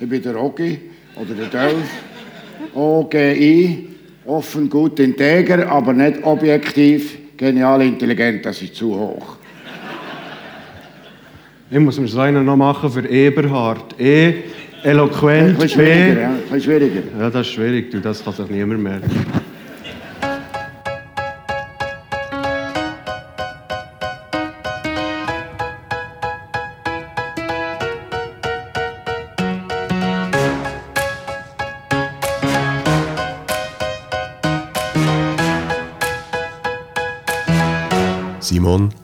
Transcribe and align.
Ich 0.00 0.08
bin 0.08 0.22
der 0.22 0.42
Ogi 0.42 0.78
oder 1.14 1.34
der 1.34 1.46
Dolph. 1.48 1.90
OGI, 2.74 3.88
offen, 4.24 4.70
gut, 4.70 4.98
integer, 4.98 5.70
aber 5.70 5.92
nicht 5.92 6.22
objektiv, 6.22 7.18
genial, 7.36 7.82
intelligent, 7.82 8.46
das 8.46 8.62
ist 8.62 8.76
zu 8.76 8.94
hoch. 8.94 9.36
Ich 11.70 11.78
muss 11.78 12.00
mir 12.00 12.20
eine 12.20 12.42
noch 12.42 12.56
machen 12.56 12.90
für 12.90 13.06
Eberhard. 13.06 13.94
E, 14.00 14.34
eloquent, 14.82 15.58
B. 15.58 15.68
schwieriger, 15.68 16.20
ja. 16.20 17.20
Ja, 17.20 17.30
das 17.30 17.46
ist 17.46 17.52
schwierig, 17.52 17.90
du, 17.90 18.00
das 18.00 18.24
kann 18.24 18.32
sich 18.32 18.48
niemand 18.48 18.82
merken. 18.82 19.39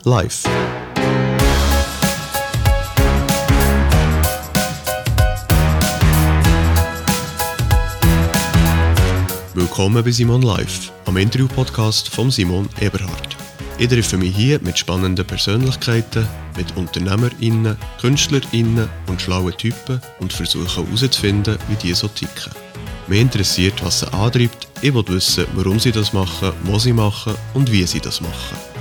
Live. 0.06 0.45
Willkommen 9.55 10.05
bei 10.05 10.12
Simon 10.12 10.42
Live, 10.42 10.92
am 11.06 11.16
Interview-Podcast 11.16 12.09
von 12.09 12.30
Simon 12.30 12.69
Eberhard. 12.80 13.37
Ich 13.79 13.88
treffe 13.88 14.16
mich 14.16 14.37
hier 14.37 14.60
mit 14.60 14.79
spannenden 14.79 15.27
Persönlichkeiten, 15.27 16.29
mit 16.57 16.77
UnternehmerInnen, 16.77 17.77
KünstlerInnen 18.01 18.88
und 19.09 19.20
schlauen 19.20 19.57
Typen 19.57 20.01
und 20.20 20.32
versuche 20.32 20.84
herauszufinden, 20.84 21.59
wie 21.66 21.74
die 21.74 21.95
so 21.95 22.07
ticken. 22.07 22.52
Mich 23.09 23.20
interessiert, 23.20 23.84
was 23.84 24.01
sie 24.01 24.12
antreibt, 24.12 24.68
ich 24.82 24.95
will 24.95 25.09
wissen, 25.09 25.46
warum 25.57 25.80
sie 25.80 25.91
das 25.91 26.13
machen, 26.13 26.52
was 26.63 26.85
sie 26.85 26.93
machen 26.93 27.35
und 27.54 27.73
wie 27.73 27.85
sie 27.85 28.01
das 28.01 28.20
machen. 28.20 28.76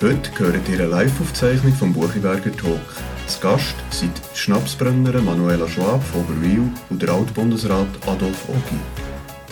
Heute 0.00 0.32
gehört 0.32 0.68
ihr 0.68 0.80
eine 0.80 0.88
Live-Aufzeichnung 0.88 1.72
vom 1.72 1.92
Buchiberger 1.92 2.54
Talk. 2.56 2.80
Zu 3.28 3.40
Gast 3.40 3.76
sind 3.90 4.10
die 4.16 4.36
Schnapsbrennerin 4.36 5.24
Manuela 5.24 5.68
Schwab 5.68 6.02
von 6.02 6.22
Oberwil 6.22 6.68
und 6.90 7.00
der 7.00 7.10
Altbundesrat 7.10 7.86
Adolf 8.04 8.48
Ogi. 8.48 8.80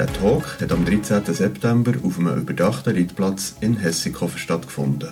Der 0.01 0.13
Talk 0.13 0.61
hat 0.61 0.73
am 0.73 0.85
13. 0.85 1.33
September 1.33 1.93
auf 2.03 2.19
einem 2.19 2.39
überdachten 2.39 2.95
Reitplatz 2.95 3.55
in 3.61 3.77
Hessikofen 3.77 4.39
stattgefunden. 4.39 5.11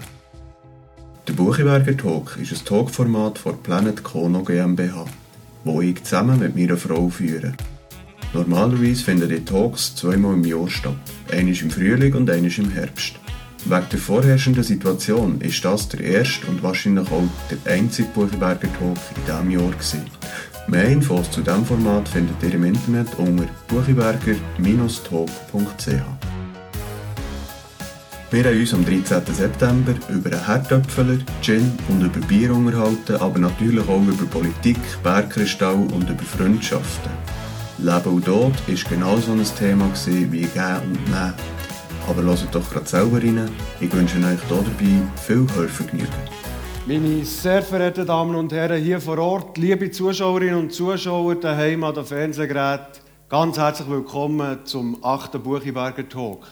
Der 1.29 1.33
Buchiberger 1.33 1.97
Talk 1.97 2.37
ist 2.37 2.53
ein 2.53 2.65
Talkformat 2.65 3.39
von 3.39 3.63
Planet 3.63 4.03
Kono 4.03 4.43
GmbH, 4.43 5.07
wo 5.63 5.81
ich 5.81 6.03
zusammen 6.03 6.41
mit 6.41 6.57
meiner 6.57 6.77
Frau 6.77 7.09
führe. 7.09 7.53
Normalerweise 8.33 9.05
finden 9.05 9.29
die 9.29 9.45
Talks 9.45 9.95
zweimal 9.95 10.35
im 10.35 10.45
Jahr 10.45 10.69
statt, 10.69 10.97
einmal 11.31 11.55
im 11.55 11.71
Frühling 11.71 12.15
und 12.15 12.29
einmal 12.29 12.51
im 12.51 12.71
Herbst. 12.71 13.20
Wegen 13.65 13.89
der 13.93 13.99
vorherrschenden 13.99 14.65
Situation 14.65 15.41
ist 15.41 15.65
das 15.65 15.89
der 15.89 16.01
erste 16.01 16.47
und 16.47 16.63
wahrscheinlich 16.63 17.11
auch 17.11 17.25
der 17.51 17.59
einzige 17.73 18.09
Buchenberger 18.09 18.69
Talk 18.79 18.99
in 19.17 19.25
diesem 19.27 19.51
Jahr. 19.51 19.71
Gewesen. 19.71 20.05
Mehr 20.67 20.89
Infos 20.89 21.31
zu 21.31 21.43
diesem 21.43 21.67
Format 21.67 22.09
findet 22.09 22.43
ihr 22.43 22.55
im 22.55 22.65
Internet 22.65 23.09
unter 23.19 23.45
buchiberger-talk.ch. 23.69 26.31
Wir 28.33 28.45
haben 28.45 28.61
uns 28.61 28.75
am 28.75 28.85
13. 28.85 29.35
September 29.35 29.93
über 30.09 30.31
einen 30.31 30.47
Herdöpfeler, 30.47 31.19
Gin 31.43 31.77
und 31.89 32.03
über 32.03 32.21
Bier 32.27 32.55
unterhalten, 32.55 33.17
aber 33.17 33.41
natürlich 33.41 33.89
auch 33.89 34.01
über 34.01 34.25
Politik, 34.27 34.79
Bergkristall 35.03 35.75
und 35.75 36.09
über 36.09 36.23
Freundschaften. 36.23 37.11
Leben 37.79 38.15
und 38.15 38.25
Tod 38.25 38.53
war 38.69 38.77
genau 38.89 39.17
so 39.17 39.33
ein 39.33 39.45
Thema 39.59 39.91
wie 40.07 40.43
Gehen 40.43 40.81
und 40.85 41.11
Nehmen. 41.11 41.60
Aber 42.11 42.25
hört 42.25 42.53
doch 42.53 42.69
gerade 42.69 42.89
selber 42.89 43.19
rein. 43.19 43.49
Ich 43.81 43.93
wünsche 43.93 44.19
euch 44.19 44.25
hier 44.25 44.39
dabei 44.49 45.03
viel 45.15 45.47
Hörvergnügen. 45.55 46.09
Meine 46.85 47.25
sehr 47.25 47.63
verehrten 47.63 48.05
Damen 48.05 48.35
und 48.35 48.53
Herren 48.53 48.83
hier 48.83 49.01
vor 49.01 49.17
Ort, 49.19 49.57
liebe 49.59 49.93
Zuschauerinnen 49.93 50.57
und 50.57 50.73
Zuschauer 50.73 51.37
daheim 51.37 51.85
an 51.85 51.95
den 51.95 52.05
Fernsehgeräten, 52.05 53.01
ganz 53.29 53.59
herzlich 53.59 53.89
willkommen 53.89 54.59
zum 54.65 54.99
8. 55.05 55.41
Buchiberger 55.41 56.09
Talk. 56.09 56.49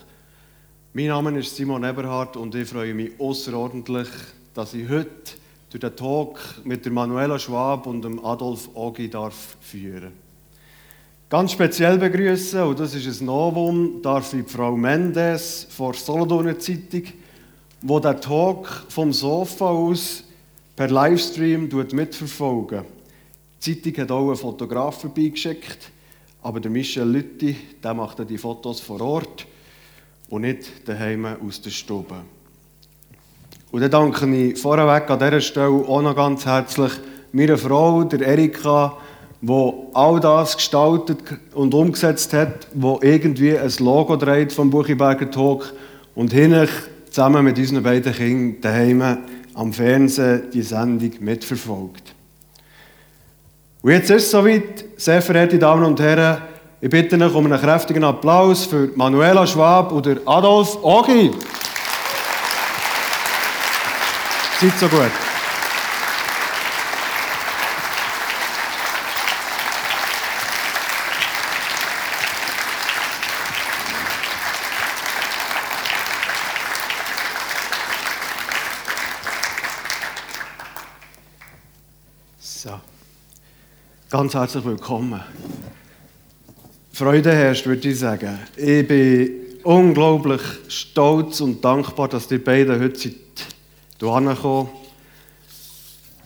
Mein 0.93 1.07
Name 1.07 1.37
ist 1.37 1.53
Simon 1.53 1.83
Eberhardt 1.83 2.37
und 2.37 2.55
ich 2.55 2.69
freue 2.69 2.93
mich 2.93 3.19
außerordentlich, 3.19 4.07
dass 4.53 4.73
ich 4.73 4.87
heute 4.87 5.09
durch 5.71 5.81
den 5.81 5.93
Talk 5.93 6.39
mit 6.63 6.89
Manuela 6.89 7.37
Schwab 7.37 7.85
und 7.85 8.05
Adolf 8.23 8.69
Ogi 8.75 9.09
darf 9.09 9.57
führen. 9.59 10.28
Ganz 11.29 11.51
speziell 11.51 11.99
begrüßen, 11.99 12.63
und 12.63 12.79
das 12.79 12.95
ist 12.95 13.21
ein 13.21 13.27
Novum, 13.27 14.01
darf 14.01 14.33
ich 14.33 14.49
Frau 14.49 14.75
Mendes 14.75 15.67
von 15.69 15.91
der 15.91 16.01
Solothurner 16.01 16.57
Zeitung, 16.57 17.03
wo 17.83 17.99
der 17.99 18.19
Talk 18.19 18.67
vom 18.89 19.13
Sofa 19.13 19.69
aus 19.69 20.23
per 20.75 20.87
Livestream 20.87 21.69
mitverfolgen. 21.91 22.81
Die 23.63 23.79
Zeitung 23.79 24.01
hat 24.01 24.11
auch 24.11 24.27
einen 24.29 24.37
Fotograf 24.37 25.01
vorbeigeschickt, 25.01 25.91
aber 26.41 26.59
der 26.59 26.71
Michel 26.71 27.07
Lütti, 27.07 27.55
der 27.83 27.93
macht 27.93 28.27
die 28.27 28.39
Fotos 28.39 28.79
vor 28.79 28.99
Ort 28.99 29.45
und 30.31 30.41
nicht 30.41 30.87
daheim 30.89 31.27
aus 31.47 31.61
der 31.61 31.69
Stube. 31.69 32.23
Und 33.71 33.81
dann 33.81 33.91
danke 33.91 34.35
ich 34.35 34.57
vorweg 34.57 35.07
an 35.07 35.19
dieser 35.19 35.41
Stelle 35.41 35.69
auch 35.69 36.01
noch 36.01 36.15
ganz 36.15 36.43
herzlich 36.47 36.93
meiner 37.33 37.59
Frau, 37.59 38.03
der 38.03 38.21
Erika, 38.21 38.97
wo 39.41 39.89
all 39.93 40.19
das 40.19 40.57
gestaltet 40.57 41.19
und 41.53 41.73
umgesetzt 41.73 42.33
hat, 42.33 42.67
wo 42.73 42.99
irgendwie 43.01 43.57
ein 43.57 43.71
Logo 43.79 44.15
dreht 44.15 44.51
vom 44.51 44.69
Buchiberger 44.69 45.31
Talk 45.31 45.73
und 46.15 46.33
hinten 46.33 46.67
zusammen 47.09 47.45
mit 47.45 47.57
unseren 47.57 47.83
beiden 47.83 48.13
Kindern 48.13 48.61
daheim 48.61 49.17
am 49.53 49.73
Fernsehen 49.73 50.43
die 50.53 50.61
Sendung 50.61 51.11
mitverfolgt. 51.19 52.13
Und 53.81 53.91
jetzt 53.91 54.09
ist 54.09 54.23
es 54.23 54.31
soweit, 54.31 54.85
sehr 54.97 55.21
verehrte 55.21 55.57
Damen 55.57 55.85
und 55.85 55.99
Herren, 55.99 56.41
ich 56.81 56.89
bitte 56.89 57.17
euch 57.21 57.33
um 57.33 57.45
einen 57.45 57.59
kräftigen 57.59 58.03
Applaus 58.03 58.65
für 58.65 58.89
Manuela 58.95 59.45
Schwab 59.47 59.91
und 59.91 60.07
Adolf 60.25 60.77
Ogi. 60.81 61.31
Seid 64.61 64.77
so 64.77 64.87
gut. 64.89 65.11
So. 82.39 82.81
Ganz 84.11 84.33
herzlich 84.33 84.65
willkommen. 84.65 85.21
Freude 86.91 87.31
herrscht, 87.31 87.67
würde 87.67 87.89
ich 87.89 87.99
sagen. 87.99 88.39
Ich 88.57 88.87
bin 88.87 89.29
unglaublich 89.61 90.41
stolz 90.67 91.41
und 91.41 91.63
dankbar, 91.63 92.07
dass 92.07 92.27
die 92.27 92.39
beiden 92.39 92.81
heute 92.81 93.11
hierher 93.99 94.21
gekommen 94.33 94.69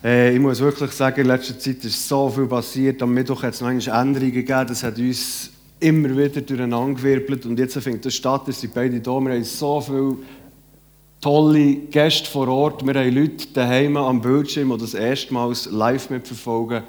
äh, 0.02 0.32
Ich 0.32 0.40
muss 0.40 0.60
wirklich 0.60 0.92
sagen, 0.92 1.20
in 1.20 1.26
letzter 1.26 1.58
Zeit 1.58 1.84
ist 1.84 2.08
so 2.08 2.30
viel 2.30 2.46
passiert. 2.46 3.02
Am 3.02 3.12
Mittwoch 3.12 3.42
hat 3.42 3.52
es 3.52 3.60
noch 3.60 3.68
Änderungen 3.68 4.32
gegeben. 4.32 4.66
Das 4.66 4.82
hat 4.82 4.96
uns 4.96 5.50
immer 5.78 6.08
wieder 6.08 6.40
durcheinandergewirbelt. 6.40 7.44
Und 7.44 7.58
jetzt 7.58 7.76
findet 7.80 8.06
das 8.06 8.14
statt. 8.14 8.48
Es 8.48 8.62
sind 8.62 8.72
beide 8.72 8.98
da. 8.98 9.20
Wir 9.20 9.34
haben 9.34 9.44
so 9.44 9.82
viele 9.82 10.16
tolle 11.20 11.74
Gäste 11.90 12.30
vor 12.30 12.48
Ort. 12.48 12.86
Wir 12.86 12.94
haben 12.94 13.14
Leute 13.14 13.46
daheim 13.52 13.98
am 13.98 14.22
Bildschirm, 14.22 14.70
die 14.70 14.78
das 14.78 14.94
erstmals 14.94 15.66
live 15.70 16.08
mitverfolgen. 16.08 16.82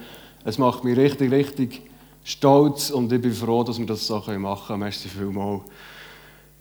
Es 0.48 0.60
macht 0.60 0.84
mich 0.84 0.96
richtig, 0.96 1.32
richtig 1.32 1.82
stolz 2.24 2.92
und 2.92 3.12
ich 3.12 3.20
bin 3.20 3.34
froh, 3.34 3.64
dass 3.64 3.80
wir 3.80 3.88
das 3.88 4.06
so 4.06 4.20
machen 4.38 4.68
können. 4.68 4.80
Merci 4.80 5.10
vielmals. 5.10 5.64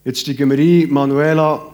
Jetzt 0.07 0.21
steigen 0.21 0.51
wir 0.51 0.59
ein. 0.59 0.91
Manuela, 0.91 1.67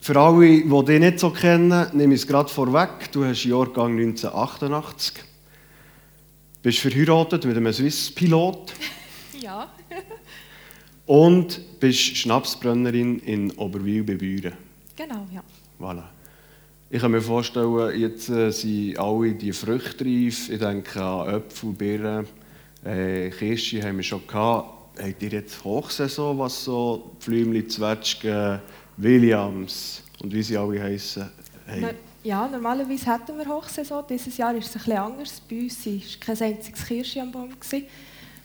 für 0.00 0.18
alle, 0.18 0.62
die 0.62 0.84
dich 0.86 1.00
nicht 1.00 1.18
so 1.18 1.28
kennen, 1.28 1.86
nehme 1.92 2.14
ich 2.14 2.22
es 2.22 2.26
gerade 2.26 2.48
vorweg. 2.48 3.12
Du 3.12 3.22
hast 3.22 3.44
Jahrgang 3.44 3.98
1988. 3.98 5.12
Bist 6.62 6.78
verheiratet 6.78 7.44
mit 7.44 7.56
einem 7.56 7.72
Swiss-Pilot. 7.72 8.72
Ja. 9.40 9.68
und 11.06 11.78
bist 11.78 12.16
Schnapsbrennerin 12.16 13.20
in 13.20 13.52
Oberwil 13.52 14.02
bei 14.02 14.14
Büren. 14.14 14.54
Genau, 14.96 15.28
ja. 15.32 15.44
Voilà. 15.78 16.02
Ich 16.90 17.02
kann 17.02 17.10
mir 17.10 17.20
vorstellen, 17.20 18.00
jetzt 18.00 18.30
äh, 18.30 18.50
sind 18.50 18.98
alle 18.98 19.32
die 19.32 19.52
Früchte 19.52 20.04
reif. 20.04 20.48
Ich 20.48 20.58
denke 20.58 21.02
an 21.02 21.34
Äpfel, 21.34 21.72
Birnen, 21.72 22.26
äh, 22.82 23.28
Kirsche 23.28 23.82
haben 23.82 23.98
wir 23.98 24.02
schon 24.02 24.26
gehabt. 24.26 24.98
Habt 24.98 25.22
ihr 25.22 25.28
jetzt 25.28 25.62
Hochsaison, 25.62 26.38
was 26.38 26.64
so 26.64 27.12
Pflümli, 27.20 27.68
Zwetschgen, 27.68 28.60
Williams 28.96 30.02
und 30.22 30.32
wie 30.32 30.42
sie 30.42 30.56
alle 30.56 30.82
heißen? 30.82 31.28
Na, 31.66 31.72
Hey. 31.74 31.94
Ja, 32.24 32.48
normalerweise 32.48 33.12
hätten 33.12 33.36
wir 33.36 33.46
Hochsaison. 33.46 34.02
Dieses 34.08 34.36
Jahr 34.38 34.54
ist 34.54 34.68
es 34.68 34.76
ein 34.76 34.78
bisschen 34.78 34.98
anders. 34.98 35.42
Bei 35.48 35.60
uns 35.60 35.86
war 35.86 36.34
kein 36.34 36.42
einziges 36.54 36.86
Kirsche 36.86 37.20
am 37.20 37.30
Baum. 37.30 37.50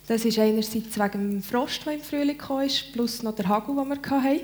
Das 0.06 0.26
ist 0.26 0.38
einerseits 0.38 1.00
wegen 1.00 1.12
dem 1.12 1.42
Frost, 1.42 1.86
der 1.86 1.94
im 1.94 2.02
Frühling 2.02 2.38
kam, 2.38 2.68
plus 2.92 3.24
noch 3.24 3.36
der 3.36 3.48
Hagel, 3.48 3.74
den 3.74 3.88
wir 3.88 3.96
hatten. 3.96 4.42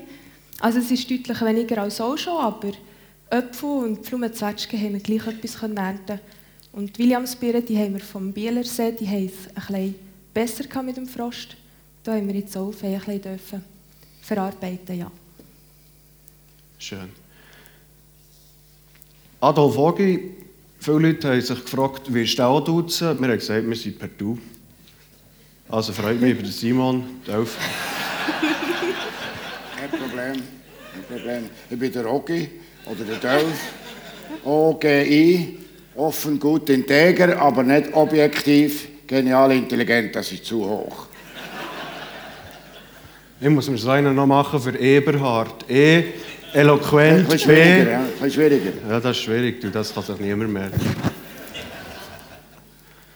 Also 0.60 0.78
es 0.78 0.90
ist 0.90 1.10
deutlich 1.10 1.40
weniger 1.42 1.82
als 1.82 2.00
auch 2.00 2.16
schon, 2.16 2.38
aber 2.38 2.72
Äpfel 3.30 3.84
und 3.84 4.02
Blumenzwetschgen 4.02 4.80
haben 4.80 4.94
wir 4.94 5.00
gleich 5.00 5.24
etwas 5.26 5.62
ernten 5.62 6.20
Und 6.72 6.96
die 6.96 7.04
Williamsbeeren, 7.04 7.64
die 7.64 7.78
haben 7.78 7.94
wir 7.94 8.00
vom 8.00 8.32
Bielersee, 8.32 8.90
die 8.92 9.06
haben 9.06 9.26
es 9.26 9.46
ein 9.48 9.54
bisschen 9.54 9.94
besser 10.34 10.82
mit 10.82 10.96
dem 10.96 11.06
Frost. 11.06 11.56
Da 12.02 12.14
haben 12.14 12.26
wir 12.26 12.34
jetzt 12.34 12.56
auch 12.56 12.72
ein 12.82 12.98
bisschen 12.98 13.22
dürfen 13.22 13.64
verarbeiten, 14.22 14.98
ja. 14.98 15.10
Schön. 16.78 17.08
Adolf 19.40 19.76
Ogi, 19.78 20.34
viele 20.78 20.98
Leute 20.98 21.30
haben 21.30 21.40
sich 21.40 21.64
gefragt, 21.64 22.12
wie 22.12 22.24
ist 22.24 22.38
du 22.38 22.42
auch 22.42 22.60
duzen? 22.60 23.18
Wir 23.20 23.28
haben 23.28 23.38
gesagt, 23.38 23.66
wir 23.66 23.76
sind 23.76 23.98
per 23.98 24.08
Du. 24.08 24.38
Also 25.68 25.92
freut 25.92 26.20
mich 26.20 26.32
über 26.32 26.42
den 26.42 26.52
Simon, 26.52 27.04
Delf. 27.26 27.56
Kein 29.76 29.90
Problem, 29.90 30.34
kein 30.34 31.04
Problem. 31.08 31.50
Ich 31.70 31.78
bin 31.78 31.92
der 31.92 32.12
Ogi 32.12 32.48
oder 32.90 33.04
der 33.04 33.16
Delf. 33.16 33.72
OGI, 34.44 35.58
offen, 35.94 36.40
gut, 36.40 36.68
integer, 36.70 37.40
aber 37.40 37.62
nicht 37.62 37.92
objektiv, 37.92 38.88
genial, 39.06 39.52
intelligent, 39.52 40.16
das 40.16 40.32
ist 40.32 40.44
zu 40.44 40.64
hoch. 40.64 41.06
Ich 43.40 43.48
muss 43.48 43.70
mir 43.70 43.78
so 43.78 43.90
einen 43.90 44.12
noch 44.14 44.26
machen 44.26 44.60
für 44.60 44.76
Eberhard. 44.78 45.70
E, 45.70 46.04
eloquent, 46.52 47.28
B. 47.28 47.38
schwieriger, 47.38 47.90
ja, 47.90 48.02
ein 48.20 48.30
schwieriger. 48.30 48.72
Ja, 48.88 49.00
das 49.00 49.16
ist 49.16 49.22
schwierig, 49.22 49.60
du, 49.60 49.70
das 49.70 49.94
kann 49.94 50.02
sich 50.02 50.18
niemand 50.18 50.52
merken. 50.52 50.80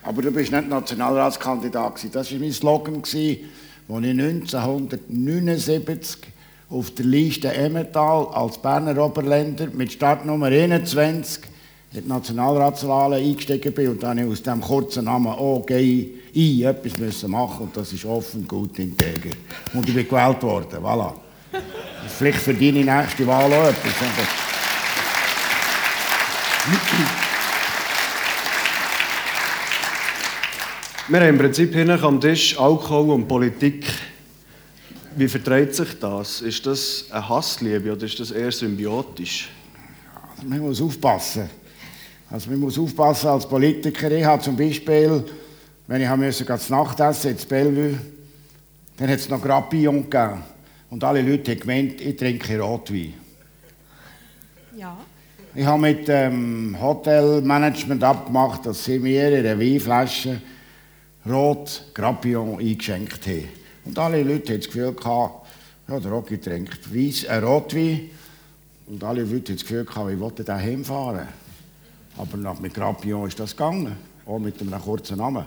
Aber 0.02 0.22
du 0.22 0.30
bist 0.30 0.52
nicht 0.52 0.68
Nationalratskandidat 0.68 1.96
gewesen. 1.96 2.12
Das 2.12 2.30
war 2.30 2.38
mein 2.38 2.52
Slogan, 2.52 2.96
als 2.96 3.14
ich 3.14 3.44
1979 3.88 6.33
auf 6.74 6.90
der 6.90 7.04
Liste 7.04 7.52
Emmental 7.54 8.26
als 8.32 8.58
Berner 8.58 8.98
Oberländer 8.98 9.68
mit 9.72 9.92
Startnummer 9.92 10.46
21 10.46 11.44
in 11.92 12.02
die 12.02 12.08
Nationalratswahlen 12.08 13.22
eingestiegen 13.24 13.72
bin 13.72 13.90
und 13.90 14.02
dann 14.02 14.28
aus 14.28 14.42
dem 14.42 14.60
kurzen 14.60 15.04
Namen 15.04 15.32
OGI 15.32 16.64
etwas 16.64 16.98
müssen 16.98 17.30
machen 17.30 17.66
und 17.66 17.76
das 17.76 17.92
ist 17.92 18.04
offen, 18.04 18.48
gut, 18.48 18.76
integer. 18.80 19.30
Und 19.72 19.88
ich 19.88 19.94
bin 19.94 20.08
gewählt 20.08 20.42
worden, 20.42 20.78
voilà. 20.82 21.12
Vielleicht 22.08 22.38
für 22.38 22.52
deine 22.52 22.84
nächste 22.84 23.24
Wahl 23.24 23.52
auch 23.52 23.68
etwas. 23.68 23.92
Wir 31.06 31.20
haben 31.20 31.28
im 31.28 31.38
Prinzip 31.38 31.76
am 32.02 32.20
Tisch 32.20 32.58
Alkohol 32.58 33.10
und 33.10 33.28
Politik. 33.28 33.86
Wie 35.16 35.28
verträgt 35.28 35.76
sich 35.76 35.99
das? 36.00 36.40
Ist 36.40 36.66
das 36.66 37.06
eine 37.11 37.28
Hassliebe 37.28 37.93
oder 37.93 38.05
ist 38.05 38.19
das 38.19 38.32
eher 38.32 38.50
symbiotisch? 38.50 39.49
Also 40.37 40.49
man 40.49 40.58
muss 40.58 40.82
aufpassen. 40.82 41.49
Also 42.31 42.50
man 42.50 42.58
muss 42.58 42.76
aufpassen 42.76 43.28
als 43.28 43.49
Politiker. 43.49 44.11
Ich 44.11 44.25
habe 44.25 44.43
zum 44.43 44.56
Beispiel, 44.56 45.22
wenn 45.87 46.02
ich 46.02 46.16
musste 46.16 46.44
das 46.44 46.69
Nachtessen 46.69 47.31
ins 47.31 47.46
Bellevue, 47.46 47.96
dann 48.96 49.08
hat 49.08 49.19
es 49.20 49.28
noch 49.28 49.40
Grappillon 49.40 50.11
gegeben. 50.11 50.43
Und 50.90 51.05
alle 51.05 51.22
Leute 51.22 51.52
haben 51.52 51.60
gemeint, 51.60 52.00
ich 52.00 52.17
trinke 52.17 52.58
Rotwein. 52.58 53.14
Ja. 54.76 54.96
Ich 55.55 55.64
habe 55.64 55.81
mit 55.81 56.08
dem 56.08 56.76
Hotelmanagement 56.81 58.02
abgemacht, 58.02 58.67
dass 58.67 58.84
sie 58.84 58.99
mir 58.99 59.31
ihre 59.31 59.58
Weinflasche 59.60 60.40
Rot 61.25 61.84
Grappillon 61.94 62.58
eingeschenkt 62.58 63.25
haben. 63.28 63.63
Und 63.84 63.98
alle 63.98 64.22
Leute 64.22 64.52
hatten 64.52 64.60
das 64.60 64.66
Gefühl, 64.66 64.92
gehabt, 64.92 65.46
ja, 65.88 66.00
der 66.00 66.10
Rocky 66.10 66.38
trinkt 66.38 66.94
Weiss, 66.94 67.25
äh, 67.25 67.36
Rotwein. 67.36 68.10
Und 68.86 69.04
alle 69.04 69.22
Leute 69.22 69.34
hatten 69.34 69.54
das 69.54 69.62
Gefühl, 69.62 69.84
gehabt, 69.84 70.10
ich 70.10 70.20
wollte 70.20 70.44
da 70.44 70.56
heimfahren. 70.56 71.28
Aber 72.16 72.36
nach 72.36 72.60
mit 72.60 72.75
Grappillon 72.75 73.28
ist 73.28 73.38
das 73.38 73.50
gegangen. 73.50 73.96
Auch 74.26 74.38
mit 74.38 74.60
einem 74.60 74.81
kurzen 74.81 75.19
Namen. 75.19 75.44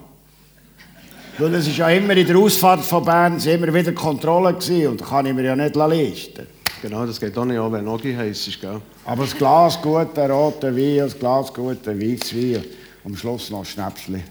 Weil 1.39 1.53
es 1.53 1.67
ist 1.67 1.77
ja 1.77 1.89
immer 1.89 2.17
in 2.17 2.25
der 2.25 2.35
Ausfahrt 2.35 2.81
von 2.81 3.05
Bern 3.05 3.39
immer 3.39 3.73
wieder 3.73 3.91
Kontrolle 3.93 4.53
gewesen, 4.53 4.87
und 4.87 5.01
da 5.01 5.05
kann 5.05 5.25
ich 5.27 5.33
mir 5.33 5.43
ja 5.43 5.55
nicht 5.55 5.75
leisten. 5.75 6.47
Genau, 6.81 7.05
das 7.05 7.19
geht 7.19 7.37
auch 7.37 7.45
nicht 7.45 7.59
an, 7.59 7.71
wenn 7.71 7.87
Ogi 7.87 8.13
heiß 8.13 8.47
ist, 8.47 8.61
gell? 8.61 8.81
Aber 9.05 9.23
das 9.23 9.35
Glas 9.35 9.79
guter 9.81 10.29
roter 10.29 10.75
Wein, 10.75 10.97
das 10.97 11.17
Glas 11.17 11.53
guter 11.53 11.99
Weißwein, 11.99 12.63
am 13.05 13.15
Schluss 13.15 13.49
noch 13.49 13.59
ein 13.59 13.65
Schnäpsli. 13.65 14.23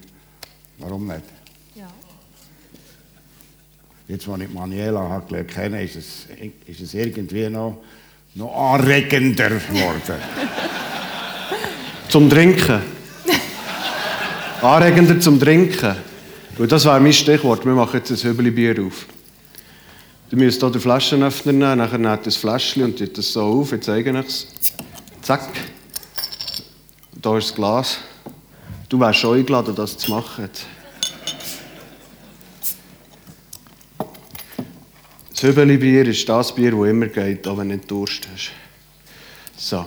Warum 0.79 1.06
nicht? 1.06 1.36
Jetzt, 4.08 4.29
als 4.29 4.41
ich 4.43 4.53
Manuela 4.53 5.00
habe 5.00 5.26
gelernt 5.26 5.50
kennen, 5.50 5.81
ist 5.81 5.97
es, 5.97 6.26
ist 6.67 6.81
es 6.81 6.94
irgendwie 6.94 7.49
noch, 7.49 7.79
noch 8.35 8.75
anregender 8.75 9.50
geworden. 9.50 10.20
Zum 12.08 12.31
Trinken. 12.31 12.81
Anregender 14.62 15.20
zum 15.20 15.38
Trinken. 15.38 15.97
Und 16.56 16.73
das 16.73 16.85
wäre 16.85 16.99
mein 17.00 17.12
Stichwort. 17.12 17.67
Wir 17.67 17.73
machen 17.73 17.97
jetzt 17.99 18.11
ein 18.11 18.17
Hübeli-Bier 18.17 18.87
auf. 18.87 19.06
Du 20.31 20.37
müsst 20.37 20.61
hier 20.61 20.70
den 20.70 20.81
Flaschenöffner 20.81 21.53
nehmen, 21.53 21.79
nachher 21.79 21.99
nehmt 21.99 22.26
das 22.26 22.37
Fläschchen 22.37 22.85
und 22.85 22.99
tut 22.99 23.19
das 23.19 23.32
so 23.32 23.43
auf. 23.43 23.73
Ich 23.73 23.82
zeige 23.82 24.17
es. 24.19 24.49
Zack. 25.20 25.49
Da 27.20 27.37
ist 27.37 27.50
das 27.50 27.55
Glas. 27.55 27.99
Du 28.88 28.99
wärst 28.99 29.19
schon 29.19 29.38
eingeladen, 29.38 29.75
das 29.75 29.99
zu 29.99 30.11
machen. 30.11 30.49
Das 35.37 35.43
Hübeli-Bier 35.43 36.06
ist 36.06 36.27
das 36.27 36.55
Bier, 36.55 36.71
das 36.71 36.88
immer 36.88 37.09
geht, 37.09 37.47
auch 37.47 37.59
wenn 37.59 37.69
du 37.69 37.75
nicht 37.75 37.91
Durst 37.91 38.27
hast. 38.33 38.53
So. 39.55 39.85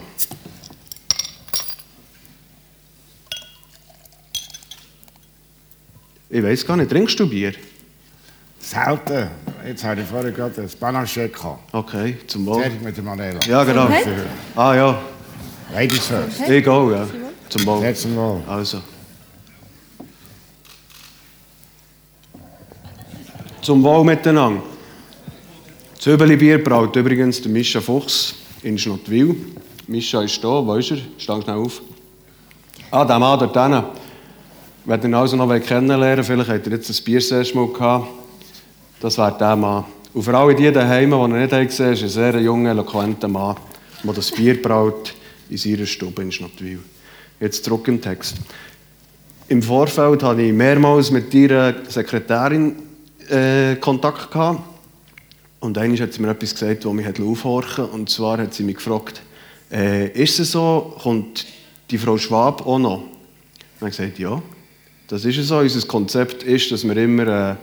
Ich 6.28 6.40
weiß 6.40 6.64
gar 6.64 6.76
nicht, 6.76 6.88
trinkst 6.88 7.18
du 7.18 7.28
Bier? 7.28 7.52
Selten. 8.60 9.28
Jetzt 9.66 9.82
habe 9.82 10.02
ich 10.02 10.06
vorher 10.06 10.30
gerade 10.30 10.60
ein 10.60 10.70
Panache 10.78 11.28
gehabt. 11.28 11.74
Okay, 11.74 12.18
zum 12.28 12.46
Wohl. 12.46 12.62
Zuerst 12.62 12.80
mit 12.82 12.96
der 12.96 13.02
Manuela. 13.02 13.40
Ja, 13.48 13.64
genau. 13.64 13.86
Okay. 13.86 14.14
Ah 14.54 14.74
ja, 14.76 15.02
Ladies 15.74 16.06
first. 16.06 16.48
ich 16.48 16.68
auch, 16.68 16.92
ja. 16.92 17.08
Zum 17.48 17.66
Wohl. 17.66 17.82
Jetzt 17.82 18.06
mal. 18.08 18.40
Also. 18.46 18.80
Zum 23.62 23.82
Wohl 23.82 24.04
miteinander. 24.04 24.69
Das 26.02 26.06
Hübeli-Bier 26.06 26.64
braut 26.64 26.96
übrigens 26.96 27.42
der 27.42 27.50
Mischa 27.50 27.78
Fuchs 27.78 28.34
in 28.62 28.78
Schnottwil. 28.78 29.36
Mischa 29.86 30.22
ist 30.22 30.42
da, 30.42 30.48
wo 30.48 30.74
ist 30.76 30.92
er? 30.92 30.96
Stang 31.18 31.42
schnell 31.42 31.56
auf. 31.56 31.82
Ah, 32.90 33.04
der 33.04 33.18
Mann 33.18 33.38
dort 33.38 33.54
hinten. 33.54 33.84
Wenn 34.86 35.00
ihr 35.00 35.04
ihn 35.04 35.14
also 35.14 35.36
noch 35.36 35.60
kennenlernen 35.60 36.24
vielleicht 36.24 36.48
habt 36.48 36.66
ihr 36.66 36.72
jetzt 36.72 36.88
ein 36.88 37.04
Bier 37.04 37.18
das 37.18 37.30
erste 37.30 37.54
Mal 37.54 37.68
gehabt. 37.70 38.08
Das 38.98 39.18
wäre 39.18 39.36
der 39.38 39.56
Mann. 39.56 39.84
Und 40.14 40.22
für 40.22 40.34
alle 40.34 40.54
die 40.54 40.72
daheim, 40.72 41.10
die 41.10 41.16
ihn 41.16 41.38
nicht 41.38 41.50
gesehen 41.68 41.86
haben, 41.88 41.92
ist 41.92 42.02
ein 42.02 42.08
sehr 42.08 42.40
junger, 42.40 42.70
eloquenter 42.70 43.28
Mann, 43.28 43.56
der 44.02 44.14
das 44.14 44.30
Bier 44.30 44.62
braut 44.62 45.12
in 45.50 45.58
seiner 45.58 45.84
Stube 45.84 46.22
in 46.22 46.32
Schnottwil. 46.32 46.78
Jetzt 47.40 47.62
zurück 47.62 47.86
im 47.88 48.00
Text. 48.00 48.36
Im 49.48 49.62
Vorfeld 49.62 50.22
hatte 50.22 50.40
ich 50.40 50.52
mehrmals 50.54 51.10
mit 51.10 51.34
ihrer 51.34 51.74
Sekretärin 51.86 52.76
äh, 53.28 53.76
Kontakt 53.76 54.30
gehabt. 54.30 54.69
Und 55.60 55.76
einmal 55.76 56.00
hat 56.00 56.12
sie 56.12 56.22
mir 56.22 56.30
etwas 56.30 56.54
gesagt, 56.54 56.84
das 56.84 56.92
mich 56.92 57.06
hat 57.06 57.20
aufhorchen 57.20 57.84
Und 57.86 58.08
zwar 58.08 58.38
hat 58.38 58.54
sie 58.54 58.62
mich 58.62 58.76
gefragt, 58.76 59.20
äh, 59.70 60.08
ist 60.10 60.40
es 60.40 60.52
so, 60.52 60.96
kommt 61.02 61.46
die 61.90 61.98
Frau 61.98 62.16
Schwab 62.16 62.66
auch 62.66 62.78
noch? 62.78 63.02
Und 63.80 63.88
ich 63.88 63.96
gesagt, 63.96 64.18
ja, 64.18 64.42
das 65.08 65.24
ist 65.24 65.38
es 65.38 65.48
so. 65.48 65.58
Unser 65.58 65.86
Konzept 65.86 66.42
ist, 66.42 66.70
dass 66.72 66.84
wir 66.84 66.96
immer 66.96 67.22
eine 67.22 67.56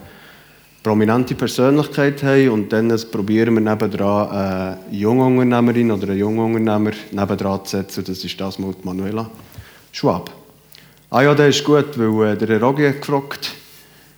prominente 0.83 1.35
Persönlichkeit 1.35 2.23
haben 2.23 2.49
und 2.49 2.71
dann 2.71 2.89
probieren 3.11 3.55
wir 3.55 3.61
nebendran 3.61 4.29
eine 4.29 4.77
junge 4.91 5.25
Unternehmerin 5.25 5.91
oder 5.91 6.09
einen 6.09 6.19
jungen 6.19 6.55
Unternehmer 6.55 6.91
nebendran 7.11 7.65
zu 7.65 7.77
setzen. 7.77 8.03
Das 8.05 8.23
ist 8.23 8.39
das 8.39 8.59
mal 8.59 8.73
Manuela 8.83 9.29
Schwab. 9.91 10.31
Ah 11.09 11.23
ja, 11.23 11.33
das 11.33 11.57
ist 11.57 11.63
gut, 11.63 11.97
weil 11.97 12.33
äh, 12.33 12.37
der 12.37 12.61
Rogi 12.61 12.85
hat 12.85 13.01
gefragt, 13.01 13.53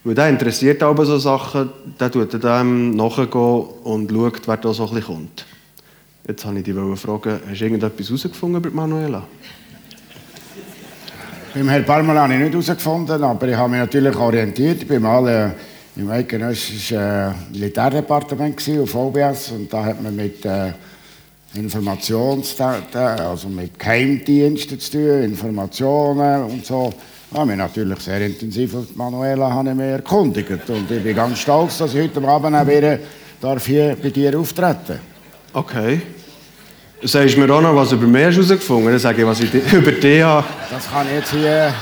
weil 0.03 0.15
der 0.15 0.29
interessiert 0.29 0.81
aber 0.81 1.05
so 1.05 1.17
Sachen, 1.17 1.69
der 1.99 2.11
tut 2.11 2.33
dem 2.33 2.95
nachgehen 2.95 3.65
und 3.83 4.11
schaut, 4.11 4.47
wer 4.47 4.57
da 4.57 4.73
so 4.73 4.85
bisschen 4.85 5.03
kommt. 5.03 5.45
Jetzt 6.27 6.45
wollte 6.45 6.59
ich 6.59 6.65
dich 6.65 6.99
fragen, 6.99 7.39
hast 7.49 7.59
du 7.59 7.65
irgendetwas 7.65 8.07
herausgefunden 8.07 8.61
die 8.61 8.69
Manuela? 8.69 9.23
Beim 11.53 11.67
Herrn 11.67 11.85
Parmala 11.85 12.21
habe 12.21 12.33
ich 12.33 12.39
nicht 12.39 12.51
herausgefunden, 12.51 13.23
aber 13.23 13.47
ich 13.47 13.55
habe 13.55 13.71
mich 13.71 13.79
natürlich 13.79 14.15
orientiert. 14.15 14.83
Ich 14.83 14.87
bin 14.87 15.01
mal 15.01 15.27
äh, 15.27 15.49
im 15.99 16.09
eidgenössischen 16.09 16.97
äh, 16.97 17.31
Militärdepartement 17.51 18.55
gewesen, 18.55 18.83
auf 18.83 18.95
OBS 18.95 19.51
und 19.51 19.73
da 19.73 19.83
hat 19.83 20.01
man 20.01 20.15
mit 20.15 20.45
äh, 20.45 20.71
Informationsdaten, 21.55 23.01
also 23.01 23.49
mit 23.49 23.79
Geheimdiensten 23.79 24.79
zu 24.79 24.91
tun, 24.91 25.23
Informationen 25.23 26.43
und 26.43 26.65
so. 26.65 26.93
Ich 27.31 27.37
habe 27.37 27.45
mich 27.45 27.57
natürlich 27.57 27.99
sehr 27.99 28.25
intensiv 28.25 28.75
auf 28.75 28.95
Manuela 28.95 29.51
habe 29.51 29.69
ich 29.69 29.75
mich 29.75 29.85
erkundigt 29.85 30.49
und 30.69 30.89
ich 30.89 31.03
bin 31.03 31.15
ganz 31.15 31.39
stolz, 31.39 31.77
dass 31.77 31.93
ich 31.93 32.01
heute 32.01 32.27
Abend 32.27 32.55
auch 32.55 32.67
wieder 32.67 32.97
darf 33.39 33.65
hier 33.65 33.95
bei 34.01 34.09
dir 34.09 34.37
auftreten 34.37 34.99
Okay. 35.53 36.01
Sagst 37.03 37.35
du 37.35 37.39
mir 37.39 37.53
auch 37.53 37.61
noch 37.61 37.75
was 37.75 37.91
über 37.91 38.07
mich 38.07 38.21
herausgefunden? 38.35 38.91
Dann 38.91 38.99
sage 38.99 39.21
ich, 39.21 39.27
was 39.27 39.39
ich 39.39 39.53
über 39.73 39.91
dich 39.91 40.21
habe. 40.21 40.47
Das 40.69 40.89
kann 40.91 41.07
ich 41.07 41.13
jetzt 41.13 41.31
hier, 41.31 41.73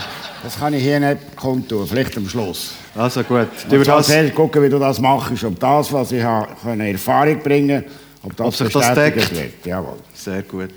das 0.44 0.60
kann 0.60 0.74
ich 0.74 0.84
hier 0.84 1.00
nicht 1.00 1.36
kundtun, 1.36 1.88
vielleicht 1.88 2.16
am 2.18 2.28
Schluss. 2.28 2.74
Also 2.96 3.24
gut. 3.24 3.48
Du 3.70 3.76
Über 3.76 3.86
das, 3.86 4.08
das 4.08 4.36
gucken, 4.36 4.64
wie 4.64 4.70
du 4.70 4.80
das 4.80 5.00
machst, 5.00 5.44
ob 5.44 5.60
das, 5.60 5.92
was 5.92 6.12
ich 6.12 6.24
habe, 6.24 6.50
in 6.74 6.82
Erfahrung 6.82 7.40
bringen 7.40 7.84
ob 8.24 8.36
das 8.36 8.48
Ob 8.48 8.56
sich 8.56 8.74
das 8.74 8.94
deckt. 8.94 9.36
wird. 9.36 9.66
Jawohl. 9.66 9.98
Sehr 10.14 10.42
gut. 10.44 10.72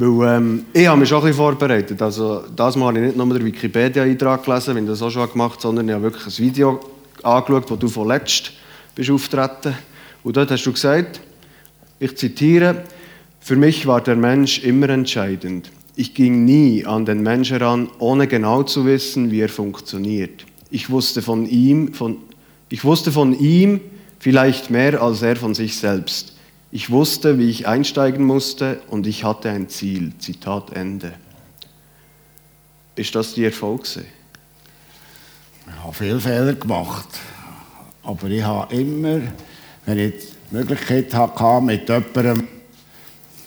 Weil, 0.00 0.36
ähm, 0.36 0.66
ich 0.72 0.86
habe 0.86 1.00
mich 1.00 1.08
schon 1.08 1.18
ein 1.18 1.24
bisschen 1.24 1.36
vorbereitet. 1.38 2.00
Also, 2.00 2.44
das 2.54 2.76
Mal 2.76 2.86
habe 2.86 2.98
ich 3.00 3.06
nicht 3.06 3.16
nur 3.16 3.26
den 3.34 3.44
Wikipedia-Eintrag 3.44 4.44
gelesen, 4.44 4.76
ich 4.76 4.86
das 4.86 5.02
auch 5.02 5.10
schon 5.10 5.28
gemacht 5.28 5.54
habe, 5.54 5.62
sondern 5.62 5.88
ich 5.88 5.94
habe 5.94 6.04
wirklich 6.04 6.24
ein 6.24 6.38
Video 6.38 6.78
angeschaut, 7.24 7.68
wo 7.68 7.74
du 7.74 7.88
von 7.88 8.06
letzt 8.06 8.52
bist 8.94 9.10
auftreten. 9.10 9.74
Und 10.22 10.36
dort 10.36 10.52
hast 10.52 10.62
du 10.64 10.72
gesagt, 10.72 11.20
ich 11.98 12.16
zitiere, 12.16 12.84
für 13.40 13.56
mich 13.56 13.88
war 13.88 14.00
der 14.00 14.14
Mensch 14.14 14.62
immer 14.62 14.88
entscheidend. 14.88 15.72
Ich 15.96 16.14
ging 16.14 16.44
nie 16.44 16.86
an 16.86 17.04
den 17.04 17.24
Mensch 17.24 17.50
heran, 17.50 17.88
ohne 17.98 18.28
genau 18.28 18.62
zu 18.62 18.86
wissen, 18.86 19.32
wie 19.32 19.40
er 19.40 19.48
funktioniert. 19.48 20.46
Ich 20.70 20.90
wusste 20.90 21.22
von 21.22 21.44
ihm, 21.44 21.92
von, 21.92 22.18
ich 22.68 22.84
wusste 22.84 23.10
von 23.10 23.36
ihm 23.36 23.80
vielleicht 24.20 24.70
mehr 24.70 25.02
als 25.02 25.22
er 25.22 25.34
von 25.34 25.54
sich 25.54 25.76
selbst. 25.76 26.37
Ich 26.70 26.90
wusste, 26.90 27.38
wie 27.38 27.48
ich 27.48 27.66
einsteigen 27.66 28.26
musste 28.26 28.80
und 28.88 29.06
ich 29.06 29.24
hatte 29.24 29.48
ein 29.48 29.70
Ziel. 29.70 30.12
Zitat 30.18 30.72
Ende. 30.76 31.14
Ist 32.94 33.14
das 33.14 33.32
die 33.32 33.44
Erfolg? 33.44 33.84
gewesen? 33.84 34.06
Ich 35.66 35.82
habe 35.82 35.94
viele 35.94 36.20
Fehler 36.20 36.54
gemacht. 36.54 37.08
Aber 38.02 38.28
ich 38.28 38.42
habe 38.42 38.74
immer, 38.74 39.20
wenn 39.86 39.98
ich 39.98 40.14
die 40.50 40.56
Möglichkeit 40.56 41.14
hatte, 41.14 41.60
mit 41.62 41.88
jemandem, 41.88 42.48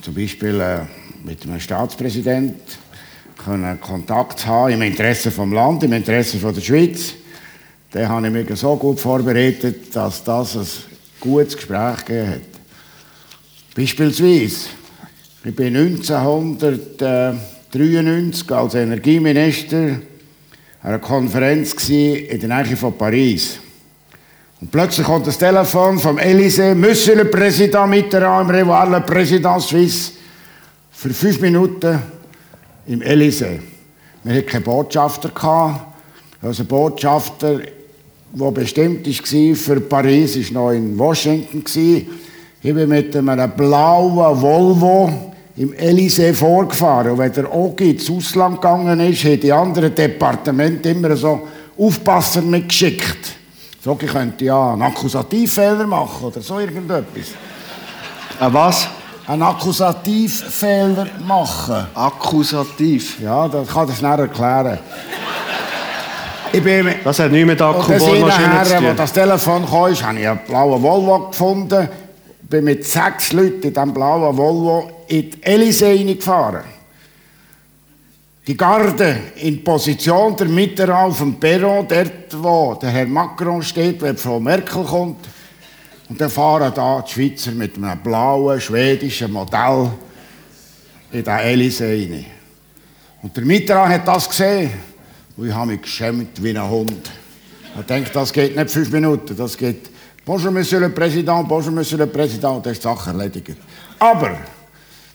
zum 0.01 0.13
Beispiel 0.15 0.59
äh, 0.59 0.79
mit 1.23 1.43
einem 1.43 1.59
Staatspräsident, 1.59 2.59
können 3.37 3.79
Kontakt 3.81 4.39
zu 4.39 4.47
haben 4.47 4.73
im 4.73 4.81
Interesse 4.81 5.29
vom 5.29 5.53
Land, 5.53 5.83
im 5.83 5.93
Interesse 5.93 6.37
der 6.37 6.61
Schweiz, 6.61 7.13
dann 7.91 8.09
habe 8.09 8.27
ich 8.27 8.33
mich 8.33 8.59
so 8.59 8.75
gut 8.77 8.99
vorbereitet, 8.99 9.95
dass 9.95 10.23
das 10.23 10.55
ein 10.55 10.67
gutes 11.19 11.55
Gespräch 11.55 12.05
gegeben 12.05 12.29
hat. 12.29 12.50
Beispielsweise, 13.73 14.67
ich 15.45 15.55
bin 15.55 15.77
1993 15.77 18.51
als 18.51 18.75
Energieminister 18.75 19.77
an 19.77 20.01
einer 20.81 20.99
Konferenz 20.99 21.71
in 21.89 22.37
der 22.37 22.63
Nähe 22.63 22.75
von 22.75 22.97
Paris. 22.97 23.59
Und 24.59 24.71
plötzlich 24.71 25.07
kommt 25.07 25.25
das 25.25 25.37
Telefon 25.37 25.99
vom 25.99 26.19
Élysée, 26.19 26.75
Monsieur 26.75 27.15
le 27.15 27.23
Président 27.23 27.87
Mitterrand, 27.87 28.49
im 28.49 28.55
revoir 28.55 28.89
le 28.89 28.99
Président 29.05 29.61
Suisse, 29.61 30.11
für 30.91 31.11
fünf 31.11 31.39
Minuten 31.39 31.97
im 32.87 33.01
Élysée. 33.01 33.61
Wir 34.25 34.35
hatten 34.35 34.47
keinen 34.47 34.63
Botschafter. 34.63 35.29
gehabt. 35.29 35.95
Also 36.41 36.63
ein 36.63 36.67
Botschafter, 36.67 37.61
der 38.33 38.51
bestimmt 38.51 39.07
war 39.07 39.55
für 39.55 39.79
Paris, 39.79 40.35
war 40.35 40.51
noch 40.61 40.71
in 40.71 40.99
Washington. 40.99 41.63
gewesen. 41.63 42.30
Ich 42.63 42.75
bin 42.75 42.89
mit 42.89 43.15
einem 43.15 43.51
blauen 43.57 44.39
Volvo 44.39 45.09
im 45.57 45.73
Élysée 45.73 46.31
vorgefahren. 46.31 47.13
Und 47.13 47.17
wenn 47.17 47.33
der 47.33 47.51
Ogi 47.51 47.89
ins 47.89 48.07
Ausland 48.09 48.61
gegangen 48.61 48.99
ist, 48.99 49.23
haben 49.25 49.39
die 49.39 49.51
anderen 49.51 49.95
Departemente 49.95 50.89
immer 50.89 51.15
so 51.15 51.47
Aufpasser 51.75 52.43
mitgeschickt. 52.43 53.31
So, 53.83 53.97
ich 53.99 54.07
könnte 54.11 54.45
ja 54.45 54.73
einen 54.73 54.83
Akkusativfehler 54.83 55.87
machen 55.87 56.23
oder 56.27 56.39
so 56.41 56.59
irgendetwas. 56.59 57.29
Äh, 58.39 58.53
was? 58.53 58.87
Einen 59.25 59.41
Akkusativfehler 59.41 61.07
machen. 61.25 61.87
Akkusativ. 61.95 63.19
Ja, 63.21 63.47
das 63.47 63.69
kann 63.69 63.89
ich 63.89 63.97
schnell 63.97 64.19
erklären. 64.19 64.77
Ich 66.53 66.61
bin 66.61 66.93
Das 67.03 67.17
hat 67.17 67.31
nichts 67.31 67.47
mit 67.47 67.61
Akkubohrmaschinen 67.61 68.65
zu 68.65 68.75
wo 68.75 68.87
tun. 68.87 68.95
das 68.97 69.13
Telefon 69.13 69.65
kam, 69.65 69.71
habe 69.71 69.91
ich 69.91 70.05
einen 70.05 70.39
blauen 70.47 70.83
Volvo 70.83 71.27
gefunden. 71.29 71.89
Bin 72.51 72.65
mit 72.65 72.85
sechs 72.85 73.31
Leuten 73.31 73.63
in 73.63 73.73
diesem 73.73 73.93
blauen 73.93 74.35
Volvo 74.35 75.05
in 75.07 75.31
die 75.31 75.37
Élysée 75.37 75.97
reingefahren. 75.97 76.65
Die 78.45 78.57
Garde 78.57 79.21
in 79.35 79.63
Position, 79.63 80.35
der 80.35 80.47
Mitterrand 80.47 81.11
auf 81.11 81.19
dem 81.19 81.39
Perron, 81.39 81.87
dort 81.87 82.43
wo 82.43 82.75
der 82.75 82.89
Herr 82.89 83.07
Macron 83.07 83.63
steht, 83.63 84.01
wenn 84.01 84.17
Frau 84.17 84.41
Merkel 84.41 84.83
kommt. 84.83 85.29
Und 86.09 86.19
dann 86.19 86.29
fahren 86.29 86.73
da 86.75 87.01
die 87.01 87.11
Schweizer 87.13 87.51
mit 87.51 87.77
einem 87.77 87.97
blauen 87.99 88.59
schwedischen 88.59 89.31
Modell 89.31 89.89
in 91.13 91.23
den 91.23 91.33
Élysée 91.33 92.11
rein. 92.11 92.25
Und 93.21 93.37
der 93.37 93.45
Mitterrand 93.45 93.93
hat 93.93 94.07
das 94.09 94.27
gesehen. 94.27 94.71
Und 95.37 95.47
ich 95.47 95.53
habe 95.53 95.71
mich 95.71 95.83
geschämt 95.83 96.43
wie 96.43 96.49
ein 96.49 96.69
Hund. 96.69 97.09
Ich 97.79 97.85
denke, 97.85 98.11
das 98.11 98.33
geht 98.33 98.57
nicht 98.57 98.71
fünf 98.71 98.91
Minuten. 98.91 99.37
Das 99.37 99.57
geht 99.57 99.89
Bonjour, 100.33 100.53
Monsieur 100.53 100.79
le 100.79 100.93
Président, 100.93 101.43
Bonjour, 101.43 101.73
Monsieur 101.73 101.97
le 101.97 102.05
Président. 102.05 102.55
Und 102.55 102.65
dann 102.65 102.71
ist 102.71 102.81
die 102.81 102.87
Sache 102.87 103.09
erledigt. 103.09 103.57
Aber, 103.99 104.37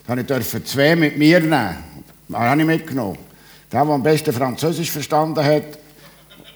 dann 0.05 0.23
durfte 0.23 0.59
ich 0.59 0.65
zwei 0.65 0.95
mit 0.95 1.17
mir 1.17 1.39
nehmen. 1.39 1.75
Den 2.27 2.37
habe 2.37 2.61
ich 2.61 2.67
mitgenommen. 2.67 3.17
Der, 3.71 3.83
der 3.83 3.93
am 3.95 4.03
besten 4.03 4.31
Französisch 4.31 4.91
verstanden 4.91 5.43
hat 5.43 5.79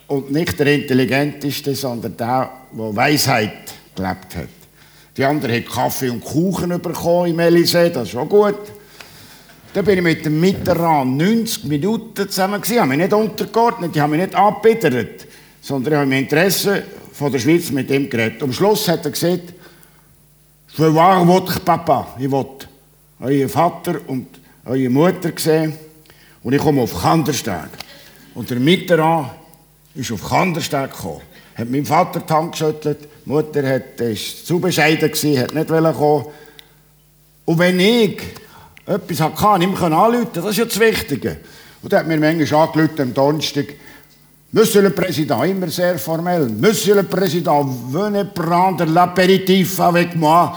und 0.06 0.32
nicht 0.32 0.60
der 0.60 0.76
Intelligenteste, 0.76 1.74
sondern 1.74 2.16
der, 2.16 2.52
der 2.72 2.96
Weisheit 2.96 3.74
gelebt 3.96 4.36
hat. 4.36 4.50
Die 5.18 5.26
andere 5.26 5.56
hat 5.56 5.66
Kaffee 5.66 6.12
und 6.12 6.24
Kuchen 6.24 6.70
bekommen 6.80 7.32
im 7.32 7.40
Élysée, 7.40 7.90
das 7.90 8.04
ist 8.04 8.12
schon 8.12 8.30
gut. 8.30 8.60
Dann 9.74 9.84
bin 9.84 9.98
ich 9.98 10.04
mit 10.04 10.24
dem 10.24 10.40
Mitterrand 10.40 11.18
90 11.18 11.64
Minuten 11.64 12.30
zusammen. 12.30 12.62
Ich 12.64 12.78
habe 12.78 12.90
mich 12.90 13.00
nicht 13.00 13.14
untergeordnet, 13.14 13.90
ich 13.96 14.00
habe 14.00 14.12
mich 14.16 14.22
nicht 14.22 14.36
abbittert, 14.36 15.26
sondern 15.62 15.94
ich 15.94 15.98
habe 15.98 16.06
im 16.06 16.20
Interesse 16.20 16.84
von 17.22 17.32
der 17.32 17.38
Schweiz 17.38 17.70
mit 17.70 17.92
ihm 17.92 18.10
geredet. 18.10 18.42
Am 18.42 18.52
Schluss 18.52 18.88
hat 18.88 19.06
er 19.06 19.12
gesagt, 19.12 19.54
«Je 20.74 20.84
veux 20.84 20.92
voir 20.92 21.24
votre 21.28 21.60
papa». 21.60 22.16
Ich 22.18 22.32
will 22.32 22.46
euren 23.20 23.48
Vater 23.48 24.02
und 24.08 24.26
eure 24.66 24.90
Mutter 24.90 25.32
sehen. 25.36 25.78
Und 26.42 26.54
ich 26.54 26.60
komme 26.60 26.82
auf 26.82 27.00
Kandersteg. 27.00 27.70
Und 28.34 28.50
der 28.50 28.60
Mitterrand 28.60 29.34
ist 29.94 30.12
auf 30.12 30.28
Kandersteg 30.28 30.94
gekommen. 30.94 31.22
Hat 31.56 31.70
meinem 31.70 31.86
Vater 31.86 32.22
die 32.22 32.34
Hand 32.34 32.54
geschüttelt. 32.54 32.98
Die 33.24 33.30
Mutter 33.30 33.70
hat, 33.70 34.02
ist 34.02 34.48
zu 34.48 34.60
bescheiden 34.60 35.12
gewesen, 35.12 35.40
hat 35.40 35.54
nicht 35.54 35.68
kommen. 35.68 36.26
Und 37.46 37.60
wenn 37.60 37.80
ich 37.80 38.20
etwas 38.88 39.22
hatte, 39.22 39.64
ich 39.64 39.70
ihm 39.70 39.94
anrufen, 39.94 40.30
das 40.34 40.46
ist 40.46 40.58
ja 40.58 40.66
das 40.66 40.80
Wichtige. 40.80 41.38
Und 41.84 41.94
er 41.94 42.00
hat 42.00 42.08
mir 42.08 42.18
manchmal 42.18 42.68
angerufen 42.68 43.00
am 43.00 43.14
Donnerstag, 43.14 43.68
Monsieur 44.54 44.82
le 44.82 44.90
Président, 44.90 45.44
immer 45.44 45.70
sehr 45.70 45.98
formell, 45.98 46.50
Monsieur 46.50 46.96
le 46.96 47.04
Président, 47.04 47.64
venez 47.64 48.26
prendre 48.26 48.84
l'apéritif 48.84 49.80
avec 49.80 50.14
moi 50.14 50.52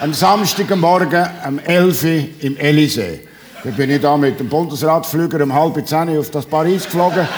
am 0.00 0.12
Samstagmorgen 0.12 1.28
um 1.46 1.60
11 1.64 2.04
Uhr 2.04 2.28
im 2.40 2.56
Élysée. 2.58 3.20
Dann 3.62 3.74
bin 3.74 3.90
ich 3.90 4.00
da 4.00 4.16
mit 4.16 4.40
dem 4.40 4.48
Bundesratflüger 4.48 5.44
um 5.44 5.54
halb 5.54 5.86
zehn 5.86 6.18
auf 6.18 6.28
das 6.32 6.44
Paris 6.44 6.86
geflogen, 6.86 7.28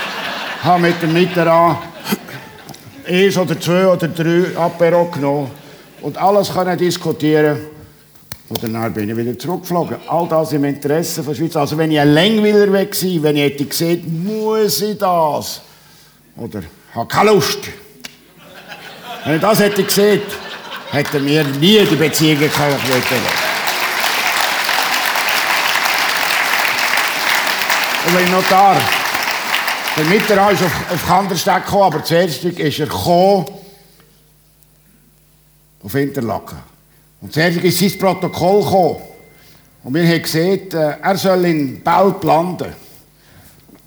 habe 0.62 0.80
mit 0.80 1.02
dem 1.02 1.12
Mitterrand 1.12 1.76
eins 3.06 3.36
oder 3.36 3.60
zwei 3.60 3.86
oder 3.86 4.08
drei 4.08 4.56
Apero 4.56 5.10
genommen 5.12 5.50
und 6.00 6.16
alles 6.16 6.54
können 6.54 6.78
diskutieren. 6.78 7.58
Und 8.48 8.62
dann 8.62 8.94
bin 8.94 9.10
ich 9.10 9.16
wieder 9.18 9.38
zurückgeflogen. 9.38 9.98
All 10.08 10.26
das 10.26 10.54
im 10.54 10.64
Interesse 10.64 11.22
der 11.22 11.34
Schweiz. 11.34 11.54
Also 11.54 11.76
wenn 11.76 11.90
ich 11.90 12.00
ein 12.00 12.14
Längweiler 12.14 12.72
weg 12.72 12.96
wenn 13.20 13.36
ich 13.36 13.42
hätte 13.42 13.66
gesehen, 13.66 14.24
muss 14.24 14.80
ich 14.80 14.96
das. 14.96 15.60
Oder 16.36 16.62
habe 16.94 17.08
keine 17.08 17.30
Lust. 17.30 17.58
Wenn 19.24 19.36
ich 19.36 19.40
das 19.40 19.60
hätte 19.60 19.84
gesehen, 19.84 20.22
hätten 20.90 21.26
wir 21.26 21.44
nie 21.44 21.84
die 21.84 21.94
ich 21.94 22.58
wollte. 22.58 23.14
Und 28.04 28.30
noch 28.32 28.48
da, 28.48 28.76
der 29.96 30.04
Mitterrand 30.06 30.52
ist 30.52 30.64
auf, 30.64 30.92
auf 30.92 31.06
Kandersteg 31.06 31.64
gekommen, 31.64 31.82
aber 31.84 32.04
zuerst 32.04 32.44
ist 32.44 32.80
er 32.80 32.86
gekommen 32.86 33.46
auf 35.84 35.94
Interlaken. 35.94 36.58
Und 37.20 37.32
zuerst 37.32 37.58
ist 37.58 37.78
sein 37.78 37.98
Protokoll 37.98 38.64
gekommen. 38.64 38.96
Und 39.84 39.94
wir 39.94 40.06
haben 40.06 40.22
gesehen, 40.22 40.70
äh, 40.72 40.96
er 41.00 41.16
soll 41.16 41.44
in 41.44 41.82
Belp 41.82 42.22
landen. 42.24 42.72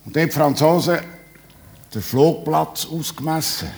Und 0.05 0.15
dort 0.15 0.27
die 0.27 0.31
Franzosen 0.31 0.99
den 1.95 2.01
Flugplatz 2.01 2.87
ausgemessen. 2.91 3.69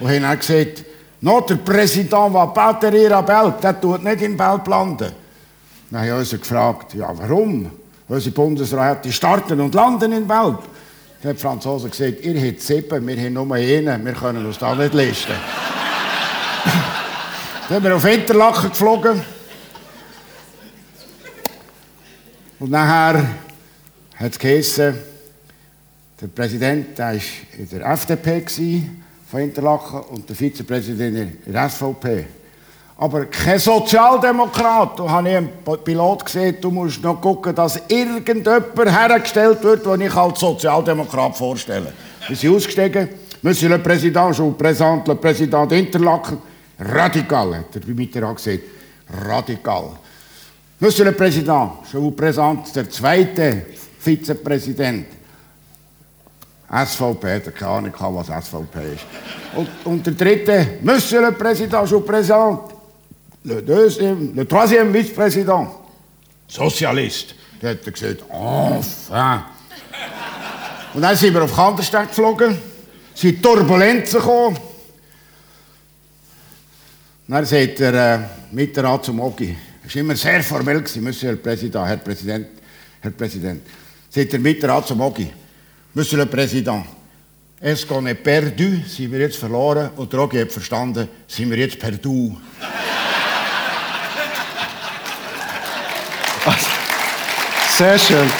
Und 0.00 0.08
haben 0.08 0.22
dann 0.22 0.38
gesagt, 0.38 0.84
no, 1.20 1.40
der 1.40 1.56
Präsident 1.56 2.32
va 2.32 2.46
pas 2.46 2.74
atterrir 2.74 3.12
à 3.12 3.22
Belp, 3.22 3.60
der 3.60 3.80
tut 3.80 4.02
nicht 4.02 4.22
in 4.22 4.36
Belp 4.36 4.66
landen. 4.66 5.12
Dann 5.90 6.02
haben 6.02 6.18
uns 6.18 6.30
gefragt, 6.30 6.94
ja 6.94 7.10
warum? 7.16 7.70
Unsere 8.08 8.34
Bundesräte 8.34 9.12
starten 9.12 9.60
und 9.60 9.74
landen 9.74 10.12
in 10.12 10.26
Belp. 10.26 10.62
Dann 11.20 11.30
haben 11.30 11.36
die 11.36 11.42
Franzosen 11.42 11.90
gesagt, 11.90 12.24
ihr 12.24 12.40
habt 12.40 12.62
sieben, 12.62 13.06
wir 13.06 13.16
haben 13.16 13.32
nur 13.34 13.54
einen, 13.54 14.04
wir 14.04 14.12
können 14.14 14.46
uns 14.46 14.58
da 14.58 14.74
nicht 14.74 14.94
listen. 14.94 15.32
Dann 17.68 17.82
sind 17.82 17.84
wir 17.84 17.96
auf 17.96 18.04
Interlaken 18.04 18.70
geflogen. 18.70 19.20
Und 22.60 22.70
nachher 22.70 23.24
hat 24.16 24.32
es 24.32 24.38
geheißen, 24.38 25.07
der 26.20 26.26
Präsident 26.28 26.98
der 26.98 27.06
war 27.06 27.14
in 27.14 27.68
der 27.70 27.90
FDP 27.90 28.42
von 29.30 29.40
Interlaken 29.40 30.00
und 30.10 30.28
der 30.28 30.36
Vizepräsident 30.36 31.16
in 31.46 31.52
der 31.52 31.68
SVP. 31.68 32.24
Aber 32.96 33.26
kein 33.26 33.60
Sozialdemokrat. 33.60 34.98
Da 34.98 35.08
habe 35.08 35.28
ich 35.28 35.36
einen 35.36 35.50
Pilot 35.84 36.24
gesehen, 36.24 36.56
du 36.60 36.70
musst 36.70 37.00
noch 37.00 37.20
gucken, 37.20 37.54
dass 37.54 37.80
irgendjemand 37.86 38.74
hergestellt 38.76 39.62
wird, 39.62 39.86
den 39.86 40.00
ich 40.00 40.14
als 40.14 40.40
Sozialdemokrat 40.40 41.36
vorstelle. 41.36 41.92
Wir 42.26 42.36
sind 42.36 42.54
ausgestiegen. 42.54 43.08
Monsieur 43.40 43.68
le 43.68 43.78
Président, 43.78 44.32
je 44.32 44.42
vous 44.42 44.50
présente 44.50 45.06
le 45.06 45.14
Président 45.14 45.64
d'Interlaken. 45.64 46.38
Radikal, 46.80 47.54
hat 47.54 47.74
der 47.74 47.94
Mitterrand 47.94 48.36
gesagt. 48.36 48.62
Radikal. 49.28 49.90
Monsieur 50.80 51.04
le 51.04 51.12
Président, 51.12 51.82
je 51.92 51.98
vous 51.98 52.10
présente 52.10 52.74
der 52.74 52.90
zweite 52.90 53.66
Vizepräsident. 54.00 55.17
SVP, 56.70 57.34
hat 57.34 57.54
keine 57.54 57.70
Ahnung, 57.70 57.92
was 57.98 58.26
SVP 58.26 58.94
ist. 58.94 59.04
Und, 59.56 59.68
und 59.84 60.06
der 60.06 60.12
dritte, 60.12 60.66
Monsieur 60.82 61.22
le 61.22 61.32
Président, 61.32 61.86
je 61.86 61.94
vous 61.94 62.02
présente 62.02 62.74
le, 63.44 63.62
deuxième, 63.62 64.34
le 64.34 64.44
troisième 64.44 64.92
Vice-Président, 64.92 65.74
Sozialist. 66.46 67.34
Der 67.60 67.70
hat 67.70 67.84
gesagt, 67.84 68.22
enfin. 68.30 69.44
Und 70.94 71.02
dann 71.02 71.16
sind 71.16 71.34
wir 71.34 71.42
auf 71.42 71.54
Kandersteg 71.54 72.08
geflogen, 72.08 72.56
sind 73.14 73.42
Turbulenzen 73.42 74.20
gekommen. 74.20 74.58
Dann 77.26 77.44
sagt 77.44 77.78
der 77.80 77.94
äh, 77.94 78.18
Mitterrand 78.52 79.04
zum 79.04 79.20
Ogi, 79.20 79.56
es 79.86 79.94
war 79.94 80.00
immer 80.00 80.16
sehr 80.16 80.42
formell, 80.42 80.82
Monsieur 81.00 81.32
le 81.32 81.38
Président, 81.38 81.84
Herr 81.86 81.98
Präsident, 81.98 82.46
Herr 83.00 83.10
Präsident. 83.10 83.62
Sagt 84.08 84.32
der 84.32 84.40
Mitterrand 84.40 84.86
zum 84.86 85.00
Ogi, 85.00 85.30
Monsieur 85.94 86.18
le 86.18 86.26
Président, 86.26 86.84
est-ce 87.62 87.86
qu'on 87.86 88.04
est 88.06 88.14
perdu, 88.14 88.82
sind 88.86 89.10
wir 89.10 89.20
jetzt 89.20 89.38
verloren? 89.38 89.90
Und 89.96 90.12
der 90.12 90.20
Ogi 90.20 90.38
hat 90.38 90.52
verstanden, 90.52 91.08
sind 91.26 91.50
wir 91.50 91.56
jetzt 91.56 91.78
perdu. 91.78 92.36
Sehr 97.78 97.98
schön. 97.98 98.30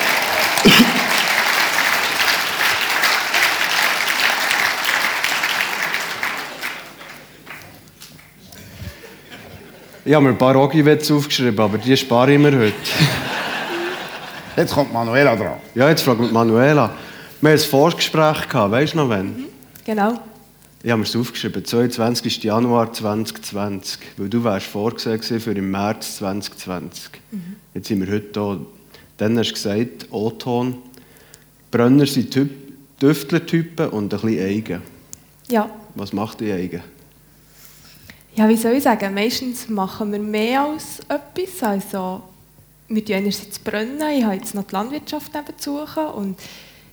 Ich 10.04 10.14
habe 10.14 10.24
mir 10.24 10.30
ein 10.30 10.38
paar 10.38 10.56
Ogi-Witze 10.56 11.14
aufgeschrieben, 11.14 11.60
aber 11.60 11.78
die 11.78 11.96
spare 11.96 12.32
ich 12.32 12.38
mir 12.38 12.52
heute. 12.52 12.74
Jetzt 14.56 14.74
kommt 14.74 14.92
Manuela 14.92 15.34
dran. 15.34 15.54
Ja, 15.74 15.88
jetzt 15.88 16.02
fragt 16.02 16.20
Manuela. 16.32 16.94
Wir 17.40 17.50
hatten 17.50 17.62
ein 17.62 17.68
Vorgespräch, 17.68 18.48
gehabt, 18.48 18.72
weißt 18.72 18.94
du 18.94 18.96
noch 18.96 19.10
wann? 19.10 19.44
Genau. 19.84 20.20
Ich 20.82 20.90
habe 20.90 20.98
mir 20.98 21.06
es 21.06 21.14
aufgeschrieben, 21.14 21.64
22. 21.64 22.42
Januar 22.42 22.92
2020, 22.92 24.00
weil 24.16 24.28
du 24.28 24.42
wärst 24.42 24.66
vorgesehen 24.66 25.40
für 25.40 25.52
im 25.52 25.70
März 25.70 26.16
2020. 26.16 27.10
Jetzt 27.74 27.86
sind 27.86 28.04
wir 28.04 28.12
heute 28.12 28.26
da. 28.32 28.58
Dann 29.18 29.38
hast 29.38 29.50
du 29.50 29.54
gesagt, 29.54 30.08
O-Ton, 30.10 30.78
Brenner 31.70 32.06
sind 32.06 32.32
typ, 32.32 32.50
Düftlertypen 33.00 33.90
und 33.90 34.12
ein 34.12 34.20
bisschen 34.20 34.44
eigen. 34.44 34.82
Ja. 35.48 35.70
Was 35.94 36.12
macht 36.12 36.40
die 36.40 36.50
eigen? 36.50 36.82
Ja, 38.34 38.48
wie 38.48 38.56
soll 38.56 38.72
ich 38.72 38.82
sagen? 38.82 39.14
Meistens 39.14 39.68
machen 39.68 40.10
wir 40.10 40.18
mehr 40.18 40.62
als 40.62 40.98
etwas. 41.08 41.62
Also, 41.62 42.22
wir 42.88 43.04
tun 43.04 43.14
einerseits 43.14 43.60
brennen, 43.60 44.02
ich 44.10 44.24
habe 44.24 44.34
jetzt 44.34 44.56
noch 44.56 44.64
die 44.64 44.74
Landwirtschaft 44.74 45.32
nebenzu 45.34 45.78
und 46.16 46.36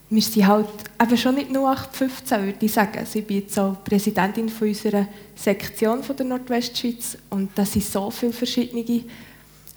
wir 0.10 0.22
sind 0.22 0.48
halt 0.48 0.68
eben 1.02 1.18
schon 1.18 1.36
nicht 1.36 1.52
nur 1.52 1.70
815, 1.70 2.46
würde 2.46 2.66
ich 2.66 2.72
sagen. 2.72 3.00
Also 3.00 3.20
ich 3.20 3.26
bin 3.26 3.42
jetzt 3.42 3.58
auch 3.58 3.84
Präsidentin 3.84 4.50
von 4.50 4.68
unserer 4.68 5.08
Sektion 5.36 6.04
von 6.04 6.16
der 6.16 6.26
Nordwestschweiz 6.28 7.18
und 7.30 7.50
das 7.56 7.74
sind 7.74 7.86
so 7.86 8.12
viele 8.12 8.34
verschiedene 8.34 9.04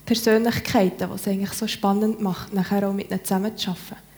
Persönlichkeiten, 0.05 1.11
was 1.11 1.23
es 1.23 1.29
eigentlich 1.29 1.53
so 1.53 1.67
spannend 1.67 2.21
macht, 2.21 2.53
nachher 2.53 2.88
auch 2.88 2.93
mit 2.93 3.11
ihnen 3.11 3.25
zusammenzuarbeiten. 3.25 4.09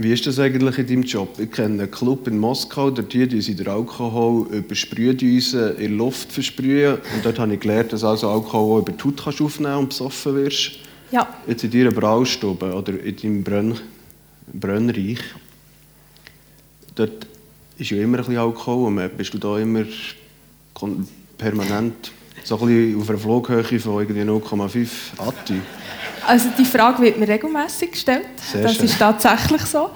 Wie 0.00 0.12
ist 0.12 0.26
das 0.26 0.38
eigentlich 0.38 0.78
in 0.78 0.86
deinem 0.86 1.02
Job? 1.02 1.40
Ich 1.40 1.50
kenne 1.50 1.82
einen 1.82 1.90
Club 1.90 2.28
in 2.28 2.38
Moskau, 2.38 2.90
dort 2.90 3.12
hier 3.12 3.28
sie 3.42 3.56
den 3.56 3.66
Alkohol 3.66 4.46
über 4.52 4.74
Sprühdüsen 4.74 5.72
in 5.72 5.78
die 5.78 5.86
Luft 5.88 6.30
versprühen. 6.30 6.98
Und 7.14 7.24
dort 7.24 7.38
habe 7.40 7.54
ich 7.54 7.60
gelernt, 7.60 7.92
dass 7.92 8.04
also 8.04 8.30
Alkohol 8.30 8.82
über 8.82 8.92
die 8.92 9.02
Haut 9.02 9.24
kannst 9.24 9.40
aufnehmen 9.40 9.78
und 9.78 9.88
besoffen 9.88 10.36
wirst. 10.36 10.78
Ja, 11.10 11.26
Jetzt 11.46 11.64
in 11.64 11.70
deiner 11.70 11.90
Braustube 11.90 12.72
oder 12.74 12.92
in 13.02 13.16
deinem 13.16 13.42
Brenn 13.44 13.80
Brennreich, 14.52 15.18
dort 16.94 17.26
ist 17.78 17.90
ja 17.90 17.98
immer 17.98 18.18
ein 18.18 18.24
bisschen 18.24 18.38
Alkohol. 18.38 18.86
Und 18.88 19.16
bist 19.16 19.32
du 19.34 19.38
da 19.38 19.58
immer 19.58 19.84
permanent 21.36 22.12
so 22.44 22.58
ein 22.58 22.66
bisschen 22.66 23.00
auf 23.00 23.08
einer 23.10 23.18
Flughöhe 23.18 23.64
von 23.80 24.00
irgendwie 24.00 24.22
0,5 24.22 24.88
Atti? 25.18 25.60
also 26.26 26.48
die 26.58 26.64
Frage 26.64 27.02
wird 27.02 27.18
mir 27.18 27.28
regelmäßig 27.28 27.92
gestellt. 27.92 28.26
Sehr 28.52 28.62
das 28.62 28.76
schön. 28.76 28.84
ist 28.86 28.98
tatsächlich 28.98 29.62
so. 29.62 29.90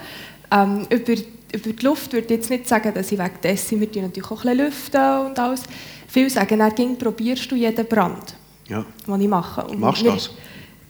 Ähm, 0.51 0.85
über, 0.89 1.13
über 1.13 1.73
die 1.73 1.85
Luft 1.85 2.13
würde 2.13 2.25
ich 2.25 2.31
jetzt 2.31 2.49
nicht 2.49 2.67
sagen, 2.67 2.93
dass 2.93 3.11
ich 3.11 3.19
wegen 3.19 3.31
dessen, 3.41 3.79
wir 3.79 3.87
natürlich 4.01 4.31
auch 4.31 4.43
ein 4.45 4.57
bisschen 4.57 4.65
lüften 4.65 5.19
und 5.27 5.39
alles. 5.39 5.63
Viele 6.07 6.29
sagen, 6.29 6.59
dann 6.59 6.97
probierst 6.97 7.51
du 7.51 7.55
jeden 7.55 7.85
Brand, 7.87 8.35
Ja. 8.67 8.85
den 9.07 9.21
ich 9.21 9.27
mache. 9.27 9.63
Und 9.65 9.79
Machst 9.79 10.03
du 10.03 10.11
das? 10.11 10.29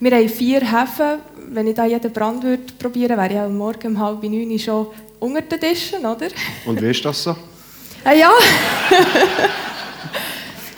Wir 0.04 0.18
haben 0.18 0.28
vier 0.28 0.60
Häfen. 0.60 1.20
Wenn 1.54 1.68
ich 1.68 1.76
da 1.76 1.86
jeden 1.86 2.12
Brand 2.12 2.44
würde 2.44 2.74
probieren 2.78 3.12
würde, 3.12 3.22
wäre 3.22 3.34
ich 3.34 3.40
am 3.40 3.58
Morgen 3.58 3.88
um 3.88 4.00
halb 4.00 4.22
neun 4.24 4.60
schon 4.60 4.88
unter 5.18 5.42
den 5.44 5.62
Tischen, 5.62 6.00
oder? 6.00 6.28
Und 6.66 6.82
wie 6.82 6.90
ist 6.90 7.06
das 7.06 7.24
so? 7.24 7.34
Ah 8.04 8.12
ja. 8.12 8.30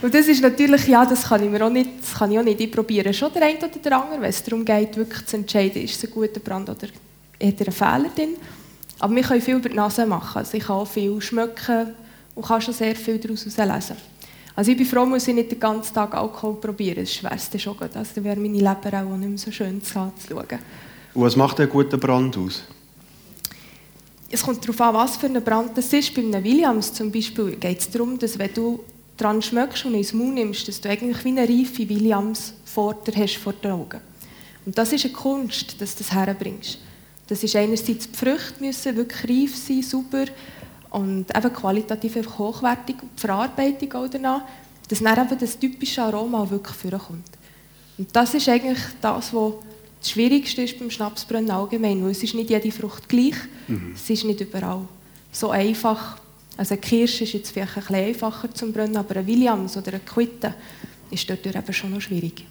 Und 0.04 0.14
das 0.14 0.28
ist 0.28 0.44
natürlich, 0.44 0.88
ja, 0.88 1.04
das 1.08 1.24
kann 1.24 1.44
ich 1.44 1.50
mir 1.50 1.66
auch 1.66 1.72
nicht, 1.72 1.90
das 2.00 2.14
kann 2.14 2.32
ich 2.32 2.38
auch 2.38 2.44
nicht. 2.44 2.62
Ich 2.62 2.72
probiere 2.72 3.12
schon 3.16 3.34
den 3.34 3.42
einen 3.42 3.58
oder 3.58 3.70
den 3.70 3.94
anderen, 3.94 4.22
wenn 4.22 4.30
es 4.30 4.44
darum 4.44 4.64
geht, 4.64 4.96
wirklich 4.96 5.26
zu 5.26 5.38
entscheiden, 5.38 5.82
ist 5.82 5.96
es 5.96 6.04
ein 6.08 6.14
guter 6.14 6.40
Brand 6.40 6.70
oder 6.70 6.84
hat 6.84 6.92
er 7.40 7.48
einen 7.48 7.72
Fehler 7.72 8.12
drin. 8.16 8.36
Aber 9.00 9.16
wir 9.16 9.24
können 9.24 9.42
viel 9.42 9.56
über 9.56 9.70
die 9.70 9.76
Nase 9.76 10.06
machen. 10.06 10.38
Also 10.38 10.56
ich 10.56 10.66
kann 10.66 10.76
auch 10.76 10.88
viel 10.88 11.20
schmecken 11.20 11.96
und 12.36 12.46
kann 12.46 12.62
schon 12.62 12.76
sehr 12.76 12.96
viel 12.96 13.18
daraus 13.18 13.44
herauslesen. 13.44 13.96
Also 14.56 14.72
ich 14.72 14.78
bin 14.78 14.86
froh, 14.86 15.06
muss 15.06 15.28
ich 15.28 15.36
nicht 15.36 15.52
den 15.52 15.60
ganzen 15.60 15.94
Tag 15.94 16.14
Alkohol 16.14 16.56
probieren. 16.56 17.04
Das 17.04 17.22
wäre 17.22 17.36
dann 17.52 17.60
schon 17.60 17.78
gut. 17.78 17.96
Also 17.96 18.12
dann 18.16 18.24
wäre 18.24 18.40
meine 18.40 18.58
Leber 18.58 19.04
auch 19.04 19.18
nicht 19.18 19.30
mehr 19.30 19.38
so 19.38 19.52
schön 19.52 19.82
zu 19.84 19.94
schauen. 19.94 20.14
Und 21.14 21.22
was 21.22 21.36
macht 21.36 21.60
ein 21.60 21.70
guter 21.70 21.98
Brand 21.98 22.38
aus? 22.38 22.64
Es 24.32 24.42
kommt 24.42 24.64
darauf 24.64 24.82
an, 24.82 24.94
was 24.96 25.18
für 25.18 25.28
ein 25.28 25.44
Brand 25.44 25.78
das 25.78 25.92
ist. 25.92 26.14
Bei 26.14 26.22
einem 26.22 26.44
Williams 26.44 26.94
zum 26.94 27.12
Beispiel 27.12 27.56
geht 27.58 27.80
es 27.80 27.90
darum, 27.90 28.18
dass 28.18 28.40
wenn 28.40 28.54
du 28.54 28.80
dran 29.18 29.42
schmeckst 29.42 29.86
und 29.86 29.94
ins 29.94 30.14
Mund 30.14 30.36
nimmst, 30.36 30.68
dass 30.68 30.82
du 30.82 30.90
eigentlich 30.90 31.24
wie 31.24 31.30
eine 31.30 31.42
reife 31.42 31.88
Williams 31.88 32.54
vor 32.66 32.96
dir 32.96 33.16
hast, 33.16 33.38
vor 33.38 33.54
den 33.54 33.72
Augen. 33.72 34.00
Und 34.66 34.78
das 34.78 34.92
ist 34.92 35.06
eine 35.06 35.14
Kunst, 35.14 35.80
dass 35.80 35.96
du 35.96 36.04
das 36.04 36.12
herbringst. 36.12 36.80
Das 37.28 37.44
ist 37.44 37.56
einerseits, 37.56 38.10
die 38.10 38.18
Früchte 38.18 38.60
müssen 38.60 38.96
wirklich 38.96 39.30
reif 39.30 39.56
sein, 39.56 39.82
sauber 39.82 40.26
und 40.92 41.36
eben 41.36 41.54
qualitativ 41.54 42.18
einfach 42.18 42.40
hochwertig 42.40 42.96
und 43.02 43.12
die 43.16 43.22
Verarbeitung 43.22 43.94
auch 43.94 44.10
danach, 44.10 44.42
dass 44.88 45.00
dann 45.00 45.26
eben 45.26 45.40
das 45.40 45.58
typische 45.60 46.02
Aroma 46.04 46.44
auch 46.44 46.52
wirklich 46.52 46.76
vorkommt. 46.76 47.26
Und 47.98 48.16
das 48.16 48.34
ist 48.34 48.48
eigentlich 48.50 48.80
das, 49.02 49.34
was 49.34 49.54
das 50.00 50.12
Schwierigste 50.12 50.62
ist 50.62 50.78
beim 50.78 50.92
Schnapsbrennen 50.92 51.50
allgemein, 51.50 52.04
weil 52.04 52.12
es 52.12 52.22
ist 52.22 52.36
nicht 52.36 52.50
jede 52.50 52.72
Frucht 52.72 53.10
gleich, 53.10 53.36
es 53.96 54.10
ist 54.10 54.24
nicht 54.24 54.42
überall 54.42 54.82
so 55.32 55.50
einfach. 55.50 56.18
Also 56.58 56.76
eine 56.76 56.82
Kirsche 56.82 57.24
ist 57.24 57.34
jetzt 57.34 57.52
vielleicht 57.52 57.76
ein 57.76 57.82
bisschen 57.82 57.96
einfacher 57.96 58.54
zum 58.54 58.72
Brennen, 58.72 58.96
aber 58.98 59.18
ein 59.18 59.28
Williams 59.28 59.76
oder 59.76 59.94
eine 59.94 60.00
Quitte 60.00 60.54
ist 61.12 61.30
dort 61.30 61.46
eben 61.46 61.74
schon 61.74 61.92
noch 61.92 62.02
schwierig. 62.02 62.46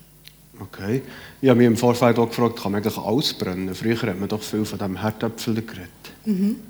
Okay. 0.60 1.02
Ich 1.40 1.48
habe 1.48 1.58
mich 1.58 1.66
im 1.66 1.76
Vorfeld 1.76 2.18
auch 2.18 2.28
gefragt, 2.28 2.60
kann 2.60 2.72
man 2.72 2.82
eigentlich 2.82 2.98
alles 2.98 3.32
brennen? 3.34 3.74
Früher 3.74 3.96
hat 4.02 4.18
man 4.18 4.28
doch 4.28 4.42
viel 4.42 4.64
von 4.64 4.78
dem 4.78 5.00
Herdöpfel 5.00 5.54
geredet. 5.54 5.88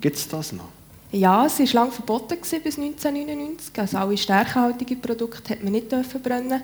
Gibt 0.01 0.17
es 0.17 0.29
das 0.29 0.53
noch? 0.53 0.69
Ja, 1.15 1.47
es 1.47 1.61
war 1.61 1.67
lange 1.75 1.93
verboten 1.93 2.35
gewesen, 2.41 2.61
bis 2.63 2.77
1999. 2.77 3.79
Also 3.79 3.99
alle 3.99 4.17
stärkehaltigen 4.17 5.01
Produkte 5.01 5.55
hat 5.55 5.63
man 5.63 5.73
nicht 5.73 5.93
dürfen 5.93 6.21
brennen. 6.21 6.61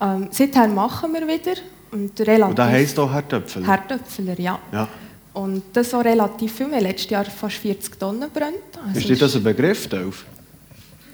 Ähm, 0.00 0.28
seither 0.30 0.68
machen 0.68 1.12
wir 1.12 1.26
wieder. 1.26 1.60
Und 1.90 2.18
relativ 2.20 2.50
Und 2.50 2.58
das 2.58 2.70
heisst 2.70 2.98
auch 3.00 3.12
Herdöpfel? 3.12 3.66
Herdöpfeler, 3.66 4.38
ja. 4.38 4.58
Ja. 4.72 4.88
Und 5.32 5.62
das 5.72 5.92
auch 5.92 6.04
relativ 6.04 6.54
viel. 6.54 6.68
Wir 6.68 6.76
haben 6.76 6.84
letztes 6.84 7.10
Jahr 7.10 7.24
fast 7.24 7.56
40 7.56 7.98
Tonnen 7.98 8.30
brennt. 8.32 8.56
Also 8.86 9.00
Ist 9.00 9.08
dir 9.08 9.16
das 9.16 9.34
ein 9.34 9.42
Begriff, 9.42 9.88
Delf? 9.88 10.24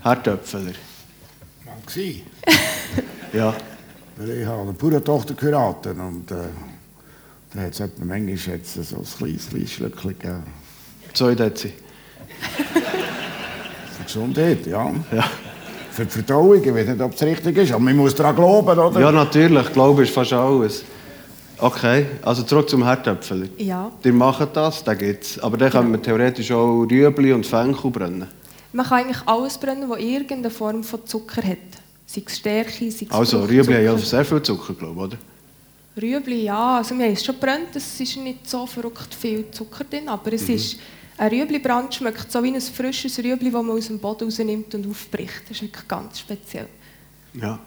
Herdöpfler? 0.03 0.61
Mal 1.65 1.77
gewesen. 1.87 2.23
Ja. 3.33 3.55
Weil 4.17 4.31
ich 4.31 4.45
habe 4.45 4.63
eine 4.63 4.73
Bauerntochter 4.73 5.35
geheiratet 5.35 5.97
und 5.97 6.29
äh, 6.33 6.35
da 7.55 7.61
hat 7.61 7.73
es 7.73 7.81
manchmal 8.01 8.29
jetzt 8.29 8.75
so 8.75 8.97
ein 8.97 9.05
kleines, 9.05 9.49
kleines 9.49 9.71
Schlückchen 9.71 10.19
gegeben. 10.19 10.43
Zwei 11.15 11.37
Dezi. 11.37 11.73
Für 13.97 14.05
Gesundheit, 14.05 14.67
ja. 14.67 14.91
Ja. 15.13 15.25
Für 15.91 16.05
die 16.05 16.11
Verdauung, 16.11 16.63
ich 16.63 16.75
weiß 16.75 16.87
nicht, 16.89 17.01
ob 17.01 17.15
es 17.15 17.23
richtig 17.23 17.57
ist, 17.57 17.73
aber 17.73 17.81
man 17.81 17.97
muss 17.97 18.15
daran 18.15 18.37
glauben, 18.37 18.79
oder? 18.79 19.01
ja, 19.01 19.13
natürlich. 19.13 19.73
Glaube 19.73 20.05
ist 20.05 20.13
fast 20.13 20.33
alles. 20.33 20.85
Okay, 21.59 22.07
also 22.23 22.43
zurück 22.43 22.71
zum 22.71 22.85
Herdöpfel. 22.85 23.51
Ja. 23.59 23.91
Die 24.03 24.13
machen 24.13 24.49
das, 24.53 24.83
da 24.83 24.95
geht's. 24.95 25.39
Aber 25.41 25.59
dann 25.59 25.71
kann 25.71 25.91
man 25.91 26.03
theoretisch 26.03 26.51
auch 26.53 26.87
Rüebli 26.91 27.33
und 27.33 27.45
Fenchel 27.45 27.91
brennen. 27.91 28.27
Man 28.73 28.87
kann 28.87 29.01
eigentlich 29.01 29.21
alles 29.27 29.59
brennen, 29.59 29.89
das 29.89 29.99
irgendeine 29.99 30.51
Form 30.51 30.83
von 30.83 31.05
Zucker 31.05 31.43
hat. 31.43 31.59
Sei 32.07 32.23
es 32.25 32.37
Stärke, 32.39 32.91
sei 32.91 33.07
es 33.07 33.11
Also. 33.11 33.43
Rüebli 33.43 33.75
haben 33.75 33.85
ja 33.85 33.99
sehr 33.99 34.25
viel 34.25 34.43
Zucker, 34.43 34.73
glaube 34.73 34.95
ich, 34.95 35.05
oder? 35.05 35.17
Rüebli, 36.03 36.45
ja. 36.45 36.79
Also 36.79 36.97
wir 36.97 37.05
haben 37.05 37.13
es 37.13 37.25
schon 37.25 37.35
gebrannt, 37.35 37.75
es 37.75 38.01
ist 38.01 38.17
nicht 38.17 38.49
so 38.49 38.65
verrückt 38.65 39.15
viel 39.15 39.51
Zucker 39.51 39.85
drin, 39.85 40.09
aber 40.09 40.33
es 40.33 40.49
ist... 40.49 40.79
Ein 41.21 41.29
Rüeblibrand 41.29 41.95
schmeckt 41.95 42.33
so 42.33 42.43
wie 42.43 42.49
ein 42.49 42.59
frisches 42.63 43.19
Rüebli, 43.19 43.51
das 43.51 43.63
man 43.63 43.77
aus 43.77 43.89
dem 43.89 43.99
Boden 43.99 44.25
rausnimmt 44.25 44.75
und 44.75 44.89
aufbricht. 44.89 45.43
Das 45.51 45.61
ist 45.61 45.87
ganz 45.87 46.21
speziell. 46.21 46.67
Ja. 47.35 47.59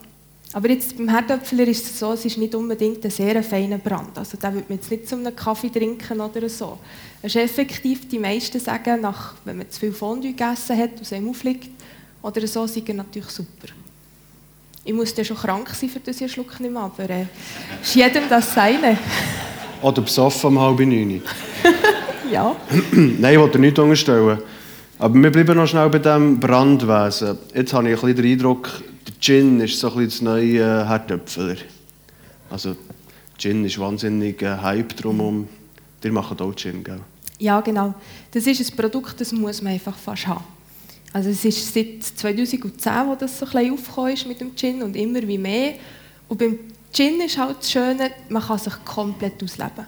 Aber 0.52 0.70
jetzt 0.70 0.96
beim 0.96 1.08
Herdöpfler 1.08 1.68
ist 1.68 1.84
es 1.84 2.00
so, 2.00 2.14
es 2.14 2.24
ist 2.24 2.36
nicht 2.36 2.52
unbedingt 2.56 3.04
ein 3.04 3.12
sehr 3.12 3.40
feiner 3.44 3.78
Brand. 3.78 4.18
Also 4.18 4.36
da 4.40 4.52
würde 4.52 4.66
man 4.68 4.78
jetzt 4.78 4.90
nicht 4.90 5.08
zu 5.08 5.14
einem 5.14 5.36
Kaffee 5.36 5.70
trinken 5.70 6.20
oder 6.20 6.48
so. 6.48 6.80
Es 7.22 7.36
ist 7.36 7.42
effektiv, 7.42 8.08
die 8.08 8.18
meisten 8.18 8.58
sagen, 8.58 9.00
nach, 9.00 9.34
wenn 9.44 9.58
man 9.58 9.70
zu 9.70 9.78
viel 9.78 9.92
Fondue 9.92 10.32
gegessen 10.32 10.76
hat 10.76 10.90
und 10.90 11.02
es 11.02 11.12
einem 11.12 11.30
aufliegt 11.30 11.70
oder 12.22 12.44
so, 12.48 12.64
ist 12.64 12.76
er 12.76 12.94
natürlich 12.94 13.30
super. 13.30 13.68
Ich 14.84 14.92
muss 14.92 15.14
dann 15.14 15.24
schon 15.24 15.36
krank 15.36 15.68
sein, 15.68 15.88
für 15.90 16.00
das 16.00 16.16
ich 16.16 16.22
einen 16.22 16.30
Schluck 16.30 16.58
nehme, 16.58 16.80
aber 16.80 17.08
äh, 17.08 17.26
ist 17.80 17.94
jedem 17.94 18.28
das 18.28 18.52
Seine. 18.52 18.98
Oder 19.80 20.02
besoffen 20.02 20.48
um 20.48 20.60
halb 20.60 20.80
neun. 20.80 21.22
Ja. 22.30 22.54
Nein, 22.92 23.32
ich 23.32 23.38
wollte 23.38 23.58
nichts 23.58 23.78
unterstellen. 23.78 24.38
Aber 24.98 25.14
wir 25.14 25.30
bleiben 25.30 25.56
noch 25.56 25.66
schnell 25.66 25.88
bei 25.88 25.98
diesem 25.98 26.38
Brandwesen. 26.38 27.38
Jetzt 27.54 27.72
habe 27.72 27.90
ich 27.90 27.96
ein 27.96 28.00
bisschen 28.00 28.16
den 28.16 28.32
Eindruck, 28.32 28.70
der 29.06 29.14
Gin 29.20 29.60
ist 29.60 29.78
so 29.78 29.88
ein 29.88 30.06
bisschen 30.06 30.10
das 30.10 30.22
neue 30.22 30.88
Herdöpfler. 30.88 31.56
Also, 32.50 32.76
Gin 33.36 33.64
ist 33.64 33.78
wahnsinnig 33.78 34.44
ein 34.44 34.62
Hype 34.62 34.96
drumherum. 34.96 35.48
Die 36.02 36.10
machen 36.10 36.38
auch 36.40 36.54
Gin, 36.54 36.84
gell? 36.84 37.00
Ja, 37.38 37.60
genau. 37.60 37.94
Das 38.30 38.46
ist 38.46 38.60
ein 38.60 38.76
Produkt, 38.76 39.20
das 39.20 39.32
muss 39.32 39.60
man 39.60 39.72
einfach 39.72 39.96
fast 39.96 40.26
haben. 40.26 40.44
Also 41.12 41.30
es 41.30 41.44
ist 41.44 41.72
seit 41.72 42.02
2010, 42.02 42.92
wo 43.06 43.14
das 43.14 43.38
so 43.38 43.46
ein 43.46 43.52
bisschen 43.52 43.72
aufgekommen 43.72 44.12
ist 44.12 44.26
mit 44.26 44.40
dem 44.40 44.56
Gin 44.56 44.82
und 44.82 44.96
immer 44.96 45.22
wie 45.22 45.38
mehr. 45.38 45.74
Und 46.28 46.38
beim 46.38 46.58
Gin 46.92 47.20
ist 47.20 47.38
halt 47.38 47.58
das 47.60 47.70
Schöne, 47.70 48.10
man 48.28 48.42
kann 48.42 48.58
sich 48.58 48.72
komplett 48.84 49.42
ausleben. 49.42 49.86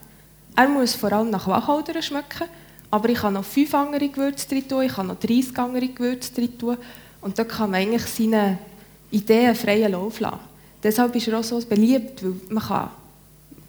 Er 0.57 0.69
muss 0.69 0.95
vor 0.95 1.13
allem 1.13 1.29
nach 1.29 1.47
Wacholder 1.47 2.01
schmecken, 2.01 2.49
aber 2.91 3.11
ich 3.11 3.19
kann 3.19 3.35
noch 3.35 3.45
fünf 3.45 3.75
andere 3.75 4.09
Gewürze 4.09 4.49
drin 4.49 4.67
tun, 4.67 4.83
ich 4.83 4.95
kann 4.95 5.09
noch 5.09 5.21
30 5.21 5.59
andere 5.59 5.89
Gewürze 5.89 6.33
drin 6.33 6.59
tun 6.59 6.79
und 7.21 7.39
da 7.39 7.45
kann 7.45 7.71
man 7.71 7.81
eigentlich 7.81 8.07
seine 8.07 8.59
Ideen 9.11 9.55
freien 9.55 9.93
Lauf 9.93 10.19
lassen. 10.21 10.41
Deshalb 10.83 11.15
ist 11.15 11.29
er 11.29 11.39
auch 11.39 11.45
so 11.45 11.61
beliebt, 11.61 12.25
weil 12.25 12.35
man 12.49 12.63
kann 12.63 12.91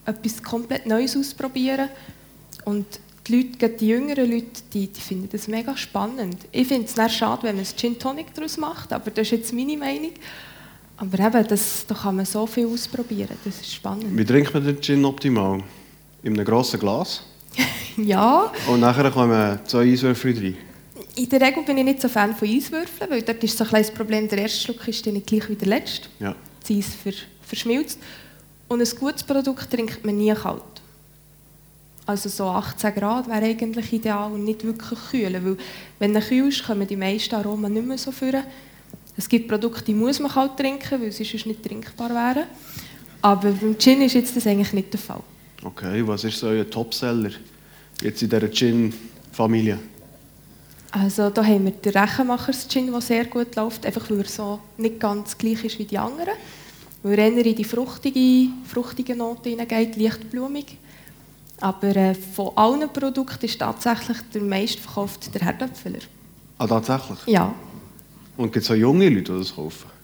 etwas 0.05 0.41
komplett 0.41 0.85
Neues 0.85 1.17
ausprobieren 1.17 1.89
und 2.63 2.85
die 3.27 3.35
Leute, 3.35 3.69
die 3.69 3.87
jüngeren 3.87 4.31
Leute, 4.31 4.61
die, 4.71 4.87
die 4.87 5.01
finden 5.01 5.27
das 5.29 5.49
mega 5.49 5.75
spannend. 5.75 6.37
Ich 6.53 6.67
finde 6.69 6.87
es 6.87 7.13
schade, 7.13 7.43
wenn 7.43 7.55
man 7.55 7.63
es 7.63 7.75
Gin 7.75 7.99
Tonic 7.99 8.33
daraus 8.33 8.57
macht, 8.57 8.93
aber 8.93 9.11
das 9.11 9.27
ist 9.27 9.31
jetzt 9.31 9.53
meine 9.53 9.75
Meinung. 9.75 10.11
Aber 10.95 11.19
eben, 11.19 11.47
das, 11.47 11.85
da 11.85 11.93
kann 11.93 12.15
man 12.15 12.25
so 12.25 12.47
viel 12.47 12.67
ausprobieren, 12.67 13.35
das 13.43 13.59
ist 13.59 13.73
spannend. 13.73 14.17
Wie 14.17 14.25
trinkt 14.25 14.53
man 14.53 14.65
den 14.65 14.81
Gin 14.81 15.03
optimal? 15.03 15.61
In 16.27 16.33
einem 16.33 16.45
grossen 16.45 16.77
Glas? 16.79 17.21
Ja, 17.95 18.51
Und 18.67 18.81
nachher 18.81 19.09
kommen 19.09 19.59
zwei 19.65 19.91
Eiswürfel 19.91 20.37
rein. 20.37 20.57
in 21.15 21.29
der 21.29 21.41
Regel 21.41 21.63
bin 21.63 21.77
ich 21.79 21.83
nicht 21.85 22.01
so 22.01 22.09
Fan 22.09 22.35
von 22.35 22.47
Eiswürfeln, 22.47 23.09
weil 23.09 23.21
dort 23.23 23.43
ist 23.43 23.57
so 23.57 23.63
ein 23.63 23.69
kleines 23.69 23.89
Problem, 23.89 24.27
der 24.27 24.39
erste 24.39 24.59
Schluck 24.59 24.87
ist 24.87 25.03
dann 25.07 25.13
nicht 25.15 25.25
gleich 25.25 25.49
wie 25.49 25.55
der 25.55 25.69
letzte. 25.69 26.09
Ja. 26.19 26.35
Das 26.59 26.69
Eis 26.69 26.93
ver, 27.01 27.13
verschmilzt. 27.41 27.97
Und 28.67 28.81
ein 28.81 28.99
gutes 28.99 29.23
Produkt 29.23 29.71
trinkt 29.71 30.05
man 30.05 30.17
nie 30.17 30.33
kalt. 30.33 30.61
Also 32.05 32.27
so 32.29 32.43
18 32.49 32.93
Grad 32.93 33.27
wäre 33.27 33.45
eigentlich 33.45 33.91
ideal 33.93 34.31
und 34.33 34.43
nicht 34.43 34.63
wirklich 34.65 34.99
kühl, 35.09 35.33
weil 35.33 35.57
wenn 35.97 36.13
er 36.13 36.21
kühl 36.21 36.49
ist, 36.49 36.65
kommen 36.65 36.85
die 36.85 36.97
meisten 36.97 37.33
Aromen 37.35 37.71
nicht 37.73 37.87
mehr 37.87 37.97
so 37.97 38.11
führen. 38.11 38.43
Es 39.15 39.27
gibt 39.27 39.47
Produkte, 39.47 39.85
die 39.85 39.93
muss 39.93 40.19
man 40.19 40.31
kalt 40.31 40.57
trinken, 40.57 41.01
weil 41.01 41.11
sie 41.11 41.23
sonst 41.23 41.47
nicht 41.47 41.63
trinkbar 41.63 42.09
wären. 42.09 42.47
Aber 43.21 43.49
beim 43.49 43.77
Gin 43.79 44.01
ist 44.03 44.13
jetzt 44.13 44.35
das 44.35 44.45
eigentlich 44.45 44.73
nicht 44.73 44.93
der 44.93 44.99
Fall. 44.99 45.23
Okay, 45.63 46.05
was 46.05 46.23
ist 46.23 46.39
so 46.39 46.47
euer 46.47 46.69
Topseller 46.69 47.31
jetzt 48.01 48.21
in 48.21 48.29
dieser 48.29 48.51
Gin-Familie? 48.51 49.79
Also 50.91 51.29
da 51.29 51.43
haben 51.43 51.65
wir 51.65 51.71
den 51.71 51.91
Rechenmachers 51.91 52.67
Gin, 52.67 52.91
der 52.91 53.01
sehr 53.01 53.25
gut 53.25 53.55
läuft, 53.55 53.85
einfach 53.85 54.09
weil 54.09 54.21
er 54.21 54.27
so 54.27 54.59
nicht 54.77 54.99
ganz 54.99 55.37
gleich 55.37 55.63
ist 55.63 55.79
wie 55.79 55.85
die 55.85 55.97
anderen. 55.97 56.33
Weil 57.03 57.19
er 57.19 57.31
eher 57.31 57.45
in 57.45 57.55
die 57.55 57.63
fruchtige, 57.63 58.49
fruchtige 58.65 59.15
Note 59.15 59.49
hineingeht, 59.49 59.95
leicht 59.97 60.29
blumig. 60.31 60.77
Aber 61.59 61.95
äh, 61.95 62.13
von 62.13 62.51
allen 62.55 62.89
Produkten 62.89 63.45
ist 63.45 63.59
tatsächlich 63.59 64.17
der 64.33 64.41
meistverkaufte 64.41 65.31
der 65.31 65.41
Herdöpfeler. 65.41 65.99
Ah, 66.59 66.67
tatsächlich? 66.67 67.19
Ja. 67.27 67.53
Und 68.37 68.53
gibt 68.53 68.63
es 68.63 68.71
auch 68.71 68.75
junge 68.75 69.09
Leute, 69.09 69.33
die 69.33 69.39
das 69.39 69.55
kaufen? 69.55 69.96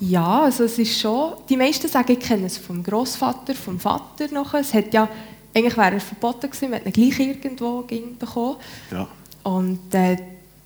Ja, 0.00 0.42
also 0.42 0.64
es 0.64 0.78
ist 0.78 1.00
schon, 1.00 1.34
die 1.48 1.56
meisten 1.56 1.88
sagen, 1.88 2.12
ich 2.12 2.20
kenne 2.20 2.46
es 2.46 2.56
vom 2.56 2.82
Großvater, 2.82 3.54
vom 3.54 3.80
Vater 3.80 4.28
noch. 4.32 4.54
Es 4.54 4.72
hat 4.72 4.94
ja, 4.94 5.08
eigentlich 5.54 5.76
wäre 5.76 5.94
er 5.94 6.00
verboten 6.00 6.48
gewesen, 6.48 6.70
man 6.70 6.80
hat 6.80 6.86
ihn 6.86 6.92
gleich 6.92 7.18
irgendwo 7.18 7.82
ging 7.82 8.16
bekommen. 8.16 8.56
Ja. 8.92 9.08
Und 9.42 9.92
äh, 9.94 10.16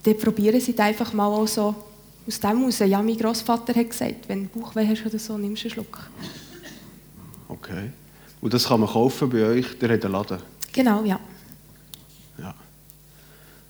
dann 0.03 0.17
probieren 0.17 0.59
sie 0.59 0.73
es 0.73 0.79
einfach 0.79 1.13
mal 1.13 1.27
auch 1.27 1.47
so 1.47 1.73
aus 2.27 2.39
dem 2.39 2.59
heraus. 2.59 2.79
Ja, 2.79 3.01
mein 3.01 3.17
Großvater 3.17 3.73
hat 3.73 3.89
gesagt, 3.89 4.27
wenn 4.27 4.49
du 4.51 4.59
Bauchweh 4.59 4.87
hast 4.87 5.05
oder 5.05 5.17
so, 5.17 5.37
nimmst 5.37 5.63
du 5.63 5.67
einen 5.67 5.73
Schluck. 5.73 6.09
Okay. 7.47 7.89
Und 8.41 8.53
das 8.53 8.67
kann 8.67 8.81
man 8.81 8.89
kaufen 8.89 9.29
bei 9.29 9.43
euch, 9.45 9.67
ihr 9.81 9.89
habt 9.89 10.03
einen 10.03 10.13
Laden? 10.13 10.39
Genau, 10.73 11.03
ja. 11.03 11.19
Ja. 12.37 12.53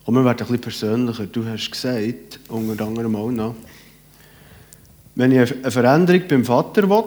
Und 0.06 0.16
wir 0.16 0.26
werden 0.26 0.40
ein 0.40 0.48
bisschen 0.48 0.62
persönlicher. 0.62 1.26
Du 1.28 1.46
hast 1.46 1.70
gesagt, 1.70 2.40
unter 2.50 2.86
anderem 2.86 3.16
auch 3.16 3.30
noch, 3.30 3.56
wenn 5.16 5.32
ich 5.32 5.54
eine 5.54 5.72
Veränderung 5.72 6.24
beim 6.28 6.46
Vater 6.46 6.90
will, 6.90 7.04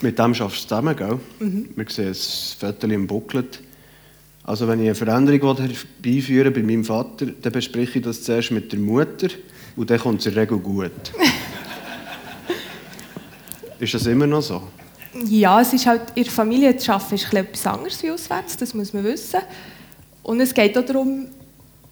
mit 0.00 0.18
dem 0.18 0.34
schaffst 0.34 0.64
du 0.64 0.68
zusammen, 0.68 0.96
gell? 0.96 1.18
Wir 1.38 1.86
sehen 1.88 2.08
ein 2.08 2.14
Foto 2.14 2.86
im 2.88 3.06
Booklet. 3.06 3.60
Also 4.44 4.66
wenn 4.66 4.80
ich 4.80 4.86
eine 4.86 4.94
Veränderung 4.96 5.56
will 5.56 5.68
herbeiführen 5.68 6.52
bei 6.52 6.62
meinem 6.62 6.84
Vater, 6.84 7.26
dann 7.26 7.52
bespreche 7.52 8.00
ich 8.00 8.04
das 8.04 8.22
zuerst 8.24 8.50
mit 8.50 8.72
der 8.72 8.80
Mutter 8.80 9.28
und 9.76 9.88
dann 9.88 10.00
kommt 10.00 10.20
es 10.20 10.26
in 10.26 10.34
der 10.34 10.42
Regel 10.42 10.58
gut. 10.58 10.90
ist 13.78 13.94
das 13.94 14.06
immer 14.06 14.26
noch 14.26 14.42
so? 14.42 14.62
Ja, 15.26 15.60
es 15.60 15.72
ist 15.72 15.86
halt, 15.86 16.02
in 16.16 16.24
der 16.24 16.32
Familie 16.32 16.76
zu 16.76 16.92
arbeiten 16.92 17.14
ist 17.14 17.32
etwas 17.32 17.66
anderes 17.66 18.02
wie 18.02 18.10
auswärts, 18.10 18.56
das 18.56 18.74
muss 18.74 18.92
man 18.92 19.04
wissen. 19.04 19.40
Und 20.24 20.40
es 20.40 20.52
geht 20.52 20.76
auch 20.76 20.84
darum, 20.84 21.28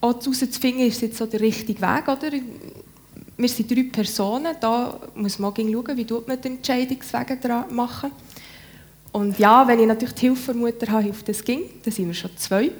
auch 0.01 0.19
herauszufinden, 0.21 0.87
ist 0.87 0.97
es 0.97 1.01
jetzt 1.03 1.19
so 1.19 1.27
der 1.27 1.41
richtige 1.41 1.81
Weg, 1.81 2.09
oder? 2.09 2.31
Wir 3.41 3.49
sind 3.49 3.71
drei 3.71 3.85
Personen, 3.85 4.55
da 4.61 5.01
muss 5.15 5.39
man 5.39 5.55
schauen, 5.57 5.97
wie 5.97 6.07
man 6.27 6.41
die 6.43 6.49
Entscheidungswege 6.49 7.65
machen. 7.71 8.13
Und 9.13 9.39
ja, 9.39 9.67
wenn 9.67 9.81
ich 9.81 9.87
natürlich 9.87 10.15
die 10.15 10.27
Hilfe 10.27 10.53
der 10.53 10.61
Mutter 10.61 10.87
habe, 10.89 11.05
hilft 11.05 11.27
das 11.27 11.43
ging, 11.43 11.63
dann 11.83 11.91
sind 11.91 12.09
wir 12.09 12.15
schon 12.15 12.37
zwei. 12.37 12.71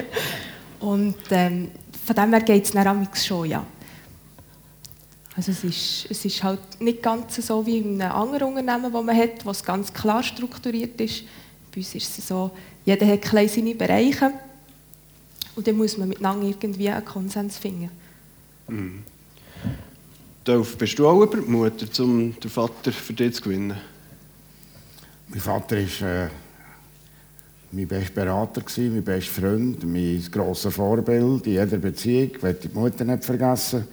Und 0.80 1.16
ähm, 1.30 1.70
von 2.04 2.14
dem 2.14 2.30
her 2.30 2.42
geht 2.42 2.66
es 2.66 2.72
dann 2.72 3.08
schon, 3.14 3.48
ja. 3.48 3.64
Also 5.34 5.52
es 5.52 5.64
ist, 5.64 6.06
es 6.10 6.22
ist 6.22 6.42
halt 6.42 6.60
nicht 6.80 7.02
ganz 7.02 7.36
so 7.36 7.64
wie 7.64 7.78
in 7.78 8.02
einem 8.02 8.12
anderen 8.12 8.48
Unternehmen, 8.48 8.92
das 8.92 9.04
man 9.04 9.16
hat, 9.16 9.46
wo 9.46 9.50
es 9.52 9.64
ganz 9.64 9.90
klar 9.90 10.22
strukturiert 10.22 11.00
ist. 11.00 11.24
Bei 11.72 11.78
uns 11.78 11.94
ist 11.94 12.18
es 12.18 12.28
so, 12.28 12.50
jeder 12.84 13.06
hat 13.06 13.22
klein 13.22 13.48
seine 13.48 13.74
Bereiche 13.74 14.32
und 15.56 15.66
dann 15.66 15.78
muss 15.78 15.96
man 15.96 16.08
miteinander 16.08 16.46
irgendwie 16.46 16.90
einen 16.90 17.06
Konsens 17.06 17.56
finden. 17.56 17.90
Dolf, 20.48 20.78
bist 20.78 20.98
du 20.98 21.06
auch 21.06 21.20
über 21.20 21.36
die 21.36 21.50
Mutter, 21.50 22.02
um 22.02 22.34
den 22.40 22.50
Vater 22.50 22.90
für 22.90 23.12
dich 23.12 23.34
zu 23.34 23.42
gewinnen? 23.42 23.76
Mein 25.28 25.40
Vater 25.40 25.76
war 25.76 26.24
äh, 26.24 26.28
mein 27.70 27.86
bester 27.86 28.14
Berater, 28.14 28.62
gewesen, 28.62 28.94
mein 28.94 29.04
bester 29.04 29.42
Freund, 29.42 29.84
mein 29.84 30.24
grosser 30.32 30.70
Vorbild 30.70 31.46
in 31.46 31.52
jeder 31.52 31.76
Beziehung. 31.76 32.30
Ich 32.34 32.42
werde 32.42 32.66
die 32.66 32.74
Mutter 32.74 33.04
nicht 33.04 33.26
vergessen. 33.26 33.86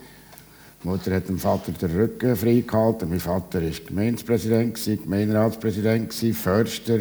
Die 0.82 0.88
Mutter 0.88 1.14
hat 1.16 1.28
dem 1.28 1.40
Vater 1.40 1.74
den 1.74 1.92
Rücken 1.94 2.38
freigehalten. 2.38 3.10
Mein 3.10 3.20
Vater 3.20 3.62
war 3.62 3.72
Gemeindepräsident, 3.88 4.80
Gemeinderatspräsident, 5.04 6.14
Förster. 6.14 7.00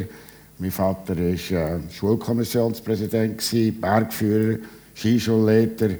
Mein 0.59 0.73
Vater 0.73 1.17
war 1.17 1.23
äh, 1.23 1.81
Schulkommissionspräsident, 1.93 3.81
Bergführer, 3.81 4.59
Skischulleiter. 4.97 5.91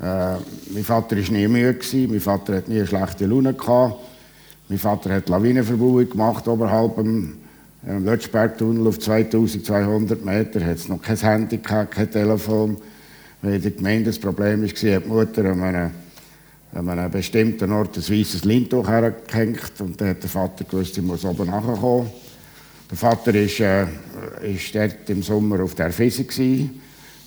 Äh, 0.00 0.36
mein 0.70 0.84
Vater 0.84 1.16
war 1.16 1.32
nie 1.32 1.48
müde, 1.48 2.08
mein 2.08 2.20
Vater 2.20 2.56
hatte 2.56 2.70
nie 2.70 2.78
eine 2.78 2.86
schlechte 2.86 3.26
Laune. 3.26 3.54
Gehabt. 3.54 3.96
Mein 4.68 4.78
Vater 4.78 5.14
hat 5.14 5.28
Lawinenverbauung 5.28 6.08
gemacht 6.08 6.46
oberhalb 6.46 6.96
dem 6.96 7.38
im 7.86 8.04
Lötschbergtunnel 8.04 8.86
auf 8.86 8.98
2200 8.98 10.24
Meter. 10.24 10.64
Hat 10.64 10.76
es 10.76 10.88
noch 10.88 11.00
kein 11.00 11.16
Handy 11.16 11.58
gehabt, 11.58 11.94
kein 11.94 12.10
Telefon. 12.10 12.76
Weil 13.40 13.60
der 13.60 13.70
Gemeinde 13.70 14.06
das 14.06 14.18
Problem 14.18 14.62
war, 14.62 14.68
hat 14.68 14.82
die 14.82 15.08
Mutter 15.08 15.44
an 15.44 15.62
einem, 15.62 15.90
an 16.74 16.88
einem 16.88 17.10
bestimmten 17.10 17.70
Ort 17.72 17.96
ein 17.96 18.02
weißes 18.02 18.44
Leintuch 18.44 18.88
hergehängt 18.88 19.72
und 19.78 20.00
dann 20.00 20.08
hat 20.08 20.22
der 20.22 20.30
Vater 20.30 20.64
gewusst, 20.64 20.98
ich 20.98 21.04
muss 21.04 21.24
oben 21.24 21.46
nachkommen. 21.48 22.10
Der 22.90 22.98
Vater 22.98 23.34
ist, 23.34 23.60
äh, 23.60 23.86
dort 24.72 25.10
im 25.10 25.22
Sommer 25.22 25.62
auf 25.62 25.74
der 25.74 25.92
Fisse 25.92 26.24
gewesen, 26.24 26.80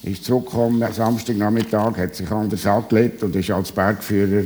ist 0.04 0.26
zurückgekommen 0.26 0.82
am 0.82 0.94
Samstagnachmittag, 0.94 1.98
hat 1.98 2.16
sich 2.16 2.32
anders 2.32 2.66
angelegt 2.66 3.22
und 3.24 3.36
ist 3.36 3.52
als 3.52 3.72
Bergführer 3.72 4.44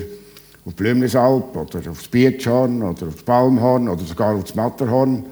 auf 0.66 0.76
Blümlisalp 0.76 1.56
oder 1.56 1.90
aufs 1.90 2.08
Bietschhorn 2.08 2.82
oder 2.82 3.08
aufs 3.08 3.24
Palmhorn 3.24 3.88
oder 3.88 4.04
sogar 4.04 4.36
aufs 4.36 4.56
Matterhorn. 4.56 5.26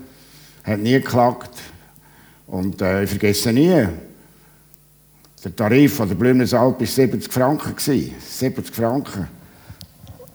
Hat 0.63 0.79
nie 0.79 0.93
geklagt. 0.93 1.51
Und 2.47 2.81
äh, 2.81 3.03
ich 3.03 3.09
vergesse 3.09 3.51
nie, 3.51 3.88
der 5.43 5.55
Tarif 5.55 5.95
von 5.95 6.07
der 6.07 6.15
Blümlisalp 6.15 6.79
war 6.79 6.88
70 6.88 7.33
Franken. 7.33 7.75
70 7.77 8.73
Franken. 8.73 9.27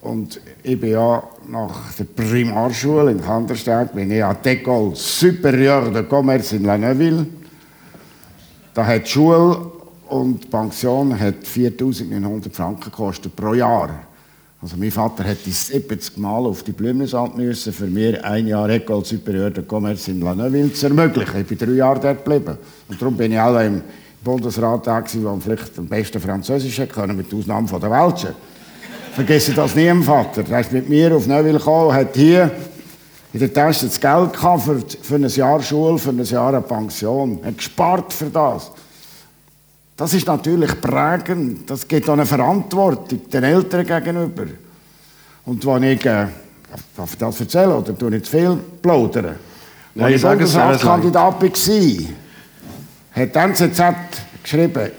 Und 0.01 0.39
ich 0.63 0.79
bin 0.79 0.91
ja 0.91 1.23
nach 1.47 1.93
der 1.93 2.03
Primarschule 2.03 3.11
in 3.11 3.21
Kandersteg, 3.21 3.93
bin 3.93 4.11
ich 4.11 4.23
an 4.23 4.37
École 4.43 4.95
Supérieure 4.95 5.91
de 5.91 6.03
Commerce 6.03 6.55
in 6.55 6.63
La 6.63 6.77
Neuville. 6.77 7.25
Da 8.73 8.85
hat 8.85 9.05
die 9.05 9.09
Schule 9.09 9.68
und 10.09 10.43
die 10.43 10.47
Pension 10.47 11.13
4'900 11.13 12.51
Franken 12.51 12.91
gekostet 12.91 13.35
pro 13.35 13.53
Jahr. 13.53 13.89
Also 14.61 14.75
mein 14.77 14.91
Vater 14.91 15.23
hätte 15.23 15.49
70 15.49 16.17
Mal 16.17 16.45
auf 16.45 16.63
die 16.63 16.73
Blümensand 16.73 17.37
müssen, 17.37 17.71
für 17.71 17.85
mir 17.85 18.25
ein 18.25 18.45
Jahr 18.45 18.67
École 18.67 19.05
Supérieure 19.05 19.51
de 19.51 19.63
Commerce 19.63 20.11
in 20.11 20.19
La 20.19 20.35
Neuville 20.35 20.73
zu 20.73 20.87
ermöglichen. 20.87 21.39
Ich 21.39 21.47
bin 21.47 21.57
drei 21.57 21.71
Jahre 21.71 21.99
dort 22.01 22.25
geblieben. 22.25 22.57
Und 22.89 23.01
darum 23.01 23.15
bin 23.15 23.31
ich 23.31 23.39
alle 23.39 23.67
im 23.67 23.81
Bundesrat 24.21 24.85
da 24.85 24.99
der 24.99 25.37
vielleicht 25.39 25.79
am 25.79 25.87
besten 25.87 26.19
Französisch 26.19 26.81
können, 26.91 27.15
mit 27.15 27.33
Ausnahme 27.33 27.69
von 27.69 27.79
der 27.79 27.89
Welschen. 27.89 28.31
Vergesse 29.13 29.53
das 29.53 29.75
nie, 29.75 29.87
mein 29.87 30.03
Vater. 30.03 30.43
Er 30.49 30.59
ist 30.59 30.73
mit 30.73 30.89
mir 30.89 31.15
auf 31.15 31.25
Neuville 31.25 31.57
gekommen, 31.57 31.93
hat 31.93 32.15
hier 32.15 32.51
in 33.31 33.39
der 33.39 33.53
Tasche 33.53 33.85
das 33.85 33.99
Geld 33.99 34.35
für 35.01 35.15
ein 35.15 35.27
Jahr 35.27 35.61
Schule, 35.61 35.97
für 35.97 36.09
ein 36.09 36.21
Jahr 36.23 36.49
eine 36.49 36.61
Pension. 36.61 37.39
Er 37.41 37.47
hat 37.47 37.57
gespart 37.57 38.11
für 38.11 38.25
das. 38.25 38.71
Das 39.99 40.13
ist 40.13 40.27
natürlich 40.27 40.79
prägend. 40.79 41.69
Das 41.69 41.85
gibt 41.85 42.07
auch 42.07 42.13
eine 42.13 42.25
Verantwortung 42.25 43.19
den 43.29 43.43
Eltern 43.43 43.85
gegenüber. 43.85 44.45
Und 45.45 45.65
wenn 45.65 45.83
ich, 45.83 46.05
äh, 46.05 46.27
darf 46.95 47.11
ich 47.11 47.17
das 47.17 47.41
erzählen 47.41 47.73
oder 47.73 47.97
tue 47.97 48.15
ich 48.15 48.23
zu 48.23 48.31
viel 48.31 48.57
plaudern? 48.81 49.35
Als 49.99 50.15
ich 50.15 50.21
Bundesratskandidat 50.21 51.41
war, 51.41 51.49
hat 53.11 53.35
die 53.35 53.39
NZZ 53.39 53.83
geschrieben, 54.41 54.91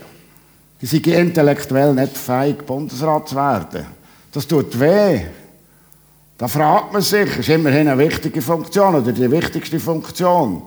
die 0.82 0.86
sind 0.86 1.06
intellektuell 1.06 1.94
nicht 1.94 2.18
fähig, 2.18 2.66
Bundesrat 2.66 3.30
zu 3.30 3.36
werden. 3.36 3.86
Das 4.30 4.46
tut 4.46 4.78
weh. 4.78 5.22
Da 6.36 6.46
fragt 6.46 6.92
man 6.92 7.00
sich, 7.00 7.38
ist 7.38 7.48
immerhin 7.48 7.88
eine 7.88 7.96
wichtige 7.96 8.42
Funktion 8.42 8.96
oder 8.96 9.12
die 9.12 9.30
wichtigste 9.30 9.80
Funktion, 9.80 10.60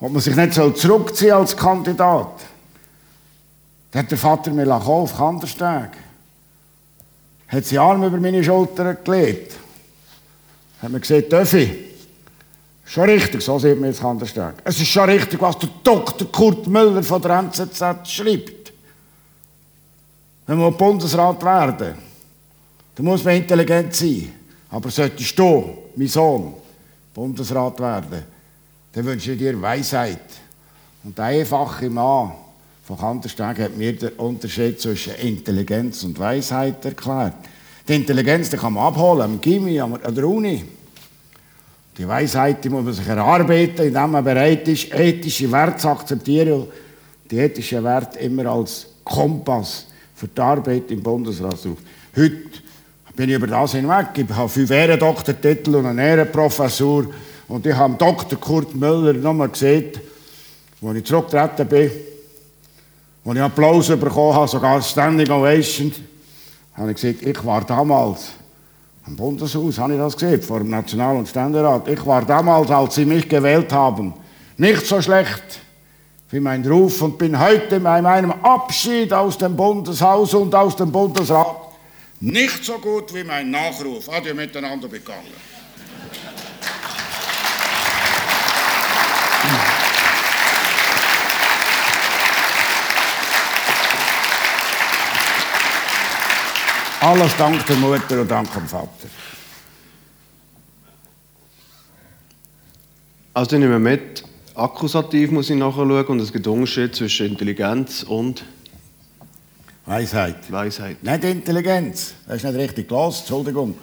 ob 0.00 0.12
man 0.12 0.20
sich 0.20 0.36
nicht 0.36 0.52
zurückziehen 0.52 1.30
soll 1.30 1.40
als 1.40 1.56
Kandidat. 1.56 2.53
Da 3.94 4.00
hat 4.00 4.10
der 4.10 4.18
Vater 4.18 4.50
mir 4.50 4.68
auf 4.74 5.16
Kandersteg. 5.16 5.90
Hat 7.46 7.64
seine 7.64 7.80
Arme 7.80 8.08
über 8.08 8.16
meine 8.16 8.42
Schulter 8.42 8.92
gelegt. 8.96 9.54
Hat 10.82 10.90
mir 10.90 10.98
gesagt, 10.98 11.30
Töffi, 11.30 11.90
schon 12.84 13.04
richtig, 13.04 13.40
so 13.40 13.56
sieht 13.60 13.78
man 13.78 13.90
jetzt 13.90 14.00
Kandersteg. 14.00 14.54
Es 14.64 14.80
ist 14.80 14.88
schon 14.88 15.08
richtig, 15.08 15.40
was 15.40 15.60
der 15.60 15.68
Dr. 15.84 16.26
Kurt 16.32 16.66
Müller 16.66 17.04
von 17.04 17.22
der 17.22 17.38
NZZ 17.38 18.10
schreibt. 18.10 18.72
Wenn 20.48 20.58
man 20.58 20.76
Bundesrat 20.76 21.44
werden 21.44 21.94
dann 22.96 23.06
muss 23.06 23.22
man 23.22 23.36
intelligent 23.36 23.94
sein. 23.94 24.32
Aber 24.70 24.90
solltest 24.90 25.38
du, 25.38 25.78
mein 25.94 26.08
Sohn, 26.08 26.54
Bundesrat 27.14 27.78
werden, 27.78 28.24
dann 28.92 29.04
wünsche 29.04 29.32
ich 29.32 29.38
dir 29.38 29.60
Weisheit. 29.62 30.18
Und 31.04 31.16
der 31.16 31.26
einfache 31.26 31.88
Mann 31.88 32.32
von 32.84 32.98
Kandersteg 32.98 33.58
hat 33.60 33.76
mir 33.78 33.96
den 33.96 34.10
Unterschied 34.10 34.78
zwischen 34.78 35.14
Intelligenz 35.14 36.04
und 36.04 36.18
Weisheit 36.18 36.84
erklärt. 36.84 37.32
Die 37.88 37.94
Intelligenz 37.94 38.50
die 38.50 38.58
kann 38.58 38.74
man 38.74 38.84
abholen, 38.84 39.22
am 39.22 39.40
Gimmi, 39.40 39.80
an 39.80 39.98
der 40.14 40.28
Uni. 40.28 40.62
Die 41.96 42.06
Weisheit 42.06 42.62
die 42.62 42.68
muss 42.68 42.84
man 42.84 42.92
sich 42.92 43.06
erarbeiten, 43.06 43.86
indem 43.86 44.10
man 44.10 44.22
bereit 44.22 44.68
ist, 44.68 44.92
ethische 44.92 45.50
Werte 45.50 45.78
zu 45.78 45.88
akzeptieren. 45.88 46.66
Die 47.30 47.38
ethischen 47.38 47.82
Werte 47.82 48.18
immer 48.18 48.46
als 48.46 48.86
Kompass 49.02 49.86
für 50.14 50.28
die 50.28 50.40
Arbeit 50.40 50.90
im 50.90 51.02
Bundesrat. 51.02 51.58
Heute 52.14 52.36
bin 53.16 53.30
ich 53.30 53.36
über 53.36 53.46
das 53.46 53.72
hinweg. 53.72 54.08
Ich 54.14 54.28
habe 54.28 54.48
fünf 54.50 54.70
Ehrendoktortitel 54.70 55.76
und 55.76 55.86
eine 55.86 56.06
Ehrenprofessur. 56.06 57.06
Und 57.48 57.64
ich 57.64 57.74
habe 57.74 57.94
Dr. 57.96 58.38
Kurt 58.38 58.74
Müller 58.74 59.14
nochmal 59.14 59.48
gesehen, 59.48 59.92
als 60.82 60.96
ich 60.96 61.04
zurückgetreten 61.04 61.66
bin, 61.66 61.90
als 63.24 63.36
ich 63.36 63.42
Applaus 63.42 63.88
bekommen 63.88 64.34
habe, 64.34 64.48
sogar 64.48 64.82
Standing 64.82 65.30
Ovation, 65.30 65.92
habe 66.74 66.90
ich 66.90 67.00
gesagt, 67.00 67.22
ich 67.22 67.44
war 67.44 67.64
damals 67.64 68.32
am 69.06 69.16
Bundeshaus, 69.16 69.78
habe 69.78 69.94
ich 69.94 69.98
das 69.98 70.14
gesehen, 70.14 70.42
vor 70.42 70.58
dem 70.58 70.70
National- 70.70 71.16
und 71.16 71.28
Ständerat. 71.28 71.88
Ich 71.88 72.04
war 72.04 72.24
damals, 72.24 72.70
als 72.70 72.94
sie 72.94 73.04
mich 73.04 73.28
gewählt 73.28 73.72
haben, 73.72 74.14
nicht 74.56 74.86
so 74.86 75.00
schlecht 75.00 75.60
wie 76.30 76.40
mein 76.40 76.66
Ruf 76.66 77.00
und 77.02 77.16
bin 77.16 77.38
heute 77.38 77.80
bei 77.80 78.02
meinem 78.02 78.32
Abschied 78.32 79.12
aus 79.12 79.38
dem 79.38 79.56
Bundeshaus 79.56 80.34
und 80.34 80.54
aus 80.54 80.76
dem 80.76 80.90
Bundesrat 80.90 81.56
nicht 82.20 82.64
so 82.64 82.78
gut 82.78 83.12
wie 83.14 83.24
mein 83.24 83.50
Nachruf. 83.50 84.08
Adieu 84.08 84.34
miteinander 84.34 84.88
begangen. 84.88 85.53
Alles 97.04 97.36
dank 97.36 97.66
der 97.66 97.76
Mutter 97.76 98.22
und 98.22 98.30
dank 98.30 98.50
dem 98.54 98.66
Vater. 98.66 98.88
Also 103.34 103.56
ich 103.56 103.60
nehme 103.60 103.78
mit, 103.78 104.24
akkusativ 104.54 105.30
muss 105.30 105.50
ich 105.50 105.56
nachschauen 105.56 105.90
und 105.90 106.20
es 106.20 106.32
gibt 106.32 106.46
Unterschied 106.46 106.96
zwischen 106.96 107.26
Intelligenz 107.26 108.04
und 108.04 108.42
Weisheit. 109.84 110.50
Weisheit. 110.50 111.02
Nicht 111.02 111.24
Intelligenz. 111.24 112.14
Das 112.26 112.36
ist 112.36 112.44
nicht 112.44 112.56
richtig 112.56 112.88
gelesen, 112.88 113.18
Entschuldigung. 113.18 113.74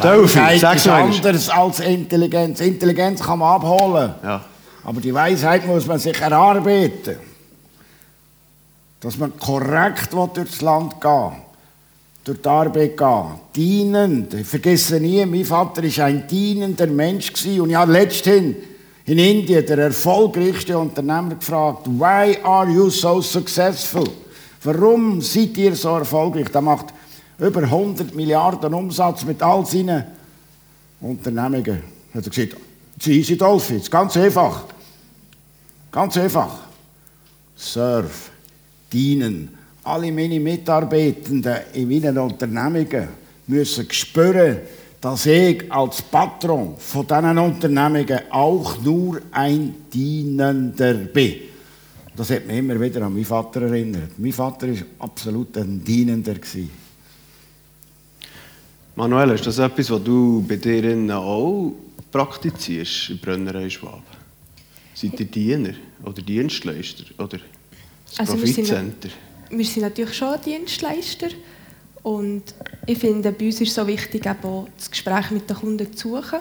Weisheit 0.00 0.76
ist 0.76 0.88
anders 0.88 1.50
als 1.50 1.80
Intelligenz. 1.80 2.60
Intelligenz 2.60 3.20
kann 3.20 3.40
man 3.40 3.56
abholen. 3.56 4.14
Ja. 4.22 4.42
Aber 4.84 5.02
die 5.02 5.12
Weisheit 5.12 5.66
muss 5.66 5.86
man 5.86 5.98
sich 5.98 6.18
erarbeiten. 6.18 7.16
Dass 9.00 9.18
man 9.18 9.38
korrekt 9.38 10.14
will 10.14 10.30
durchs 10.32 10.62
Land 10.62 10.98
gehen 10.98 11.44
durch 12.24 12.40
die 12.40 12.48
Arbeit 12.48 12.96
gehen. 12.96 13.24
Dienend. 13.54 14.34
Ich 14.34 14.46
vergesse 14.46 14.98
nie, 14.98 15.24
mein 15.26 15.44
Vater 15.44 15.82
war 15.82 16.04
ein 16.06 16.26
dienender 16.26 16.86
Mensch 16.86 17.30
und 17.46 17.70
ich 17.70 17.76
habe 17.76 17.92
letzthin 17.92 18.56
in 19.04 19.18
Indien 19.18 19.66
der 19.66 19.78
erfolgreichste 19.78 20.78
Unternehmer 20.78 21.34
gefragt, 21.34 21.86
why 21.86 22.38
are 22.42 22.70
you 22.70 22.88
so 22.88 23.20
successful? 23.20 24.08
Warum 24.62 25.20
seid 25.20 25.58
ihr 25.58 25.76
so 25.76 25.90
erfolgreich? 25.90 26.48
Der 26.48 26.62
macht 26.62 26.86
über 27.38 27.62
100 27.62 28.14
Milliarden 28.14 28.72
Umsatz 28.72 29.24
mit 29.24 29.42
all 29.42 29.66
seinen 29.66 30.04
Unternehmungen. 31.02 31.82
Hat 32.14 32.24
er 32.24 32.30
gesagt, 32.30 32.56
easy, 33.06 33.36
Dolphy, 33.36 33.76
it's 33.76 33.90
ganz 33.90 34.16
einfach. 34.16 34.64
Ganz 35.92 36.16
einfach. 36.16 36.60
Serve, 37.54 38.10
dienen. 38.90 39.50
Alle 39.84 40.10
meine 40.12 40.40
Mitarbeitenden 40.40 41.56
in 41.74 41.88
meinen 41.88 42.16
Unternehmungen 42.18 43.08
müssen 43.46 43.86
spüren, 43.90 44.58
dass 45.00 45.26
ich 45.26 45.70
als 45.70 46.00
Patron 46.00 46.74
von 46.78 47.06
diesen 47.06 47.38
Unternehmungen 47.38 48.20
auch 48.30 48.80
nur 48.82 49.20
ein 49.30 49.74
Dienender 49.92 50.94
bin. 50.94 51.34
Das 52.16 52.30
hat 52.30 52.46
mich 52.46 52.56
immer 52.56 52.80
wieder 52.80 53.02
an 53.02 53.12
meinen 53.12 53.24
Vater 53.26 53.62
erinnert. 53.62 54.18
Mein 54.18 54.32
Vater 54.32 54.68
war 54.68 54.76
absolut 55.00 55.56
ein 55.58 55.84
Dienender. 55.84 56.34
gewesen. 56.34 56.70
Manuel, 58.96 59.30
ist 59.30 59.46
das 59.46 59.58
etwas, 59.58 59.90
was 59.90 60.02
du 60.04 60.44
bei 60.48 60.56
dir 60.56 61.16
auch 61.18 61.72
praktizierst 62.12 63.10
in 63.10 63.18
Brennerei 63.18 63.68
Schwab? 63.68 64.04
Seid 64.94 65.18
ihr 65.18 65.26
Diener 65.26 65.74
oder 66.04 66.22
Dienstleister 66.22 67.04
oder 67.18 67.38
das 68.06 68.20
Also 68.20 68.34
wir 68.40 68.46
sind- 68.46 68.68
Profitcenter? 68.68 69.08
Wir 69.56 69.64
sind 69.64 69.82
natürlich 69.82 70.14
schon 70.14 70.40
Dienstleister 70.44 71.28
Und 72.02 72.42
ich 72.86 72.98
finde, 72.98 73.32
bei 73.32 73.46
uns 73.46 73.60
ist 73.60 73.68
es 73.68 73.74
so 73.74 73.86
wichtig, 73.86 74.26
auch 74.26 74.66
das 74.76 74.90
Gespräch 74.90 75.30
mit 75.30 75.48
den 75.48 75.56
Kunden 75.56 75.96
zu 75.96 76.16
suchen, 76.16 76.40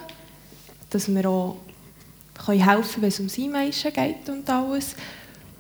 dass 0.90 1.14
wir 1.14 1.30
auch 1.30 1.58
helfen 2.48 2.66
können, 2.66 3.02
wenn 3.02 3.10
es 3.10 3.20
um 3.20 3.30
sie 3.30 3.48
Menschen 3.48 3.94
geht 3.94 4.28
und 4.28 4.50
alles. 4.50 4.96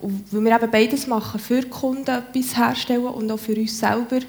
Und 0.01 0.25
weil 0.31 0.43
wir 0.43 0.55
eben 0.55 0.71
beides 0.71 1.07
machen, 1.07 1.39
für 1.39 1.61
die 1.61 1.69
Kunden 1.69 2.09
etwas 2.09 2.57
herstellen 2.57 3.05
und 3.05 3.31
auch 3.31 3.39
für 3.39 3.55
uns 3.55 3.79
selber, 3.79 4.19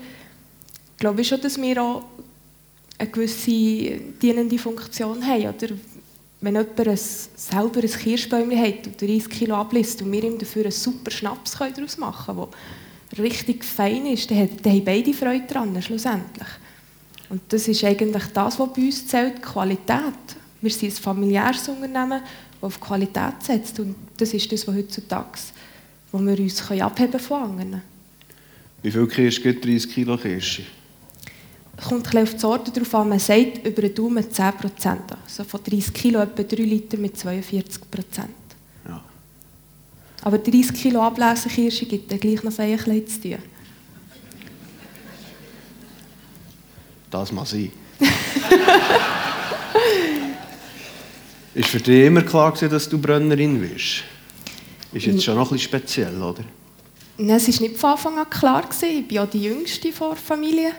glaube 0.98 1.22
ich 1.22 1.28
schon, 1.28 1.40
dass 1.40 1.60
wir 1.60 1.82
auch 1.82 2.04
eine 2.98 3.10
gewisse 3.10 3.98
dienende 4.22 4.58
Funktion 4.58 5.26
haben. 5.26 5.48
Oder 5.48 5.74
wenn 6.40 6.54
jemand 6.54 6.78
ein, 6.78 6.96
selber 6.96 7.80
ein 7.80 7.90
Kirschbäumchen 7.90 8.62
hat 8.62 8.86
und 8.86 9.00
30 9.00 9.28
Kilo 9.28 9.56
ablässt 9.56 10.02
und 10.02 10.12
wir 10.12 10.22
ihm 10.22 10.38
dafür 10.38 10.64
einen 10.64 10.72
super 10.72 11.10
Schnaps 11.10 11.58
daraus 11.58 11.98
machen 11.98 12.36
können, 12.36 12.48
richtig 13.18 13.64
fein 13.64 14.06
ist, 14.06 14.30
dann, 14.30 14.48
dann 14.62 14.72
haben 14.72 14.84
beide 14.84 15.12
Freude 15.12 15.44
daran, 15.46 15.80
schlussendlich. 15.82 16.48
Und 17.30 17.40
das 17.48 17.68
ist 17.68 17.82
eigentlich 17.84 18.24
das, 18.32 18.58
was 18.58 18.72
bei 18.72 18.82
uns 18.82 19.06
zählt, 19.06 19.42
Qualität. 19.42 20.14
Wir 20.60 20.70
sind 20.70 20.92
ein 20.92 21.02
familiäres 21.02 21.68
Unternehmen, 21.68 22.20
das 22.60 22.62
auf 22.62 22.80
Qualität 22.80 23.42
setzt. 23.42 23.80
Und 23.80 23.94
das 24.16 24.32
ist 24.32 24.50
das, 24.52 24.66
was 24.66 24.74
heutzutage 24.74 25.38
wo 26.12 26.20
wir 26.20 26.38
uns 26.38 26.70
abheben 26.70 27.18
von 27.18 27.42
anderen. 27.42 27.82
Wie 28.82 28.90
viel 28.90 29.06
Kirsche 29.08 29.42
gibt 29.42 29.64
30 29.64 29.92
Kilo 29.92 30.16
Kirsche? 30.16 30.62
Es 31.76 31.88
kommt 31.88 32.14
ein 32.14 32.22
auf 32.22 32.34
die 32.34 32.38
Sorte 32.38 32.70
darauf 32.70 32.94
an. 32.94 33.08
Man 33.08 33.18
sagt 33.18 33.66
über 33.66 33.82
den 33.82 33.94
Daumen 33.96 34.30
10 34.30 34.52
Prozent. 34.52 35.02
Also 35.24 35.42
von 35.42 35.60
30 35.64 35.92
Kilo 35.92 36.20
etwa 36.20 36.44
3 36.44 36.62
Liter 36.62 36.98
mit 36.98 37.18
42 37.18 37.90
Prozent. 37.90 38.43
Aber 40.24 40.38
30 40.38 40.72
Kilo 40.72 41.02
Ablesen 41.02 41.50
Kirsche 41.50 41.84
gibt 41.84 42.10
dann 42.10 42.18
gleich 42.18 42.42
noch 42.42 42.58
ein 42.58 42.76
bisschen 42.76 43.06
zu 43.06 43.20
tun. 43.20 43.36
Das 47.10 47.30
muss 47.30 47.50
sein. 47.50 47.70
ist 51.54 51.68
für 51.68 51.78
dich 51.78 52.06
immer 52.06 52.22
klar 52.22 52.52
gewesen, 52.52 52.70
dass 52.70 52.88
du 52.88 52.98
Brennerin 52.98 53.60
bist? 53.60 54.04
Ist 54.94 55.04
jetzt 55.04 55.24
schon 55.24 55.34
noch 55.36 55.50
ein 55.50 55.56
bisschen 55.56 55.68
speziell, 55.68 56.22
oder? 56.22 56.42
Nein, 57.18 57.36
es 57.36 57.46
war 57.46 57.68
nicht 57.68 57.78
von 57.78 57.90
Anfang 57.90 58.18
an 58.18 58.30
klar. 58.30 58.62
Gewesen. 58.62 59.00
Ich 59.00 59.06
bin 59.06 59.16
ja 59.16 59.26
die 59.26 59.42
Jüngste 59.42 59.92
vor 59.92 60.14
der 60.14 60.22
Familie. 60.22 60.72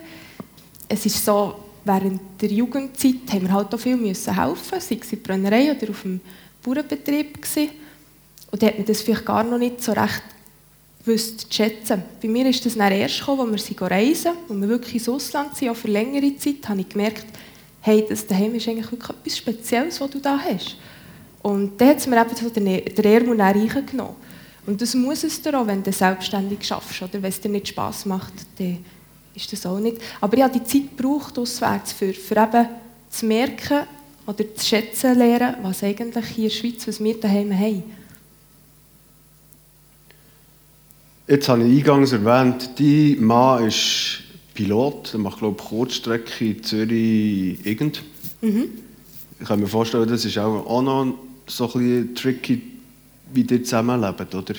Es 0.89 1.05
ist 1.05 1.23
so, 1.23 1.53
während 1.83 2.19
der 2.41 2.49
Jugendzeit 2.49 3.31
haben 3.31 3.43
wir 3.43 3.53
halt 3.53 3.71
auch 3.75 3.79
viel 3.79 3.95
müssen 3.95 4.33
helfen, 4.33 4.79
sei 4.79 4.79
es 4.79 4.91
in 4.91 4.99
der 5.11 5.17
Brennerei 5.17 5.71
oder 5.71 5.91
auf 5.91 6.01
dem 6.01 6.19
Bauernbetrieb. 6.63 7.43
Gewesen. 7.43 7.84
Und 8.55 8.63
da 8.63 8.67
hat 8.67 8.77
man 8.77 8.85
das 8.85 9.01
vielleicht 9.01 9.25
gar 9.25 9.43
noch 9.43 9.57
nicht 9.57 9.83
so 9.83 9.91
recht 9.91 10.23
gewusst 11.05 11.41
zu 11.41 11.47
schätzen. 11.51 12.01
Bei 12.21 12.29
mir 12.29 12.45
ist 12.47 12.65
das 12.65 12.75
dann 12.77 12.89
erst 12.89 13.19
gekommen, 13.19 13.51
als 13.51 13.69
wir 13.69 13.81
reisen, 13.81 14.31
wo 14.47 14.53
wir 14.53 14.69
wirklich 14.69 14.93
ins 14.93 15.09
Ausland 15.09 15.57
sind, 15.57 15.71
auch 15.71 15.75
für 15.75 15.89
längere 15.89 16.37
Zeit, 16.37 16.69
habe 16.69 16.79
ich 16.79 16.87
gemerkt, 16.87 17.25
hey, 17.81 18.05
das 18.07 18.25
daheim 18.25 18.55
ist 18.55 18.65
eigentlich 18.69 18.89
wirklich 18.89 19.09
etwas 19.09 19.37
Spezielles, 19.37 19.99
was 19.99 20.09
du 20.09 20.19
da 20.19 20.39
hast. 20.39 20.77
Und 21.41 21.81
dann 21.81 21.89
hat 21.89 21.97
es 21.97 22.07
mir 22.07 22.21
eben 22.21 22.33
so 22.33 22.47
den, 22.47 22.63
den 22.63 23.03
Ehrmund 23.03 23.41
reingenommen. 23.41 24.15
Und 24.65 24.81
das 24.81 24.95
muss 24.95 25.25
es 25.25 25.41
dir 25.41 25.59
auch, 25.59 25.67
wenn 25.67 25.83
du 25.83 25.91
selbstständig 25.91 26.65
schaffst. 26.65 27.01
Oder 27.01 27.21
wenn 27.21 27.25
es 27.25 27.41
dir 27.41 27.49
nicht 27.49 27.67
Spass 27.67 28.05
macht, 28.05 28.31
dann 28.57 28.77
ist 29.35 29.51
das 29.51 29.65
auch 29.65 29.79
nicht. 29.79 29.97
Aber 30.21 30.37
ich 30.37 30.43
habe 30.43 30.57
die 30.57 30.63
Zeit 30.63 30.95
gebraucht, 30.95 31.37
auswärts, 31.37 31.91
für, 31.91 32.13
für 32.13 32.37
eben 32.37 32.69
zu 33.09 33.25
merken 33.25 33.79
oder 34.25 34.55
zu 34.55 34.65
schätzen 34.65 35.17
lernen, 35.17 35.57
was 35.61 35.83
eigentlich 35.83 36.25
hier 36.27 36.45
in 36.45 36.49
der 36.49 36.55
Schweiz, 36.55 36.87
was 36.87 37.03
wir 37.03 37.19
daheim 37.19 37.51
haben. 37.51 38.04
Jetzt 41.27 41.49
habe 41.49 41.63
ich 41.63 41.79
eingangs 41.79 42.11
erwähnt, 42.11 42.69
dein 42.77 43.25
Mann 43.25 43.67
ist 43.67 44.19
Pilot, 44.53 45.13
er 45.13 45.19
macht 45.19 45.39
glaube 45.39 45.57
ich 45.59 45.67
Kurzstrecke 45.67 46.61
Zürich-Irgend. 46.61 48.03
Mhm. 48.41 48.69
Ich 49.39 49.47
kann 49.47 49.59
mir 49.59 49.67
vorstellen, 49.67 50.07
das 50.07 50.23
ist 50.23 50.37
auch 50.37 50.81
noch 50.83 51.15
so 51.47 51.65
ein 51.65 51.71
bisschen 51.71 52.15
tricky, 52.15 52.61
wie 53.33 53.41
ihr 53.41 53.63
zusammenlebt, 53.63 54.35
oder? 54.35 54.53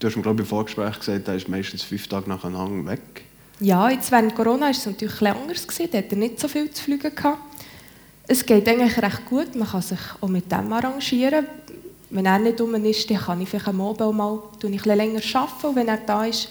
Du 0.00 0.06
hast 0.06 0.16
mir, 0.16 0.22
glaube 0.22 0.42
ich, 0.42 0.46
im 0.46 0.48
Vorgespräch 0.48 0.98
gesagt, 0.98 1.28
er 1.28 1.36
ist 1.36 1.48
meistens 1.48 1.82
fünf 1.82 2.08
Tage 2.08 2.28
nacheinander 2.28 2.90
weg. 2.90 3.24
Ja, 3.60 3.88
jetzt 3.88 4.10
während 4.10 4.34
Corona 4.34 4.62
war 4.62 4.70
es 4.70 4.84
natürlich 4.84 5.14
etwas 5.14 5.36
anders. 5.36 5.66
Da 5.92 5.98
hat 5.98 6.10
er 6.10 6.16
nicht 6.16 6.40
so 6.40 6.48
viel 6.48 6.70
zu 6.70 6.82
fliegen. 6.82 7.14
Gehabt. 7.14 7.38
Es 8.26 8.44
geht 8.44 8.68
eigentlich 8.68 9.00
recht 9.00 9.26
gut. 9.26 9.54
Man 9.54 9.68
kann 9.68 9.82
sich 9.82 9.98
auch 10.20 10.28
mit 10.28 10.50
dem 10.50 10.72
arrangieren. 10.72 11.46
Wenn 12.10 12.26
er 12.26 12.38
nicht 12.38 12.60
um 12.60 12.74
ist, 12.84 13.08
dann 13.08 13.18
kann 13.18 13.40
ich 13.40 13.48
vielleicht 13.48 13.68
am 13.68 13.80
Abend 13.80 14.16
mal 14.16 14.34
ein 14.34 14.70
bisschen 14.70 14.96
länger 14.96 15.20
arbeiten. 15.34 15.66
Und 15.66 15.76
wenn 15.76 15.88
er 15.88 15.98
da 15.98 16.24
ist, 16.24 16.48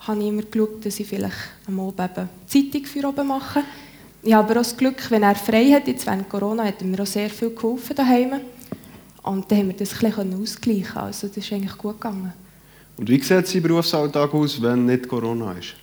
habe 0.00 0.20
ich 0.20 0.28
immer 0.28 0.42
geschaut, 0.42 0.84
dass 0.84 1.00
ich 1.00 1.06
vielleicht 1.06 1.36
am 1.66 1.80
Abend 1.80 2.28
Zeitung 2.46 2.84
für 2.84 3.08
oben 3.08 3.26
mache. 3.26 3.62
Ich 4.22 4.32
habe 4.32 4.44
aber 4.50 4.60
auch 4.60 4.64
das 4.64 4.76
Glück, 4.76 5.10
wenn 5.10 5.24
er 5.24 5.34
frei 5.34 5.72
hat, 5.72 5.88
jetzt 5.88 6.06
während 6.06 6.28
Corona, 6.28 6.64
hat 6.64 6.80
er 6.80 6.86
mir 6.86 7.02
auch 7.02 7.06
sehr 7.06 7.28
viel 7.28 7.50
geholfen 7.50 7.96
daheim. 7.96 8.40
Und 9.24 9.50
dann 9.50 9.58
haben 9.58 9.68
wir 9.68 9.76
das 9.76 9.92
ein 9.92 10.10
bisschen 10.10 10.42
ausgleichen 10.42 10.96
Also 10.96 11.26
das 11.26 11.36
ist 11.38 11.52
eigentlich 11.52 11.76
gut 11.76 12.00
gegangen. 12.00 12.32
Und 12.96 13.08
wie 13.08 13.20
sieht 13.20 13.46
sein 13.46 13.62
Berufsalltag 13.62 14.32
aus, 14.32 14.60
wenn 14.62 14.86
nicht 14.86 15.08
Corona 15.08 15.52
ist? 15.52 15.74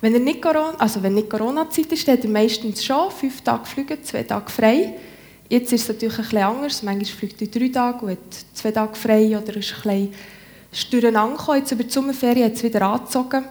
Wenn 0.00 0.14
er 0.14 0.20
nicht 0.20 0.40
Corona, 0.40 0.74
also 0.78 1.02
wenn 1.02 1.14
nicht 1.14 1.28
Corona-Zeit 1.28 1.92
ist, 1.92 2.08
dann 2.08 2.16
hat 2.16 2.24
er 2.24 2.30
meistens 2.30 2.82
schon 2.82 3.10
fünf 3.10 3.42
Tage 3.42 3.66
fliegen, 3.66 4.02
zwei 4.02 4.22
Tage 4.22 4.50
frei. 4.50 4.94
Jetzt 5.50 5.72
ist 5.72 5.82
es 5.82 5.88
natürlich 5.88 6.16
ein 6.16 6.22
bisschen 6.22 6.38
anders. 6.38 6.82
Manchmal 6.84 7.04
fliegt 7.06 7.42
er 7.42 7.48
drei 7.48 7.68
Tage 7.68 8.06
und 8.06 8.12
hat 8.12 8.18
zwei 8.54 8.70
Tage 8.70 8.94
frei 8.94 9.36
oder 9.36 9.56
ist 9.56 9.74
ein 9.84 10.08
bisschen 10.70 10.90
durcheinander 10.92 11.56
Jetzt 11.56 11.72
über 11.72 11.82
die 11.82 11.90
Sommerferien 11.90 12.44
hat 12.44 12.52
es 12.54 12.62
wieder 12.62 12.82
angezogen. 12.82 13.44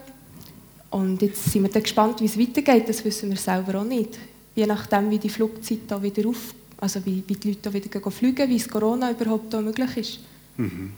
Und 0.92 1.22
jetzt 1.22 1.52
sind 1.52 1.62
wir 1.62 1.70
dann 1.70 1.84
gespannt, 1.84 2.22
wie 2.22 2.26
es 2.26 2.40
weitergeht. 2.40 2.88
Das 2.88 3.04
wissen 3.04 3.30
wir 3.30 3.38
selber 3.38 3.82
auch 3.82 3.84
nicht. 3.84 4.18
Je 4.56 4.66
nachdem, 4.66 5.12
wie 5.12 5.20
die 5.20 5.28
Flugzeit 5.28 5.80
da 5.88 6.02
wieder 6.02 6.28
auf, 6.30 6.56
also 6.78 7.06
wie, 7.06 7.22
wie 7.28 7.36
die 7.36 7.50
Leute 7.50 7.74
wieder 7.74 8.12
fliegen, 8.12 8.50
wie 8.50 8.56
es 8.56 8.70
Corona 8.70 9.12
überhaupt 9.12 9.54
da 9.54 9.60
möglich 9.60 9.98
ist. 9.98 10.20
Mhm. 10.56 10.94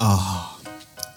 Ah, 0.00 0.56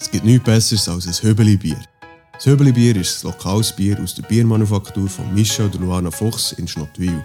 es 0.00 0.08
gibt 0.08 0.24
nichts 0.24 0.44
Besseres 0.44 0.88
als 0.88 1.08
ein 1.08 1.28
Höbeli-Bier. 1.28 1.93
Das 2.36 2.46
Höbeli-Bier 2.46 2.96
ist 2.96 3.24
ein 3.24 3.30
lokales 3.30 3.72
Bier 3.72 3.96
aus 4.02 4.14
der 4.14 4.24
Biermanufaktur 4.24 5.08
von 5.08 5.32
Michel 5.32 5.66
und 5.66 5.80
Luana 5.80 6.10
Fuchs 6.10 6.52
in 6.52 6.66
Schnottwil. 6.66 7.24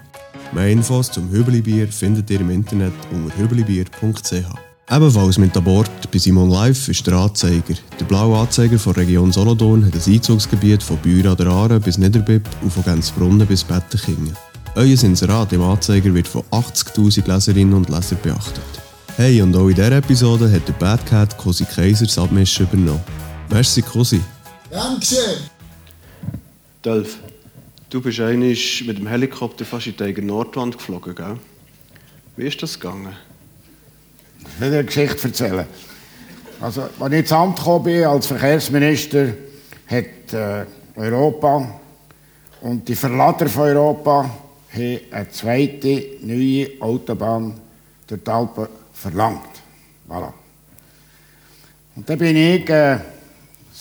Mehr 0.53 0.69
Infos 0.69 1.11
zum 1.11 1.29
Höbeli-Bier 1.29 1.87
findet 1.87 2.29
ihr 2.29 2.39
im 2.39 2.51
Internet 2.51 2.93
unter 3.11 3.35
höbelibier.ch. 3.35 4.33
Ebenfalls 4.91 5.37
mit 5.37 5.57
an 5.57 5.63
Bord 5.63 6.11
bei 6.11 6.17
Simon 6.17 6.49
Live 6.49 6.87
ist 6.87 7.05
der 7.05 7.15
Anzeiger. 7.15 7.75
Der 7.99 8.05
blaue 8.05 8.37
Anzeiger 8.37 8.77
der 8.77 8.97
Region 8.97 9.31
Solothurn 9.31 9.85
hat 9.85 9.93
ein 9.93 10.13
Einzugsgebiet 10.13 10.81
von 10.81 10.97
Büra 10.97 11.35
der 11.35 11.47
Aare 11.47 11.79
bis 11.79 11.97
Niederbipp 11.97 12.47
und 12.61 12.71
von 12.71 12.83
Gänzbrunnen 12.83 13.47
bis 13.47 13.63
Bettenkingen. 13.63 14.35
Euer 14.75 15.03
Inserat 15.03 15.51
im 15.53 15.63
Anzeiger 15.63 16.13
wird 16.13 16.27
von 16.27 16.43
80'000 16.51 17.27
Leserinnen 17.27 17.73
und 17.73 17.89
Lesern 17.89 18.19
beachtet. 18.23 18.63
Hey, 19.17 19.41
und 19.41 19.55
auch 19.55 19.67
in 19.67 19.75
dieser 19.75 19.91
Episode 19.91 20.51
hat 20.51 20.67
der 20.67 20.73
Bad 20.73 21.05
Cat 21.05 21.37
Cosi 21.37 21.65
Kaiser 21.65 22.05
das 22.05 22.17
Abmischen 22.17 22.67
übernommen. 22.67 23.01
Merci, 23.49 23.81
Cosi. 23.81 24.21
Dankeschön. 24.71 25.37
Dolph, 26.83 27.17
du 27.89 28.01
bist 28.01 28.19
eigentlich 28.19 28.85
mit 28.85 28.99
dem 28.99 29.07
Helikopter 29.07 29.65
fast 29.65 29.87
in 29.87 29.95
die 29.97 30.21
Nordwand 30.21 30.77
geflogen, 30.77 31.15
gell? 31.15 31.37
Wie 32.37 32.45
ist 32.45 32.61
das 32.61 32.79
gegangen? 32.79 33.15
Ich 34.39 34.61
will 34.61 34.69
dir 34.69 34.77
eine 34.77 34.85
Geschichte 34.85 35.27
erzählen. 35.27 35.65
Also, 36.61 36.83
als 36.99 37.13
ich 37.13 37.19
ins 37.19 37.31
Amt 37.31 37.57
gekommen 37.57 37.85
bin, 37.85 38.03
als 38.03 38.27
Verkehrsminister, 38.27 39.33
hat 39.87 40.33
äh, 40.33 40.65
Europa 40.95 41.79
und 42.61 42.87
die 42.87 42.95
Verlader 42.95 43.49
von 43.49 43.63
Europa 43.63 44.29
haben 44.71 44.99
eine 45.09 45.29
zweite 45.31 46.05
neue 46.21 46.69
Autobahn 46.79 47.59
durch 48.05 48.23
die 48.23 48.29
Alpen 48.29 48.67
verlangt. 48.93 49.49
Voilà. 50.07 50.31
Und 51.95 52.07
dann 52.07 52.19
bin 52.19 52.35
ich 52.35 52.69
äh, 52.69 52.99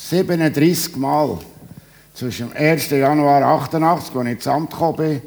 37 0.09 0.97
Mal 0.97 1.38
zwischen 2.14 2.49
dem 2.49 2.57
1. 2.57 2.88
Januar 2.90 3.42
88, 3.42 4.16
als 4.16 4.25
ich 4.25 4.33
ins 4.33 4.47
Amt 4.47 4.71
gekommen 4.71 5.21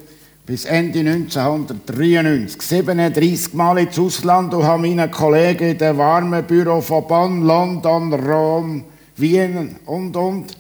bis 0.44 0.66
Ende 0.66 1.00
1993 1.02 2.60
37 2.60 3.54
Mal 3.54 3.78
ins 3.78 4.00
Ausland 4.00 4.52
und 4.56 4.64
habe 4.64 4.82
meinen 4.82 5.12
Kollegen 5.12 5.70
in 5.70 5.78
den 5.78 5.98
warmen 5.98 6.44
Büro 6.46 6.82
von 6.82 7.08
Bonn, 7.08 7.44
London, 7.44 8.12
Rom, 8.12 8.84
Wien 9.18 9.76
und 9.86 10.18
und 10.18 10.58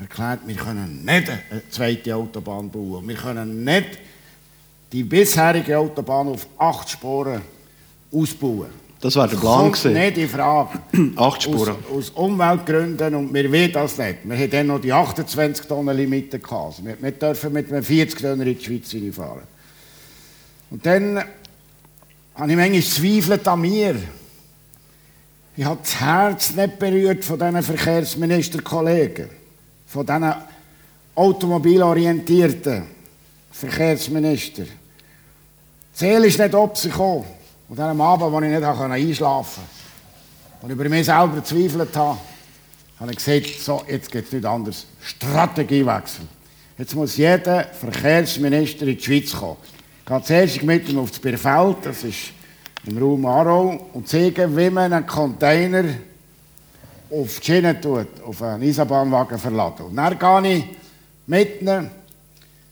erklärt, 0.00 0.40
wir 0.46 0.56
können 0.56 1.04
nicht 1.04 1.30
eine 1.30 1.68
zweite 1.70 2.16
Autobahn 2.16 2.68
bauen. 2.68 3.06
Wir 3.06 3.16
können 3.16 3.62
nicht 3.62 4.00
die 4.90 5.04
bisherige 5.04 5.78
Autobahn 5.78 6.26
auf 6.26 6.44
acht 6.58 6.90
Spuren 6.90 7.40
ausbauen. 8.12 8.83
Das 9.04 9.16
war 9.16 9.28
der 9.28 9.36
Plan. 9.36 9.70
Das 9.70 9.82
kommt 9.82 9.94
nicht 9.96 10.16
in 10.16 10.28
Frage. 10.30 10.78
Acht 11.16 11.42
Spuren. 11.42 11.76
Aus, 11.90 12.08
aus, 12.08 12.10
Umweltgründen 12.14 13.14
und 13.14 13.34
wir 13.34 13.52
wollen 13.52 13.70
das 13.70 13.98
nicht. 13.98 14.20
Wir 14.24 14.38
hatten 14.38 14.50
dann 14.50 14.66
noch 14.68 14.80
die 14.80 14.94
28 14.94 15.66
Tonnen 15.66 15.94
Limite. 15.94 16.38
Gehabt. 16.38 16.78
Also 16.78 16.82
wir, 16.86 17.12
dürfen 17.12 17.52
mit 17.52 17.70
einem 17.70 17.84
40 17.84 18.18
Tonnen 18.18 18.46
in 18.48 18.58
die 18.58 18.64
Schweiz 18.64 19.14
fahren. 19.14 19.42
Und 20.70 20.86
dann 20.86 21.22
habe 22.34 22.50
ich 22.50 22.56
manchmal 22.56 22.82
zweifelt 22.82 23.46
an 23.46 23.60
mir. 23.60 23.96
Ich 25.54 25.64
habe 25.66 25.80
das 25.82 26.00
Herz 26.00 26.54
nicht 26.54 26.78
berührt 26.78 27.26
von 27.26 27.38
diesen 27.38 27.62
Verkehrsministerkollegen, 27.62 29.28
von 29.86 30.06
diesen 30.06 30.34
automobilorientierten 31.14 32.84
Verkehrsministern. 33.52 34.64
Die 34.64 35.98
Seele 35.98 36.26
ist 36.26 36.38
nicht 36.38 36.54
ob 36.54 36.78
sie 36.78 36.88
gekommen. 36.88 37.43
Und 37.68 37.80
an 37.80 37.90
einem 37.90 38.00
Abend, 38.00 38.32
wo 38.32 38.40
ich 38.40 38.50
nicht 38.50 38.62
einschlafen 38.62 39.62
konnte, 39.62 40.64
und 40.64 40.70
über 40.70 40.88
mich 40.88 41.06
selber 41.06 41.36
gezweifelt 41.36 41.96
habe, 41.96 42.18
habe 43.00 43.12
ich 43.12 43.18
gesagt, 43.18 43.60
so, 43.60 43.82
jetzt 43.88 44.10
geht 44.10 44.26
es 44.26 44.32
nicht 44.32 44.46
anders. 44.46 44.86
Strategiewechsel. 45.02 46.26
Jetzt 46.78 46.94
muss 46.94 47.16
jeder 47.16 47.64
Verkehrsminister 47.64 48.86
in 48.86 48.96
die 48.96 49.02
Schweiz 49.02 49.32
kommen. 49.32 49.56
Gehe 50.06 50.22
zuerst 50.22 50.62
mit 50.62 50.88
ihm 50.88 50.98
auf 50.98 51.10
das 51.10 51.18
Bierfeld, 51.18 51.76
das 51.82 52.04
ist 52.04 52.32
im 52.86 52.98
Raum 52.98 53.24
Aarau, 53.26 53.88
und 53.92 54.08
zeigen, 54.08 54.56
wie 54.56 54.70
man 54.70 54.92
einen 54.92 55.06
Container 55.06 55.84
auf 57.10 57.38
die 57.40 57.44
Schiene 57.44 57.80
tut, 57.80 58.22
auf 58.24 58.42
einen 58.42 58.62
Eisenbahnwagen 58.62 59.38
verladen. 59.38 59.86
Und 59.86 59.96
dann 59.96 60.18
gehe 60.18 60.56
ich 60.56 60.64
mit, 61.26 61.62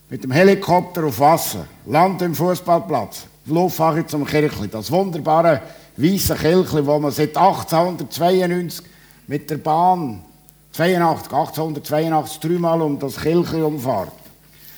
mit 0.09 0.23
dem 0.23 0.31
Helikopter 0.31 1.05
auf 1.05 1.19
Wasser, 1.19 1.67
lande 1.85 2.25
im 2.25 2.35
Fußballplatz, 2.35 3.27
Luft 3.45 3.75
fahre 3.75 4.01
ich 4.01 4.07
zum 4.07 4.25
Kirchli, 4.25 4.67
das 4.69 4.91
wunderbare 4.91 5.61
weiße 5.97 6.35
Kirchli, 6.35 6.85
wo 6.85 6.99
man 6.99 7.11
seit 7.11 7.35
1892 7.35 8.85
mit 9.27 9.49
der 9.49 9.57
Bahn 9.57 10.23
82, 10.71 11.31
1882 11.31 12.39
dreimal 12.39 12.81
um 12.81 12.97
das 12.97 13.17
Kirchli 13.17 13.61
umfahrt. 13.61 14.11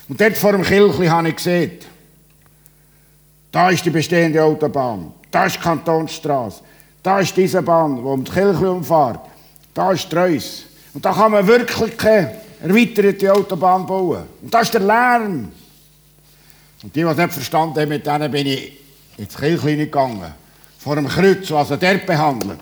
Und 0.08 0.20
dort 0.20 0.36
vor 0.36 0.52
dem 0.52 0.62
Kirchli 0.62 1.06
habe 1.06 1.28
ich 1.28 1.36
gesehen, 1.36 1.72
da 3.50 3.70
ist 3.70 3.84
die 3.84 3.90
bestehende 3.90 4.42
Autobahn, 4.42 5.12
da 5.30 5.46
ist 5.46 5.56
die 5.56 5.60
Kantonsstraße, 5.60 6.62
da 7.02 7.20
ist 7.20 7.36
diese 7.36 7.62
Bahn, 7.62 7.96
die 7.96 8.02
um 8.02 8.24
das 8.24 8.34
Kirchli 8.34 8.66
umfahrt, 8.66 9.20
da 9.72 9.92
ist 9.92 10.10
Treus. 10.10 10.64
Und 10.92 11.04
da 11.04 11.12
kann 11.12 11.32
man 11.32 11.46
wirklich 11.46 11.96
keine 11.96 12.32
erweiterte 12.62 13.32
Autobahn 13.32 13.86
bauen. 13.86 14.24
Und 14.42 14.52
da 14.52 14.60
ist 14.60 14.74
der 14.74 14.80
Lärm. 14.80 15.52
Und 16.82 16.94
die, 16.94 17.00
die 17.00 17.06
es 17.06 17.16
nicht 17.16 17.32
verstanden 17.32 17.80
haben, 17.80 17.88
mit 17.88 18.06
denen 18.06 18.30
bin 18.30 18.46
ich 18.46 18.72
ins 19.16 19.36
Kirchli 19.36 19.76
gegangen. 19.76 20.34
Vor 20.78 20.96
dem 20.96 21.08
Kreuz, 21.08 21.50
was 21.50 21.70
er 21.70 21.78
dort 21.78 22.06
behandelt. 22.06 22.60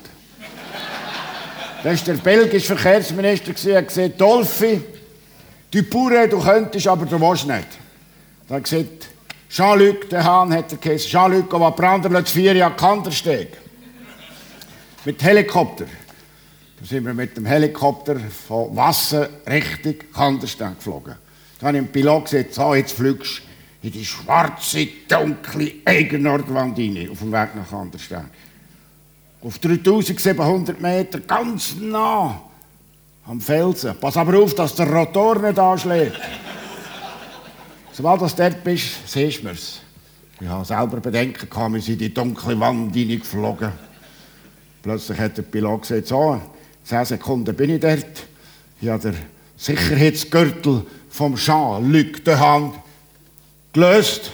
Das 1.82 2.06
war 2.06 2.14
der 2.14 2.22
belgische 2.22 2.74
Verkehrsminister, 2.74 3.52
der 3.52 3.82
gesagt, 3.82 4.20
Dolphy, 4.20 4.80
du 5.70 5.82
Pure, 5.82 6.28
du 6.28 6.40
könntest, 6.40 6.86
aber 6.86 7.04
du 7.04 7.20
willst 7.20 7.46
nicht. 7.46 7.68
Er 8.48 8.56
hat 8.56 8.64
gesagt, 8.64 9.08
Jean-Luc, 9.50 10.08
der 10.08 10.24
Hahn 10.24 10.52
hat 10.54 10.72
er 10.72 10.78
geheißen, 10.78 11.10
Jean-Luc, 11.10 11.52
aber 11.52 11.72
Branderlitz 11.72 12.30
4 12.30 12.54
Jahre 12.54 12.74
Kandersteg. 12.74 13.48
Mit 15.04 15.22
Helikopter. 15.22 15.84
Da 16.80 16.86
sind 16.86 17.04
wir 17.04 17.12
mit 17.12 17.36
dem 17.36 17.44
Helikopter 17.44 18.16
von 18.48 18.74
Wasser 18.74 19.28
Richtung 19.46 19.96
Kandersteg 20.12 20.76
geflogen. 20.78 21.16
Da 21.60 21.66
habe 21.66 21.76
ich 21.76 21.84
dem 21.84 21.92
Pilot 21.92 22.24
gesagt, 22.24 22.54
so, 22.54 22.74
jetzt 22.74 22.92
fliegst 22.92 23.38
du 23.38 23.53
in 23.84 23.92
die 23.92 24.04
schwarze, 24.04 24.88
dunkle 25.08 25.72
Eigennordwand 25.84 26.78
rein, 26.78 27.08
auf 27.10 27.18
dem 27.18 27.32
Weg 27.32 27.54
nach 27.54 27.68
Kandersteg 27.68 28.24
auf 29.44 29.58
3700 29.58 30.80
Meter, 30.80 31.20
ganz 31.20 31.76
nah 31.78 32.40
am 33.26 33.40
Felsen. 33.40 33.94
Pass 34.00 34.16
aber 34.16 34.38
auf, 34.38 34.54
dass 34.54 34.74
der 34.74 34.90
Rotor 34.90 35.38
nicht 35.38 35.58
anschlägt. 35.58 36.18
Sobald 37.92 38.22
du 38.22 38.28
dort 38.36 38.64
bist, 38.64 39.06
siehst 39.06 39.44
du 39.44 39.48
es. 39.48 39.80
Ich 40.40 40.48
habe 40.48 40.64
selber 40.64 40.98
Bedenken 40.98 41.48
wir 41.72 41.80
sind 41.80 41.94
in 41.94 41.98
die 41.98 42.14
dunkle 42.14 42.58
Wand 42.58 42.94
hineingeflogen. 42.94 43.70
Plötzlich 44.82 45.18
hat 45.18 45.36
der 45.36 45.42
Pilot 45.42 45.82
gesagt, 45.82 46.08
so, 46.08 46.40
10 46.84 47.04
Sekunden 47.04 47.54
bin 47.54 47.70
ich 47.70 47.80
dort. 47.80 48.26
Ich 48.80 48.88
habe 48.88 49.02
den 49.02 49.16
Sicherheitsgürtel 49.56 50.84
vom 51.08 51.36
Jean-Luc 51.36 52.24
de 52.24 52.34
Hand 52.34 52.74
gelöst. 53.74 54.30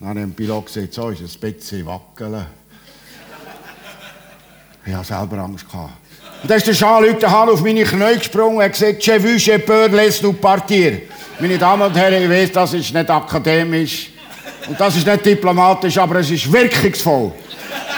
Dann 0.00 0.08
hat 0.08 0.16
der 0.16 0.26
Pilot 0.26 0.66
gesagt, 0.66 0.94
so 0.94 1.10
ist 1.10 1.20
ein 1.20 1.52
bisschen 1.52 1.86
wackeln. 1.86 2.46
Ich 4.84 4.94
hatte 4.94 5.06
selber 5.06 5.38
Angst. 5.38 5.70
Gehabt. 5.70 5.92
Und 6.42 6.50
dann 6.50 6.56
ist 6.56 6.66
der 6.66 6.74
Jean-Luc 6.74 7.22
Hahn 7.22 7.50
auf 7.50 7.62
meine 7.62 7.84
Knie 7.84 8.16
gesprungen 8.16 8.56
und 8.56 8.62
hat 8.62 8.72
gesagt, 8.72 9.04
«Je 9.04 9.22
vu, 9.22 9.36
je 9.36 9.58
peur, 9.58 9.90
laisse 9.90 10.24
nous 10.24 10.32
partir.» 10.32 11.02
Meine 11.38 11.58
Damen 11.58 11.82
und 11.82 11.96
Herren, 11.96 12.22
ich 12.22 12.30
weiß, 12.30 12.52
das 12.52 12.74
ist 12.74 12.92
nicht 12.92 13.10
akademisch 13.10 14.10
und 14.68 14.78
das 14.78 14.96
ist 14.96 15.06
nicht 15.06 15.24
diplomatisch, 15.24 15.98
aber 15.98 16.16
es 16.16 16.30
ist 16.30 16.50
wirkungsvoll. 16.50 17.32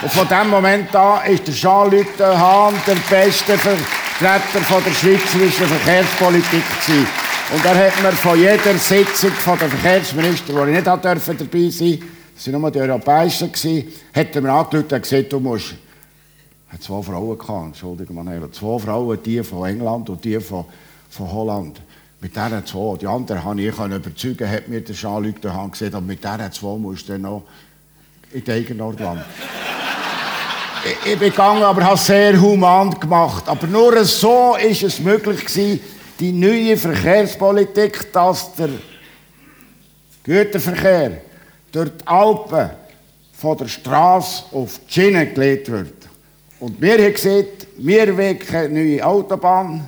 Und 0.03 0.13
von 0.13 0.29
dem 0.29 0.51
Moment 0.51 0.95
an 0.95 1.25
ist 1.31 1.47
der 1.47 1.55
Jean-Luc 1.55 2.07
Hahn 2.19 2.75
der 2.85 2.97
beste 3.09 3.57
Vertreter 3.57 4.81
der 4.85 4.93
schweizerischen 4.93 5.67
Verkehrspolitik 5.67 6.65
gewesen. 6.87 7.22
Und 7.55 7.65
er 7.65 7.87
hat 7.87 8.03
mir 8.03 8.13
von 8.13 8.39
jeder 8.39 8.79
Sitzung 8.79 9.31
von 9.31 9.59
der 9.59 9.69
Verkehrsminister, 9.69 10.55
wo 10.55 10.65
ich 10.65 10.75
nicht 10.75 10.87
dabei 10.87 11.19
sein 11.19 11.37
durfte, 11.37 11.99
das 12.35 12.47
waren 12.47 12.61
nur 12.61 12.71
die 12.71 12.81
Europäischen, 12.81 13.53
hat 14.15 14.35
er 14.35 14.41
mir 14.41 14.53
angeschaut 14.53 14.93
und 14.93 15.03
gesagt, 15.03 15.33
du 15.33 15.39
musst 15.39 15.75
hat 16.73 16.83
zwei 16.83 17.03
Frauen 17.03 17.37
gehabt, 17.37 17.67
Entschuldigung, 17.67 18.17
Manuela. 18.17 18.51
Zwei 18.51 18.79
Frauen, 18.79 19.23
die 19.23 19.43
von 19.43 19.69
England 19.69 20.09
und 20.09 20.25
die 20.25 20.41
von, 20.41 20.65
von 21.11 21.31
Holland. 21.31 21.83
Mit 22.19 22.35
diesen 22.35 22.65
zwei, 22.65 22.97
die 22.97 23.07
anderen 23.07 23.45
habe 23.45 23.61
ich 23.61 23.79
überzeugen, 23.79 24.51
hat 24.51 24.69
mir 24.69 24.81
der 24.81 24.95
Jean-Luc 24.95 25.43
daheim 25.43 25.71
gesagt, 25.71 25.95
aber 25.95 26.07
mit 26.07 26.25
diesen 26.25 26.53
zwei 26.53 26.79
musst 26.79 27.07
du 27.07 27.13
dann 27.13 27.23
noch 27.23 27.43
in 28.33 28.43
die 28.43 28.51
Eigennordland. 28.51 29.21
ich, 31.05 31.13
ich 31.13 31.19
bin 31.19 31.29
gegangen, 31.29 31.63
aber 31.63 31.85
habe 31.85 31.99
sehr 31.99 32.41
human 32.41 32.99
gemacht. 32.99 33.47
Aber 33.47 33.67
nur 33.67 34.03
so 34.07 34.57
ist 34.57 34.83
es 34.83 34.99
möglich 34.99 35.45
gewesen, 35.45 35.81
die 36.19 36.33
neue 36.33 36.77
Verkehrspolitik, 36.77 38.13
dass 38.13 38.55
der 38.55 38.71
Güterverkehr 40.25 41.19
durch 41.73 41.91
die 41.91 42.07
Alpen 42.07 42.71
von 43.33 43.57
der 43.57 43.69
Straße 43.69 44.45
auf 44.53 44.79
die 44.87 44.93
Schiene 44.93 45.27
gelegt 45.27 45.71
wird. 45.71 45.95
Und 46.61 46.81
wir 46.81 46.93
haben 46.93 47.13
gesagt, 47.13 47.67
wir 47.79 48.17
wollen 48.17 48.39
eine 48.53 48.69
neue 48.69 49.05
Autobahn, 49.05 49.85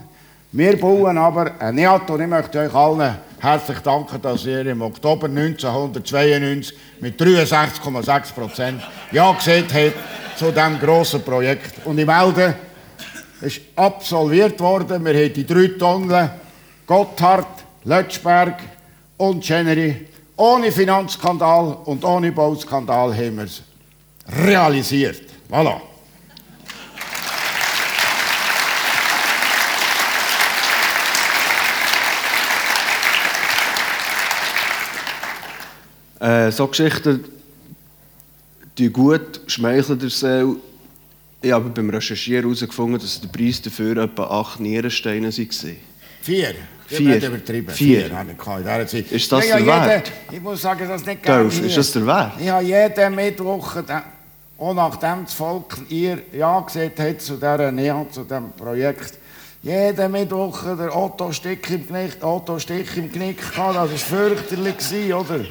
wir 0.51 0.79
bauen 0.79 1.19
aber 1.19 1.53
ein 1.61 1.75
NEAT 1.75 2.11
und 2.11 2.21
ich 2.21 2.27
möchte 2.27 2.59
euch 2.59 2.75
allen 2.75 3.17
herzlich 3.39 3.79
danken, 3.81 4.21
dass 4.23 4.47
ihr 4.47 4.67
im 4.67 4.83
Oktober 4.83 5.27
1992 5.27 6.77
mit 7.01 7.21
63,6 7.21 8.33
Prozent 8.33 8.83
Ja 9.13 9.33
gesagt 9.33 9.75
habt 9.75 10.39
zu 10.39 10.51
diesem 10.51 10.81
grossen 10.81 11.23
Projekt. 11.23 11.85
Und 11.85 11.99
ich 11.99 12.07
melde, 12.07 12.55
ist 13.41 13.61
absolviert 13.77 14.61
worden. 14.61 15.05
Wir 15.05 15.15
haben 15.15 15.33
die 15.33 15.47
drei 15.47 15.69
Tonnen 15.79 16.31
Gotthard, 16.87 17.65
Lötschberg 17.85 18.61
und 19.17 19.43
Chenery 19.43 20.07
ohne 20.37 20.73
Finanzskandal 20.73 21.79
und 21.85 22.05
ohne 22.05 22.33
Bauskandal 22.33 23.15
haben 23.15 23.37
wir 23.37 23.45
es 23.45 23.63
realisiert. 24.29 25.23
Voilà. 25.51 25.81
Äh, 36.21 36.51
so 36.51 36.67
Geschichten 36.67 37.25
die 38.79 38.91
gut, 38.91 39.41
schmeicheln 39.47 39.99
der 39.99 40.11
Seele. 40.11 40.57
Ich 41.45 41.53
habe 41.53 41.69
beim 41.69 41.91
Recherchieren 41.91 42.45
herausgefunden, 42.45 42.99
dass 42.99 43.21
der 43.21 43.29
Preis 43.29 43.61
dafür 43.61 43.99
etwa 43.99 44.25
acht 44.25 44.61
Nierensteine 44.61 45.27
waren. 45.27 45.77
Vier? 46.23 46.55
Vier. 46.87 47.17
Übertrieben. 47.23 47.69
Vier. 47.69 48.11
Vier. 48.87 49.11
Ist 49.11 49.31
das 49.31 49.47
ja, 49.47 49.57
der 49.59 49.67
ja, 49.67 49.87
Wert? 49.87 50.13
ich 50.33 50.41
muss 50.41 50.63
sagen, 50.63 50.89
das 50.89 51.05
nicht 51.05 51.29
Dolph, 51.29 51.61
ist 51.61 51.77
das 51.77 51.93
der 51.93 52.07
Wert? 52.07 52.33
Ich 52.41 52.49
habe 52.49 52.65
jeden 52.65 53.15
Mittwoch, 53.15 53.77
auch 54.57 54.75
nachdem 54.75 55.27
das 55.27 55.35
Volk 55.35 55.77
ihr 55.91 56.23
Ja 56.33 56.61
gesagt 56.61 56.99
hat 56.99 57.21
zu 57.21 57.35
dieser 57.35 57.71
Nähe, 57.71 58.07
zu 58.11 58.23
diesem 58.23 58.51
Projekt, 58.53 59.19
jeden 59.63 60.13
Mittwoch 60.13 60.63
der 60.63 60.97
Otto 60.97 61.31
Stick 61.31 61.69
im 61.71 61.87
Knick, 61.87 62.25
Otto 62.25 62.59
Stich 62.59 62.97
im 62.97 63.13
Knick 63.13 63.37
gehabt. 63.39 63.77
Das 63.77 63.91
war 63.91 63.99
fürchterlich, 63.99 65.13
oder? 65.13 65.45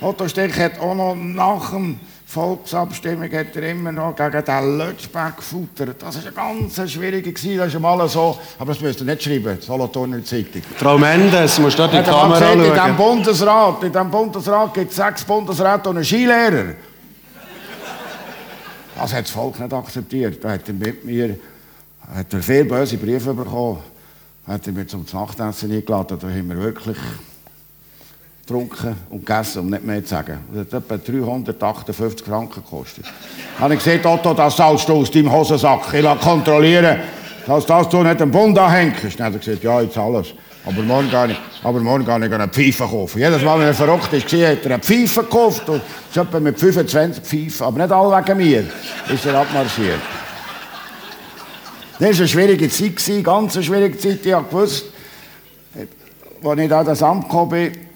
Otto 0.00 0.26
Stich 0.26 0.58
hat 0.58 0.80
auch 0.80 0.96
noch 0.96 1.14
nach 1.14 1.70
dem 1.70 2.00
Volksabstimmung 2.32 3.30
hat 3.30 3.54
er 3.56 3.70
immer 3.70 3.92
noch 3.92 4.16
gegen 4.16 4.42
den 4.42 4.78
Lötschbeck 4.78 5.36
gefuttert. 5.36 6.02
Das 6.02 6.16
war 6.16 6.22
eine 6.22 6.64
ganz 6.64 6.90
schwierige. 6.90 7.30
Das 7.30 7.44
ist 7.44 7.78
mal 7.78 8.08
so, 8.08 8.38
aber 8.58 8.72
das 8.72 8.80
müsst 8.80 9.00
ihr 9.00 9.04
nicht 9.06 9.22
schreiben, 9.22 9.60
Solothurner 9.60 10.24
Zeitung. 10.24 10.62
Frau 10.76 10.96
Mendes, 10.96 11.58
musst 11.58 11.78
du 11.78 11.82
in 11.82 11.90
die 11.90 11.96
er 11.96 12.02
Kamera 12.04 12.38
gesagt, 12.38 12.54
in 12.54 12.64
schauen. 12.64 12.74
diesem 12.74 12.96
Bundesrat, 12.96 13.82
in 13.82 13.92
diesem 13.92 14.10
Bundesrat 14.10 14.74
gibt 14.74 14.90
es 14.90 14.96
sechs 14.96 15.24
Bundesräte 15.24 15.90
und 15.90 15.96
einen 15.96 16.04
Skilehrer. 16.06 16.74
Das 18.96 19.12
hat 19.12 19.24
das 19.24 19.30
Volk 19.30 19.60
nicht 19.60 19.72
akzeptiert. 19.72 20.42
Da 20.42 20.52
hat 20.52 20.66
er 20.66 20.74
mit 20.74 21.04
mir 21.04 21.36
hat 22.14 22.32
er 22.32 22.42
viele 22.42 22.64
böse 22.64 22.96
Briefe 22.96 23.34
bekommen. 23.34 23.80
Hat 24.46 24.66
er 24.66 24.72
mir 24.72 24.86
zum 24.86 25.04
Nachtessen 25.12 25.70
eingeladen. 25.70 26.18
Da 26.18 26.28
haben 26.28 26.48
wir 26.48 26.56
wirklich 26.56 26.96
getrunken 28.52 28.96
und 29.10 29.24
gegessen, 29.24 29.60
um 29.60 29.70
nicht 29.70 29.84
mehr 29.84 30.02
zu 30.02 30.10
sagen. 30.10 30.38
Das 30.52 30.66
hat 30.72 30.90
etwa 30.90 30.96
358 30.96 32.26
Franken 32.26 32.62
gekostet. 32.62 33.04
Dann 33.54 33.64
habe 33.64 33.74
ich 33.74 33.82
gesagt, 33.82 34.04
Otto, 34.04 34.34
das 34.34 34.56
zahlst 34.56 34.88
du 34.88 34.94
aus 34.94 35.10
deinem 35.10 35.32
Hosensack. 35.32 35.92
Ich 35.94 36.02
lasse 36.02 36.20
kontrollieren, 36.20 37.00
dass 37.46 37.66
das 37.66 37.88
du 37.88 38.02
nicht 38.02 38.20
am 38.20 38.30
Bund 38.30 38.58
anhängst. 38.58 39.18
Dann 39.18 39.26
hat 39.26 39.32
er 39.34 39.38
gesagt, 39.38 39.64
ja, 39.64 39.80
jetzt 39.80 39.96
alles. 39.96 40.28
Aber 40.64 40.82
morgen 40.82 41.10
gehe 41.10 41.32
ich, 41.32 41.40
aber 41.64 41.80
morgen 41.80 42.04
gehe 42.04 42.26
ich 42.26 42.32
eine 42.32 42.48
Pfeife 42.48 42.84
kaufen. 42.84 43.18
Jedes 43.18 43.42
Mal, 43.42 43.58
wenn 43.58 43.66
er 43.66 43.74
verrückt 43.74 44.12
ist, 44.12 44.26
hat 44.26 44.64
er 44.64 44.74
eine 44.74 44.78
Pfeife 44.78 45.22
gekauft. 45.22 45.68
Und 45.68 45.82
ist 46.08 46.16
etwa 46.16 46.38
mit 46.38 46.58
25 46.58 47.24
Pfeifen. 47.24 47.66
Aber 47.66 47.78
nicht 47.78 47.92
alle 47.92 48.24
wegen 48.24 48.36
mir. 48.36 48.64
Ist 49.12 49.26
er 49.26 49.34
abmarschiert. 49.40 50.00
Das 51.98 52.10
war 52.10 52.18
eine 52.18 52.28
schwierige 52.28 52.68
Zeit, 52.68 53.02
eine 53.08 53.22
ganz 53.22 53.64
schwierige 53.64 53.98
Zeit. 53.98 54.24
Ich 54.24 54.32
gewusst, 54.32 54.86
als 56.44 56.60
ich 56.60 56.68
da 56.68 56.84
das 56.84 57.02
Amt 57.02 57.24
gekommen 57.24 57.50
bin, 57.50 57.91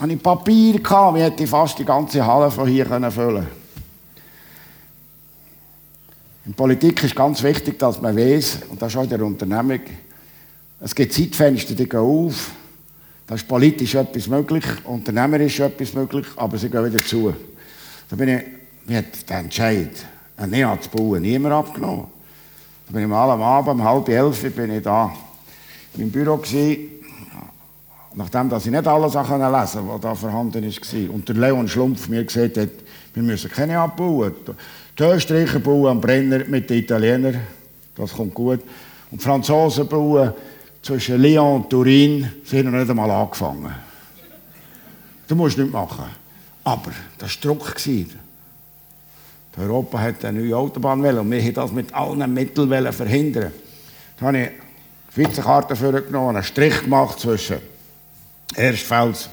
hatte 0.00 0.12
ich 0.12 0.22
Papier, 0.22 0.80
gehabt, 0.80 1.16
wie 1.16 1.22
hätte 1.22 1.44
ich 1.44 1.50
fast 1.50 1.78
die 1.78 1.84
ganze 1.84 2.24
Halle 2.26 2.50
von 2.50 2.68
hier 2.68 2.86
füllen 2.86 3.14
können. 3.14 3.46
In 6.46 6.54
Politik 6.54 7.02
ist 7.04 7.16
ganz 7.16 7.42
wichtig, 7.42 7.78
dass 7.78 8.02
man 8.02 8.16
weiß, 8.16 8.60
und 8.68 8.82
das 8.82 8.92
ist 8.92 8.98
auch 8.98 9.04
in 9.04 9.08
der 9.08 9.22
Unternehmung, 9.22 9.80
es 10.80 10.94
gibt 10.94 11.14
Zeitfenster, 11.14 11.74
die 11.74 11.88
gehen 11.88 12.00
auf. 12.00 12.50
Da 13.26 13.36
ist 13.36 13.48
politisch 13.48 13.94
etwas 13.94 14.26
möglich, 14.26 14.64
unternehmerisch 14.84 15.60
etwas 15.60 15.94
möglich, 15.94 16.26
aber 16.36 16.58
sie 16.58 16.68
gehen 16.68 16.84
wieder 16.84 17.02
zu. 17.02 17.34
Da 18.10 18.16
bin 18.16 18.28
ich, 18.28 18.42
mir 18.86 18.98
hat 18.98 19.28
der 19.30 19.38
Entscheid, 19.38 19.90
ein 20.36 20.50
Näher 20.50 20.78
zu 20.82 20.90
bauen, 20.90 21.22
niemand 21.22 21.54
abgenommen. 21.54 22.06
Da 22.86 22.92
bin 22.92 23.02
ich 23.02 23.08
mal 23.08 23.30
am 23.30 23.40
Abend, 23.40 23.80
um 23.80 23.82
halb 23.82 24.08
elf, 24.10 24.54
bin 24.54 24.72
ich 24.72 24.82
da 24.82 25.10
im 25.96 26.10
Büro 26.10 26.36
gewesen, 26.36 26.93
nachdem 28.14 28.48
dass 28.48 28.66
ich 28.66 28.72
nicht 28.72 28.86
alles 28.86 29.14
lesen 29.14 29.26
konnte, 29.26 29.52
was 29.52 30.00
da 30.00 30.14
vorhanden 30.14 30.62
war. 30.64 31.14
Und 31.14 31.28
der 31.28 31.36
Leon 31.36 31.68
Schlumpf 31.68 32.08
mir 32.08 32.24
gesagt 32.24 32.56
hat, 32.58 32.68
wir 33.12 33.22
müssen 33.22 33.50
keine 33.50 33.78
abbauen. 33.78 34.34
Die 34.98 35.02
Österreicher 35.02 35.58
bauen 35.58 35.86
am 35.86 36.00
Brenner 36.00 36.44
mit 36.46 36.70
den 36.70 36.78
Italienern, 36.78 37.40
das 37.96 38.12
kommt 38.12 38.34
gut. 38.34 38.60
Und 39.10 39.20
die 39.20 39.24
Franzosen 39.24 39.86
bauen 39.88 40.32
zwischen 40.82 41.20
Lyon 41.20 41.62
und 41.62 41.70
Turin, 41.70 42.28
sie 42.44 42.58
haben 42.58 42.70
noch 42.70 42.78
nicht 42.78 42.90
einmal 42.90 43.10
angefangen. 43.10 43.74
Du 45.26 45.34
musst 45.34 45.58
nichts 45.58 45.72
machen. 45.72 46.04
Aber 46.64 46.90
das 47.18 47.44
war 47.44 47.54
Druck. 47.54 47.74
Europa 49.56 50.00
hat 50.00 50.24
eine 50.24 50.40
neue 50.40 50.56
Autobahn 50.56 50.98
und 50.98 51.04
wir 51.04 51.14
wollten 51.14 51.54
das 51.54 51.72
mit 51.72 51.94
allen 51.94 52.34
Mitteln 52.34 52.92
verhindern. 52.92 53.52
Da 54.18 54.26
habe 54.26 54.38
ich 54.38 54.50
Vizekarte 55.14 55.76
vorgenommen, 55.76 56.36
einen 56.36 56.44
Strich 56.44 56.82
gemacht 56.82 57.20
zwischen 57.20 57.58
Erstfels 58.56 59.28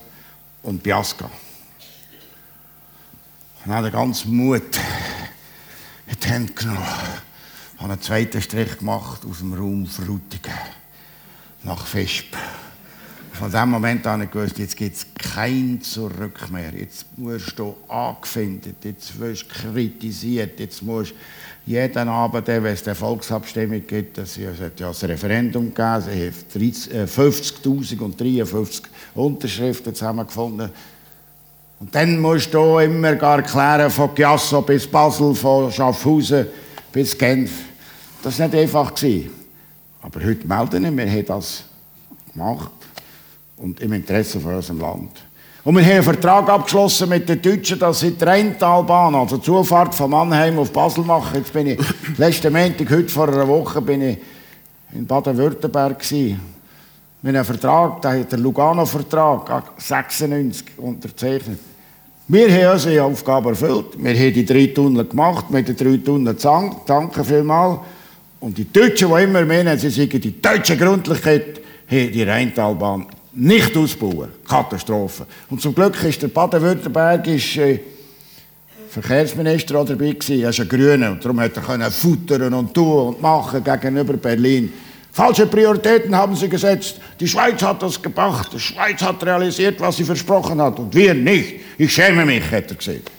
und 0.64 0.82
Biasca. 0.82 1.30
Und 3.64 3.72
habe 3.72 3.92
ganz 3.92 4.26
Mut 4.26 4.80
in 6.08 6.20
die 6.20 6.28
Hände 6.28 6.54
genommen. 6.54 6.80
Ich 7.76 7.82
habe 7.82 7.94
einen 7.94 8.02
zweiten 8.02 8.42
Strich 8.42 8.78
gemacht 8.78 9.22
aus 9.30 9.40
dem 9.40 9.54
Raum 9.54 9.86
Frutigen 9.86 10.54
nach 11.64 11.86
Vesp. 11.86 12.36
Von 13.34 13.52
dem 13.52 13.70
Moment 13.70 14.06
an 14.08 14.30
gewusst, 14.30 14.60
jetzt 14.60 14.76
gibt 14.76 14.96
es 14.96 15.06
kein 15.18 15.82
Zurück 15.82 16.52
mehr. 16.52 16.74
Jetzt 16.76 17.06
musst 17.18 17.58
du 17.58 17.76
angefindet, 17.88 18.78
jetzt 18.84 19.18
wirst 19.20 19.44
du 19.44 19.72
kritisiert, 19.72 20.60
jetzt 20.60 20.82
musst 20.84 21.14
jeden 21.72 22.10
Abend, 22.10 22.48
wenn 22.48 22.66
es 22.66 22.86
eine 22.86 22.96
Volksabstimmung 22.96 23.86
gibt, 23.88 24.18
es 24.18 24.38
hat 24.38 24.80
ja 24.80 24.90
ein 24.90 24.96
Referendum 25.10 25.74
gegeben, 25.74 26.02
sie 26.02 26.32
haben 27.00 27.08
50.053 27.08 28.84
Unterschriften 29.16 29.96
zusammengefunden. 29.96 30.70
Und 31.80 31.96
dann 31.96 32.20
musst 32.20 32.54
du 32.54 32.78
immer 32.78 33.16
gar 33.16 33.38
erklären, 33.38 33.90
von 33.90 34.14
Chiasso 34.14 34.62
bis 34.62 34.86
Basel, 34.86 35.34
von 35.34 35.72
Schaffhausen 35.72 36.46
bis 36.92 37.18
Genf. 37.18 37.52
Das 38.22 38.38
war 38.38 38.48
nicht 38.48 38.60
einfach. 38.60 38.94
Aber 40.02 40.24
heute 40.24 40.48
melden 40.48 40.98
wir, 40.98 41.06
wir 41.06 41.12
haben 41.12 41.26
das 41.26 41.64
gemacht 42.34 42.72
und 43.58 43.80
im 43.80 43.94
Interesse 43.94 44.40
von 44.40 44.56
unserem 44.56 44.80
Land. 44.80 45.12
Und 45.64 45.76
wir 45.76 45.84
haben 45.84 45.92
einen 45.92 46.04
Vertrag 46.04 46.50
abgeschlossen 46.50 47.10
mit 47.10 47.30
den 47.30 47.40
Deutschen, 47.40 47.78
dass 47.78 48.00
sie 48.00 48.12
die 48.12 48.24
Rheintalbahn, 48.24 49.14
also 49.14 49.38
die 49.38 49.44
Zufahrt 49.44 49.94
von 49.94 50.10
Mannheim 50.10 50.58
auf 50.58 50.72
Basel 50.72 51.04
machen. 51.04 51.38
Jetzt 51.38 51.54
bin 51.54 51.68
ich, 51.68 51.80
letzten 52.18 52.52
Montag, 52.52 52.90
heute 52.90 53.10
vor 53.10 53.28
einer 53.28 53.48
Woche, 53.48 53.80
bin 53.80 54.02
ich 54.02 54.18
in 54.94 55.06
Baden-Württemberg 55.06 56.00
gewesen. 56.00 56.40
Wir 57.22 57.30
haben 57.30 57.36
einen 57.36 57.46
Vertrag, 57.46 58.02
der 58.02 58.20
hat 58.20 58.32
der 58.32 58.40
Lugano-Vertrag, 58.40 59.74
96 59.78 60.66
unterzeichnet. 60.78 61.60
Wir 62.28 62.50
haben 62.50 62.74
unsere 62.74 63.04
Aufgabe 63.04 63.50
erfüllt. 63.50 63.98
Wir 63.98 64.16
haben 64.16 64.34
die 64.34 64.46
drei 64.46 64.68
Tunnel 64.68 65.06
gemacht, 65.06 65.52
mit 65.52 65.68
den 65.68 65.76
drei 65.76 65.98
Tunnel 65.98 66.36
danke 66.88 67.24
vielmals. 67.24 67.82
Und 68.40 68.58
die 68.58 68.72
Deutschen, 68.72 69.10
die 69.16 69.24
immer 69.24 69.46
meinen, 69.46 69.78
sie 69.78 69.92
seien 69.92 70.10
die 70.10 70.42
deutsche 70.42 70.76
Gründlichkeit, 70.76 71.62
haben 71.88 72.12
die 72.12 72.24
Rheintalbahn 72.24 73.06
nicht 73.34 73.76
ausbauen. 73.76 74.30
Katastrophe. 74.48 75.26
Und 75.50 75.62
zum 75.62 75.74
Glück 75.74 76.04
ist 76.04 76.22
der 76.22 76.28
baden-württembergische 76.28 77.62
äh, 77.64 77.80
Verkehrsminister 78.90 79.80
auch 79.80 79.86
dabei 79.86 80.12
gewesen. 80.12 80.42
Er 80.42 80.50
ist 80.50 80.60
ein 80.60 80.68
Grüner 80.68 81.12
und 81.12 81.24
darum 81.24 81.40
hat 81.40 81.56
er 81.56 81.64
können 81.64 81.92
futtern 81.92 82.54
und 82.54 82.74
tun 82.74 83.08
und 83.08 83.22
machen 83.22 83.64
gegenüber 83.64 84.14
Berlin. 84.14 84.72
Falsche 85.14 85.46
Prioritäten 85.46 86.16
haben 86.16 86.36
sie 86.36 86.50
gesetzt. 86.50 87.00
Die 87.20 87.28
Schweiz 87.28 87.62
hat 87.62 87.82
das 87.82 88.02
gebracht. 88.02 88.52
Die 88.54 88.60
Schweiz 88.60 89.02
hat 89.02 89.24
realisiert, 89.26 89.80
was 89.80 89.98
sie 89.98 90.04
versprochen 90.06 90.62
hat 90.62 90.80
und 90.80 90.94
wir 90.94 91.14
nicht. 91.14 91.60
Ich 91.78 91.94
schäme 91.94 92.26
mich, 92.26 92.44
hat 92.52 92.70
er 92.70 92.76
gesagt. 92.76 93.12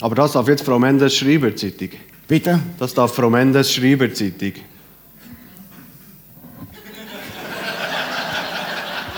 Aber 0.00 0.14
das 0.14 0.32
darf 0.32 0.48
jetzt 0.48 0.64
Frau 0.64 0.78
Mendes 0.78 1.16
Schreiber 1.16 1.54
Zeitung. 1.54 1.90
Bitte? 2.26 2.60
Das 2.78 2.94
darf 2.94 3.14
Frau 3.14 3.30
Mendes 3.30 3.72
Schreiber 3.72 4.12
Zeitung. 4.12 4.52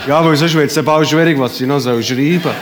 Ja, 0.07 0.23
weil 0.23 0.35
sonst 0.35 0.53
wird 0.53 0.69
es 0.69 0.85
bald 0.85 1.09
schwierig, 1.09 1.39
was 1.39 1.57
sie 1.57 1.65
noch 1.65 1.81
schreiben 1.81 2.41
soll. 2.43 2.53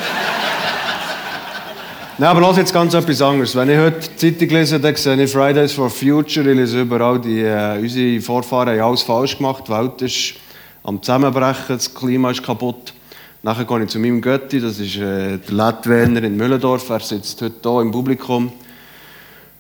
Nein, 2.17 2.29
aber 2.29 2.39
lass 2.39 2.55
jetzt 2.55 2.73
ganz 2.73 2.93
etwas 2.93 3.21
anderes. 3.21 3.53
Wenn 3.53 3.69
ich 3.69 3.77
heute 3.77 3.99
die 4.07 4.37
Zeitung 4.37 4.55
lese, 4.55 4.79
dann 4.79 4.95
sehe 4.95 5.21
ich 5.21 5.29
Fridays 5.29 5.73
for 5.73 5.89
Future. 5.89 6.49
Ich 6.49 6.55
lese 6.55 6.81
überall, 6.81 7.19
die, 7.19 7.41
äh, 7.41 7.79
unsere 7.81 8.21
Vorfahren 8.21 8.79
haben 8.79 8.87
alles 8.87 9.01
falsch 9.01 9.35
gemacht. 9.35 9.65
Die 9.67 9.71
Welt 9.73 10.01
ist 10.03 10.35
am 10.83 11.01
Zusammenbrechen, 11.01 11.75
das 11.75 11.93
Klima 11.93 12.31
ist 12.31 12.43
kaputt. 12.43 12.93
Nachher 13.41 13.65
gehe 13.65 13.83
ich 13.83 13.89
zu 13.89 13.99
meinem 13.99 14.21
Götti, 14.21 14.61
das 14.61 14.79
ist 14.79 14.95
äh, 14.95 15.37
der 15.37 15.53
Lettwener 15.53 16.23
in 16.23 16.37
Müllendorf. 16.37 16.87
Er 16.91 17.01
sitzt 17.01 17.41
heute 17.41 17.55
hier 17.61 17.81
im 17.81 17.91
Publikum. 17.91 18.53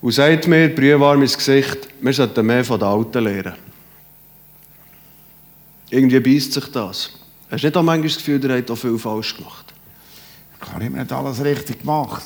Und 0.01 0.11
sagt 0.13 0.47
mir, 0.47 0.73
brühwarm 0.73 1.21
ins 1.21 1.37
Gesicht, 1.37 1.79
wir 1.99 2.13
sollten 2.13 2.45
mehr 2.45 2.63
von 2.63 2.79
den 2.79 2.87
Alten 2.87 3.23
lernen. 3.25 3.55
Irgendwie 5.89 6.19
beißt 6.21 6.53
sich 6.53 6.71
das. 6.71 7.22
Hast 7.53 7.61
du 7.61 7.67
nicht 7.67 7.77
auch 7.77 7.83
manchmal 7.83 8.07
das 8.09 8.17
Gefühl, 8.17 8.39
der 8.39 8.57
hat 8.57 8.71
auch 8.71 8.75
viel 8.75 8.97
falsch 8.97 9.37
gemacht? 9.37 9.65
Klar, 10.59 10.81
ich 10.81 10.85
habe 10.87 10.97
nicht 10.97 11.11
alles 11.11 11.43
richtig 11.43 11.81
gemacht. 11.81 12.23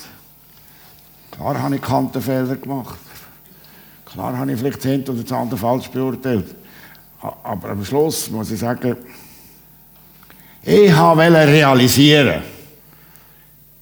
Klar 1.31 1.61
habe 1.61 1.75
ich 1.75 1.81
Kantenfehler 1.81 2.55
gemacht. 2.55 2.97
Klar 4.05 4.37
habe 4.37 4.53
ich 4.53 4.57
vielleicht 4.57 4.77
das 4.77 4.85
eine 4.85 5.03
oder 5.03 5.23
das 5.23 5.31
andere 5.33 5.59
falsch 5.59 5.89
beurteilt. 5.89 6.55
Aber 7.43 7.71
am 7.71 7.83
Schluss 7.83 8.29
muss 8.31 8.51
ich 8.51 8.59
sagen, 8.61 8.95
ich 10.63 10.95
wollte 10.95 11.47
realisieren. 11.47 12.41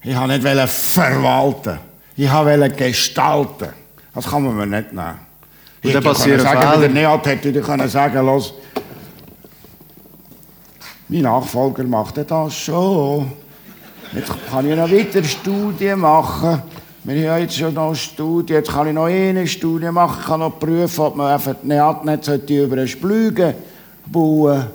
Ich 0.02 0.18
wollte 0.18 0.56
nicht 0.56 0.70
verwalten. 0.70 1.78
Ich 2.16 2.32
wollte 2.32 2.70
gestalten. 2.72 3.70
Das 4.16 4.26
kann 4.28 4.46
man 4.46 4.56
mir 4.56 4.66
nicht 4.66 4.94
nehmen. 4.94 5.20
Und 5.84 5.94
dann 5.94 6.04
passieren 6.04 6.40
Fehler. 6.40 6.78
Der 6.80 6.90
Neat 6.90 7.28
hätte 7.28 7.50
ich 7.50 7.64
können 7.64 7.88
sagen, 7.88 8.26
los, 8.26 8.56
mein 11.08 11.22
Nachfolger 11.22 11.84
macht 11.84 12.18
das 12.18 12.56
schon. 12.56 13.32
Jetzt 14.14 14.32
kann 14.50 14.70
ich 14.70 14.76
noch 14.76 14.90
weiter 14.90 15.24
Studien 15.24 16.00
machen. 16.00 16.62
Wir 17.04 17.32
haben 17.32 17.42
jetzt 17.42 17.58
schon 17.58 17.74
noch 17.74 17.94
Studien. 17.94 18.58
Jetzt 18.58 18.72
kann 18.72 18.88
ich 18.88 18.94
noch 18.94 19.06
eine 19.06 19.46
Studie 19.46 19.92
machen. 19.92 20.18
Ich 20.22 20.26
kann 20.26 20.40
noch 20.40 20.60
prüfen, 20.60 21.02
ob 21.02 21.16
man 21.16 21.34
einfach 21.34 21.56
die 21.62 21.68
Neatnet 21.68 22.50
über 22.50 22.78
einen 22.78 22.88
Splügen 22.88 23.54
bauen 24.08 24.66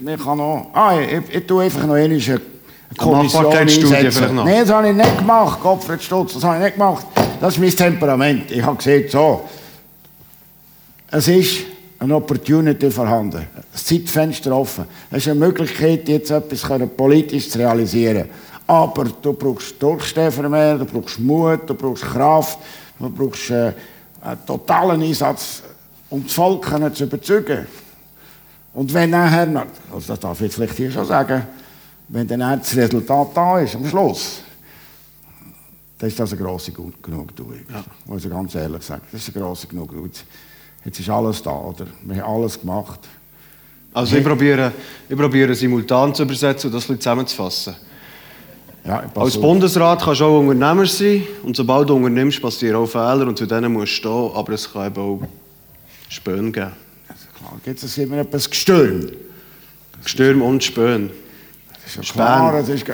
Man 0.00 0.18
kann 0.18 0.38
noch... 0.38 0.70
Ah, 0.72 0.98
ich, 0.98 1.36
ich 1.36 1.46
tue 1.46 1.64
einfach 1.64 1.86
noch 1.86 1.94
eine 1.94 2.18
Kommission 2.96 3.46
einsetzen. 3.52 4.34
Nein, 4.34 4.60
das 4.60 4.70
habe 4.70 4.88
ich 4.88 4.96
nicht 4.96 5.18
gemacht, 5.18 5.60
Gottfried 5.62 6.02
Stutz. 6.02 6.34
Das 6.34 6.44
habe 6.44 6.56
ich 6.56 6.64
nicht 6.64 6.74
gemacht. 6.74 7.06
Das 7.40 7.54
ist 7.54 7.60
mein 7.60 7.70
Temperament. 7.70 8.50
Ich 8.50 8.62
habe 8.62 8.76
gesehen, 8.76 9.08
so... 9.08 9.42
Es 11.08 11.28
ist 11.28 11.75
eine 11.98 12.16
Opportunity 12.16 12.90
vorhanden. 12.90 13.38
Ein 13.38 13.64
Zeitfenster 13.72 14.54
offen. 14.54 14.84
Es 15.10 15.18
ist 15.18 15.28
eine 15.28 15.40
Möglichkeit, 15.40 16.08
jetzt 16.08 16.30
etwas 16.30 16.62
politisch 16.96 17.48
zu 17.50 17.58
realisieren. 17.58 18.28
Aber 18.66 19.04
du 19.04 19.32
brauchst 19.32 19.80
Durchstehvermehr, 19.80 20.78
du 20.78 20.84
brauchst 20.84 21.20
Mut, 21.20 21.68
du 21.68 21.74
brauchst 21.74 22.02
Kraft, 22.02 22.58
du 22.98 23.08
brauchst 23.10 23.50
äh, 23.50 23.72
einen 24.20 24.44
totalen 24.44 25.02
Einsatz, 25.02 25.62
um 26.10 26.24
das 26.24 26.32
Volk 26.32 26.66
zu 26.94 27.04
überzeugen. 27.04 27.66
Und 28.74 28.92
wenn 28.92 29.10
nachher, 29.10 29.66
also 29.92 30.08
das 30.08 30.20
darf 30.20 30.40
ich 30.40 30.52
vielleicht 30.52 30.74
hier 30.74 30.90
schon 30.90 31.06
sagen, 31.06 31.46
wenn 32.08 32.26
dann 32.26 32.40
das 32.58 32.76
Resultat 32.76 33.28
da 33.34 33.60
ist, 33.60 33.74
am 33.74 33.86
Schluss, 33.86 34.42
dann 35.98 36.08
ist 36.08 36.20
das 36.20 36.32
eine 36.32 36.42
grosse 36.42 36.72
Genugtuung. 36.72 37.54
Ja. 37.72 37.82
Muss 38.04 38.24
ich 38.24 38.30
ganz 38.30 38.54
ehrlich 38.54 38.82
sagen. 38.82 39.02
Das 39.10 39.26
ist 39.26 39.34
eine 39.34 39.44
grosse 39.44 39.66
Genugtuung. 39.66 40.10
Jetzt 40.86 41.00
ist 41.00 41.10
alles 41.10 41.42
da, 41.42 41.50
oder? 41.50 41.86
Wir 42.04 42.22
haben 42.22 42.36
alles 42.36 42.60
gemacht. 42.60 43.00
Also 43.92 44.16
ich 44.16 44.24
probiere, 44.24 44.72
ich 45.08 45.16
probiere 45.16 45.52
simultan 45.54 46.14
zu 46.14 46.22
übersetzen 46.22 46.70
und 46.70 46.76
das 46.76 46.88
ein 46.88 47.00
zusammenzufassen. 47.00 47.74
Ja, 48.84 49.02
Als 49.16 49.36
Bundesrat 49.36 50.00
kannst 50.00 50.20
du 50.20 50.26
auch 50.26 50.38
Unternehmer 50.38 50.86
sein 50.86 51.24
und 51.42 51.56
sobald 51.56 51.88
du 51.88 51.96
unternimmst, 51.96 52.40
passieren 52.40 52.76
auch 52.76 52.86
Fehler 52.86 53.26
und 53.26 53.36
zu 53.36 53.46
denen 53.46 53.72
musst 53.72 53.92
du 53.94 53.96
stehen, 53.96 54.30
aber 54.32 54.52
es 54.52 54.72
kann 54.72 54.86
eben 54.86 55.00
auch 55.00 55.22
Spönen 56.08 56.52
geben. 56.52 56.70
Also 57.08 57.26
klar, 57.36 57.58
gibt 57.64 57.82
es 57.82 57.98
immer 57.98 58.18
etwas 58.18 58.48
Gestürm. 58.48 59.10
Gestürm 60.04 60.40
und 60.40 60.62
Spönen. 60.62 61.10
Das 61.82 61.96
ist 61.96 61.96
ja 61.96 62.14
klar, 62.14 62.52
das 62.52 62.68
ist, 62.68 62.84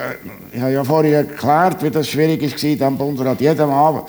ich 0.51 0.59
habe 0.59 0.71
ja 0.71 0.83
vorhin 0.83 1.13
erklärt, 1.13 1.83
wie 1.83 1.91
das 1.91 2.09
schwierig 2.09 2.41
war 2.41 2.87
am 2.87 2.97
Bundesrat. 2.97 3.39
Jeden 3.39 3.69
Abend, 3.69 4.05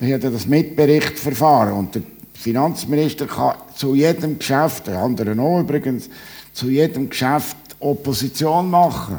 wir 0.00 0.14
hatten 0.16 0.32
das 0.32 0.44
Mitberichtverfahren 0.44 1.74
und 1.74 1.94
der 1.94 2.02
Finanzminister 2.42 3.26
kann 3.26 3.54
zu 3.76 3.94
jedem 3.94 4.38
Geschäft, 4.38 4.88
der 4.88 4.98
andere 4.98 5.40
auch 5.40 5.60
übrigens, 5.60 6.10
zu 6.52 6.68
jedem 6.68 7.08
Geschäft 7.08 7.56
Opposition 7.78 8.68
machen. 8.68 9.18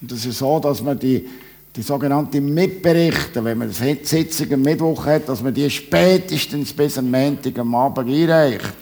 Und 0.00 0.10
das 0.10 0.24
ist 0.24 0.38
so, 0.38 0.58
dass 0.58 0.82
man 0.82 0.98
die, 0.98 1.28
die 1.76 1.82
sogenannten 1.82 2.52
Mitberichte, 2.52 3.44
wenn 3.44 3.58
man 3.58 3.68
eine 3.68 3.98
Sitzung 4.02 4.52
am 4.54 4.62
Mittwoch 4.62 5.04
hat, 5.04 5.28
dass 5.28 5.42
man 5.42 5.52
die 5.52 5.68
spätestens 5.68 6.72
bis 6.72 6.96
am 6.96 7.10
Montag 7.10 7.58
am 7.58 7.74
Abend 7.74 8.08
einreicht. 8.08 8.74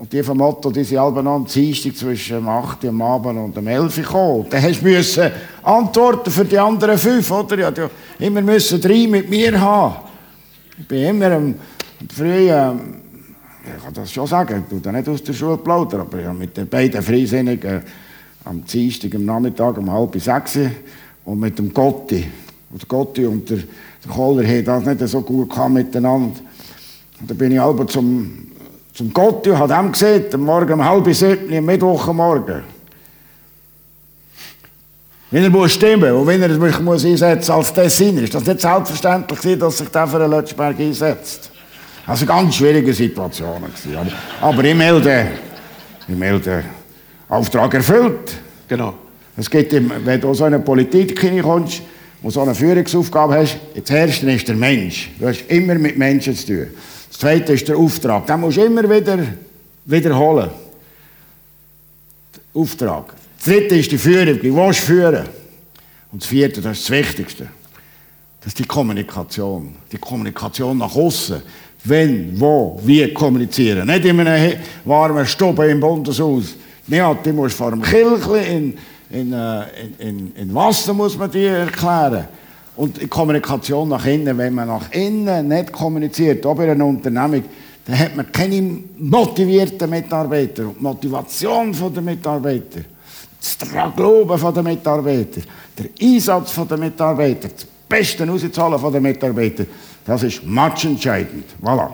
Und 0.00 0.12
die 0.12 0.24
vom 0.24 0.38
Motto, 0.38 0.72
die 0.72 0.82
sind 0.82 0.98
alle 0.98 1.22
noch 1.22 1.36
am 1.36 1.46
Dienstag 1.46 1.96
zwischen 1.96 2.34
dem 2.34 2.48
8 2.48 2.82
Uhr 2.82 2.90
am 2.90 3.02
Abend 3.02 3.38
und 3.38 3.56
dem 3.56 3.68
11 3.68 3.98
Uhr 3.98 4.02
gekommen. 4.02 4.46
Dann 4.50 4.60
hast 4.60 4.82
du 4.82 5.32
Antworten 5.62 6.30
für 6.32 6.44
die 6.44 6.58
anderen 6.58 6.98
fünf, 6.98 7.30
oder? 7.30 7.56
Ja, 7.56 7.70
du 7.70 7.88
immer 8.18 8.42
müssen 8.42 8.80
drei 8.80 9.06
mit 9.06 9.30
mir 9.30 9.60
haben. 9.60 9.94
Ich 10.76 10.88
bin 10.88 11.04
immer 11.04 11.30
am 11.30 11.54
früher, 12.10 12.74
ich 13.64 13.84
kann 13.84 13.94
das 13.94 14.10
schon 14.10 14.26
sagen, 14.26 14.64
ich 14.70 14.82
tue 14.82 14.92
nicht 14.92 15.08
aus 15.08 15.22
der 15.22 15.32
Schule 15.32 15.58
plaudern, 15.58 16.00
aber 16.00 16.18
ich 16.18 16.26
habe 16.26 16.38
mit 16.38 16.56
den 16.56 16.68
beiden 16.68 17.02
Freisinnigen 17.02 17.82
am 18.44 18.64
Dienstag 18.64 19.14
am 19.14 19.24
Nachmittag 19.24 19.78
um 19.78 19.90
halb 19.90 20.20
sechs 20.20 20.58
und 21.24 21.38
mit 21.38 21.58
dem 21.58 21.72
Gotti. 21.72 22.26
Und 22.70 22.82
der 22.82 22.88
Gotti 22.88 23.26
und 23.26 23.48
der, 23.48 23.58
der 23.58 24.12
Koller 24.12 24.46
haben 24.46 24.64
das 24.64 24.84
nicht 24.84 25.08
so 25.08 25.20
gut 25.20 25.56
miteinander. 25.68 26.40
Und 27.20 27.30
dann 27.30 27.36
bin 27.38 27.52
ich 27.52 27.60
aber 27.60 27.86
zum, 27.86 28.48
zum 28.94 29.12
Gotti 29.12 29.50
und 29.50 29.58
habe 29.58 29.74
ihm 29.74 29.92
gesehen, 29.92 30.24
am 30.32 30.40
Morgen 30.40 30.72
um 30.72 30.84
halb 30.84 31.14
sieben, 31.14 31.54
am 31.54 31.64
Mittwochmorgen. 31.64 32.62
Wenn 35.30 35.44
er 35.44 35.50
muss 35.50 35.72
stimmen 35.72 36.12
und 36.12 36.26
wenn 36.26 36.42
er 36.42 36.48
mich 36.58 36.78
muss 36.80 37.04
einsetzen 37.04 37.52
als 37.52 37.72
Tessiner, 37.72 38.22
ist 38.22 38.34
das 38.34 38.44
nicht 38.44 38.60
selbstverständlich, 38.60 39.58
dass 39.58 39.78
sich 39.78 39.88
der 39.88 40.06
für 40.06 40.18
den 40.18 40.30
Lötschberg 40.30 40.78
einsetzt. 40.78 41.51
Also 42.06 42.26
ganz 42.26 42.56
schwierige 42.56 42.92
Situationen. 42.92 43.70
Aber, 44.40 44.48
aber 44.48 44.64
ich 44.64 44.74
melde, 44.74 45.28
ich 46.08 46.16
melde 46.16 46.64
Auftrag 47.28 47.72
erfüllt. 47.74 48.36
Genau. 48.68 48.94
Es 49.36 49.48
geht, 49.48 49.72
wenn 49.72 50.20
du 50.20 50.34
so 50.34 50.44
eine 50.44 50.58
Politik 50.58 51.18
hineinkommst, 51.20 51.82
wo 52.20 52.30
so 52.30 52.42
eine 52.42 52.54
Führungsaufgabe 52.54 53.34
hast, 53.34 53.58
das 53.74 53.90
erste 53.90 54.30
ist 54.30 54.48
der 54.48 54.56
Mensch. 54.56 55.10
Du 55.18 55.26
hast 55.26 55.42
immer 55.48 55.74
mit 55.74 55.96
Menschen 55.96 56.36
zu 56.36 56.46
tun. 56.46 56.66
Das 57.08 57.18
zweite 57.18 57.52
ist 57.52 57.68
der 57.68 57.76
Auftrag. 57.76 58.26
Den 58.26 58.40
musst 58.40 58.58
du 58.58 58.64
immer 58.64 58.82
wieder 58.82 59.18
wiederholen. 59.84 60.50
Der 62.34 62.60
Auftrag. 62.60 63.14
Das 63.36 63.44
dritte 63.44 63.76
ist 63.76 63.90
die 63.90 63.98
Führung. 63.98 64.42
Wie 64.42 64.54
willst 64.54 64.82
du 64.82 64.86
führen? 64.86 65.24
Und 66.12 66.22
das 66.22 66.28
vierte, 66.28 66.60
das 66.60 66.78
ist 66.78 66.90
das 66.90 66.98
Wichtigste. 66.98 67.48
Das 68.40 68.48
ist 68.48 68.58
die 68.58 68.64
Kommunikation. 68.64 69.76
Die 69.90 69.98
Kommunikation 69.98 70.78
nach 70.78 70.94
außen 70.94 71.42
wenn, 71.84 72.38
wo, 72.38 72.80
wie 72.84 73.12
kommunizieren. 73.12 73.86
Nicht 73.86 74.04
in 74.04 74.20
einem 74.20 74.54
warmen 74.84 75.26
Stube 75.26 75.66
im 75.66 75.80
Bundeshaus. 75.80 76.54
Ja, 76.86 77.14
die 77.14 77.32
muss 77.32 77.54
vor 77.54 77.70
dem 77.70 77.82
Kirchli 77.82 78.74
in, 79.10 79.32
äh, 79.32 79.62
in, 79.80 79.94
in, 79.98 80.32
in 80.36 80.54
Wasser 80.54 80.94
muss 80.94 81.16
man 81.16 81.30
die 81.30 81.44
erklären. 81.44 82.26
Und 82.74 83.10
Kommunikation 83.10 83.88
nach 83.88 84.06
innen, 84.06 84.36
wenn 84.38 84.54
man 84.54 84.68
nach 84.68 84.90
innen 84.92 85.48
nicht 85.48 85.72
kommuniziert, 85.72 86.44
auch 86.46 86.54
bei 86.54 86.70
einer 86.70 86.86
Unternehmung, 86.86 87.44
dann 87.84 87.98
hat 87.98 88.16
man 88.16 88.30
keine 88.32 88.78
motivierten 88.98 89.90
Mitarbeiter. 89.90 90.64
Und 90.64 91.02
die 91.02 91.08
Motivation 91.08 91.74
der 91.94 92.02
Mitarbeiter, 92.02 92.80
das 93.40 93.58
Glauben 93.94 94.54
der 94.54 94.62
Mitarbeiter, 94.62 95.40
der 95.78 95.86
Einsatz 96.00 96.54
der 96.68 96.78
Mitarbeiter, 96.78 97.48
das 97.48 97.66
Beste 97.88 98.26
rauszahlen 98.26 98.92
der 98.92 99.00
Mitarbeiter, 99.00 99.64
das 100.04 100.22
ist 100.22 100.44
matchentscheidend. 100.44 101.44
Voilà. 101.62 101.90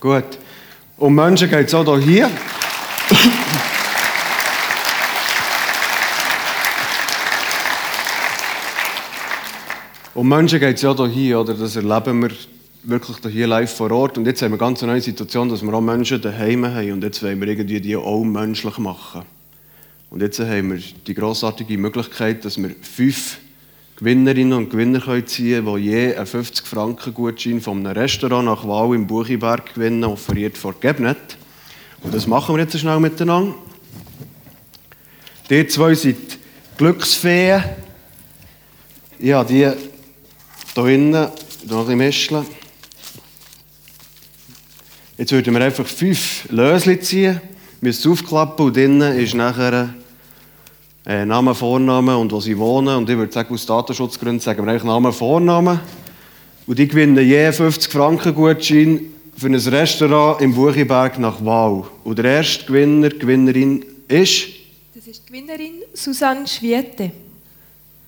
Gut. 0.00 0.38
Um 0.96 1.14
Menschen 1.14 1.48
geht 1.50 1.68
es 1.68 1.74
auch 1.74 1.98
hier. 1.98 2.30
um 10.14 10.28
Menschen 10.28 10.58
geht 10.60 10.76
es 10.76 10.82
ja 10.82 11.06
hier, 11.06 11.40
oder? 11.40 11.54
Das 11.54 11.76
erleben 11.76 12.22
wir 12.22 12.30
wirklich 12.82 13.16
hier 13.32 13.46
live 13.46 13.72
vor 13.72 13.90
Ort. 13.90 14.18
Und 14.18 14.26
jetzt 14.26 14.42
haben 14.42 14.50
wir 14.50 14.60
eine 14.60 14.70
ganz 14.70 14.82
neue 14.82 15.00
Situation, 15.00 15.48
dass 15.48 15.62
wir 15.62 15.72
auch 15.72 15.80
Menschen 15.80 16.20
daheim 16.20 16.66
haben. 16.66 16.92
Und 16.92 17.04
jetzt 17.04 17.22
wollen 17.22 17.40
wir 17.40 17.48
irgendwie 17.48 17.80
die 17.80 17.96
auch 17.96 18.24
menschlich 18.24 18.78
machen. 18.78 19.22
Und 20.10 20.22
jetzt 20.22 20.40
haben 20.40 20.72
wir 20.72 20.82
die 21.06 21.14
grossartige 21.14 21.76
Möglichkeit, 21.76 22.44
dass 22.44 22.56
wir 22.60 22.74
fünf 22.80 23.38
Gewinnerinnen 23.98 24.52
und 24.52 24.70
Gewinner 24.70 25.00
können 25.00 25.26
ziehen 25.26 25.64
können, 25.64 25.76
die 25.76 25.90
je 25.90 26.14
einen 26.14 26.26
50-Franken-Gutschein 26.26 27.60
von 27.60 27.84
einem 27.84 27.98
Restaurant 27.98 28.44
nach 28.44 28.66
Wahl 28.66 28.94
im 28.94 29.08
Buchiberg 29.08 29.74
gewinnen, 29.74 30.04
offeriert 30.04 30.56
von 30.56 30.76
Gebnet. 30.78 31.36
Und 32.02 32.14
das 32.14 32.28
machen 32.28 32.54
wir 32.54 32.62
jetzt 32.62 32.78
schnell 32.78 33.00
miteinander. 33.00 33.56
Die 35.50 35.66
zwei 35.66 35.94
sind 35.94 36.38
Glücksfeen. 36.76 37.64
Ja, 39.18 39.42
die 39.42 39.54
hier 39.54 39.76
hinten, 40.74 41.26
noch 41.68 41.88
ein 41.88 41.98
bisschen. 41.98 42.46
Jetzt 45.16 45.32
würden 45.32 45.54
wir 45.54 45.60
einfach 45.60 45.86
fünf 45.86 46.48
Lösli 46.50 47.00
ziehen, 47.00 47.40
müssen 47.80 48.12
aufklappen 48.12 48.66
und 48.66 48.76
drinnen 48.76 49.18
ist 49.18 49.34
nachher 49.34 49.92
äh, 51.06 51.24
Namen, 51.24 51.54
Vornamen 51.54 52.16
und 52.16 52.32
wo 52.32 52.40
sie 52.40 52.56
wohnen. 52.58 52.96
Und 52.96 53.10
ich 53.10 53.16
würde 53.16 53.32
sagen, 53.32 53.54
aus 53.54 53.66
Datenschutzgründen 53.66 54.40
sagen 54.40 54.64
wir 54.64 54.70
eigentlich 54.70 54.84
Namen, 54.84 55.12
Vornamen. 55.12 55.80
Und 56.66 56.78
die 56.78 56.86
gewinnen 56.86 57.16
je 57.18 57.50
50 57.50 57.90
Franken 57.90 58.34
Gutschein 58.34 59.00
für 59.36 59.46
ein 59.46 59.54
Restaurant 59.54 60.40
im 60.40 60.54
Buchiberg 60.54 61.18
nach 61.18 61.42
Wahl. 61.44 61.84
Und 62.04 62.18
der 62.18 62.24
erste 62.26 62.66
Gewinner, 62.66 63.08
Gewinnerin 63.08 63.84
ist? 64.08 64.48
Das 64.94 65.06
ist 65.06 65.22
die 65.24 65.32
Gewinnerin 65.32 65.74
Susanne 65.94 66.46
Schwiete. 66.46 67.10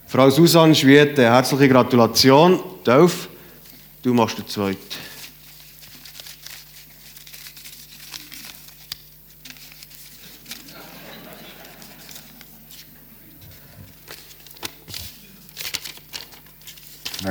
Frau 0.07 0.29
Susanne 0.29 0.75
Schwiete, 0.75 1.23
herzliche 1.23 1.69
Gratulation. 1.69 2.59
Dolf, 2.83 3.29
du 4.03 4.13
machst 4.13 4.39
den 4.39 4.49
zweiten. 4.49 4.79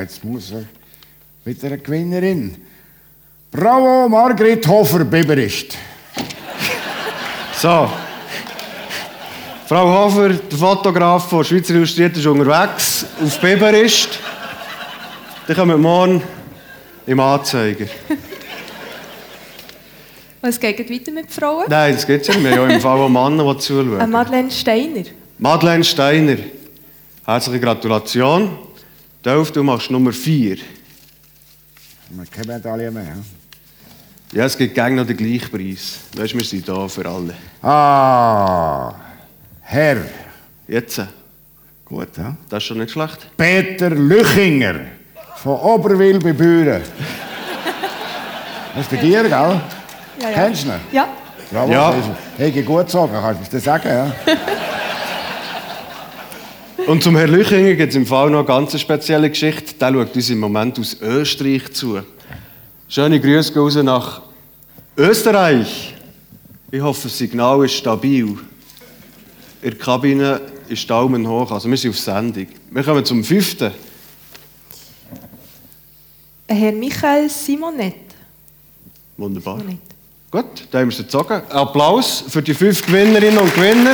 Jetzt 0.02 0.24
muss 0.24 0.52
er 0.52 0.64
wieder 1.44 1.68
eine 1.68 1.78
Gewinnerin. 1.78 2.56
Bravo, 3.52 4.08
Margret 4.08 4.66
Hofer, 4.66 5.04
Biberist. 5.04 5.78
so. 7.60 7.90
Frau 9.68 10.06
Hofer, 10.06 10.30
der 10.30 10.58
Fotograf 10.58 11.30
von 11.30 11.44
Schweizer 11.44 11.76
Illustriert, 11.76 12.16
ist 12.16 12.26
unterwegs 12.26 13.06
auf 13.22 13.40
Biberist. 13.42 14.20
Dann 15.48 15.56
kommen 15.56 15.72
wir 15.72 15.78
morgen 15.78 16.24
im 17.06 17.20
Anzeiger. 17.20 17.86
Was 20.42 20.60
geht 20.60 20.90
weiter 20.90 21.12
mit 21.12 21.30
Frauen? 21.30 21.66
Nein, 21.68 21.94
das 21.96 22.08
geht 22.08 22.26
nicht. 22.26 22.42
Wir 22.42 22.52
haben 22.52 22.70
ja 22.70 22.76
im 22.76 22.82
Fall 22.82 23.00
auch 23.00 23.10
Männer, 23.10 23.54
die 23.54 23.60
zuschauen. 23.60 24.10
Madeleine 24.10 24.50
Steiner. 24.52 25.04
Madeleine 25.38 25.84
Steiner. 25.84 26.38
Herzliche 27.26 27.60
Gratulation. 27.60 28.69
Dolf, 29.22 29.52
du 29.52 29.64
machst 29.64 29.92
Nummer 29.92 30.14
4. 30.14 30.56
Wir 30.56 30.64
haben 32.18 32.32
keine 32.32 32.54
Medaille 32.54 32.90
mehr. 32.90 33.18
Ja, 34.32 34.46
es 34.46 34.58
gibt 34.58 34.74
gerne 34.74 34.96
noch 34.96 35.06
den 35.06 35.18
gleichen 35.18 35.50
Preis. 35.52 36.00
Weißt 36.16 36.34
du, 36.34 36.38
wir 36.38 36.46
sind 36.46 36.70
da 36.70 36.88
für 36.88 37.06
alle. 37.06 37.34
Ah, 37.62 38.94
Herr. 39.62 39.98
Jetzt. 40.68 41.02
Gut, 41.84 42.16
ja? 42.18 42.38
Das 42.48 42.64
ist 42.64 42.68
schon 42.68 42.78
nicht 42.78 42.92
schlecht. 42.92 43.28
Peter 43.36 43.90
Lüchinger 43.90 44.76
von 45.36 45.60
Oberwil 45.60 46.20
bei 46.20 46.32
Büren. 46.32 46.82
das 48.76 48.86
ist 48.86 48.92
bei 48.92 48.98
dir, 48.98 49.24
gell? 49.24 49.32
Ja, 49.32 49.62
ja. 50.22 50.32
Kennst 50.34 50.64
du 50.64 50.70
ihn? 50.70 50.74
Ja. 50.94 51.10
Bravo, 51.52 51.72
ja. 51.72 51.94
Hey, 52.38 52.62
gut 52.62 52.90
sagen, 52.90 53.12
kannst 53.12 53.52
du 53.52 53.58
das 53.58 53.64
sagen? 53.66 53.90
Ja? 53.90 54.14
Und 56.90 57.04
zum 57.04 57.16
Herrn 57.16 57.30
Lüchinger 57.30 57.76
gibt 57.76 57.92
es 57.92 57.96
im 57.96 58.08
Fall 58.08 58.32
noch 58.32 58.40
eine 58.40 58.48
ganz 58.48 58.80
spezielle 58.80 59.30
Geschichte. 59.30 59.76
Der 59.76 59.94
schaut 59.94 60.16
uns 60.16 60.30
im 60.32 60.40
Moment 60.40 60.80
aus 60.80 60.98
Österreich 61.00 61.72
zu. 61.72 62.00
Schöne 62.88 63.20
Grüße 63.20 63.54
raus 63.54 63.76
nach 63.76 64.24
Österreich. 64.98 65.94
Ich 66.72 66.82
hoffe, 66.82 67.04
das 67.04 67.16
Signal 67.16 67.64
ist 67.64 67.76
stabil. 67.76 68.26
In 68.26 68.40
der 69.62 69.76
Kabine 69.76 70.42
ist 70.68 70.90
Daumen 70.90 71.28
hoch, 71.28 71.52
also 71.52 71.70
wir 71.70 71.78
sind 71.78 71.92
auf 71.92 72.00
Sendung. 72.00 72.48
Wir 72.72 72.84
kommen 72.84 73.06
zum 73.06 73.24
fünften. 73.24 73.70
Herr 76.48 76.72
Michael 76.72 77.30
Simonet. 77.30 77.94
Wunderbar. 79.16 79.60
Simonet. 79.60 79.80
Gut, 80.32 80.68
da 80.72 80.80
haben 80.80 80.90
wir 80.90 80.94
es 80.94 80.98
gezogen. 80.98 81.40
Applaus 81.50 82.24
für 82.28 82.42
die 82.42 82.56
fünf 82.56 82.84
Gewinnerinnen 82.84 83.38
und 83.38 83.54
Gewinner. 83.54 83.94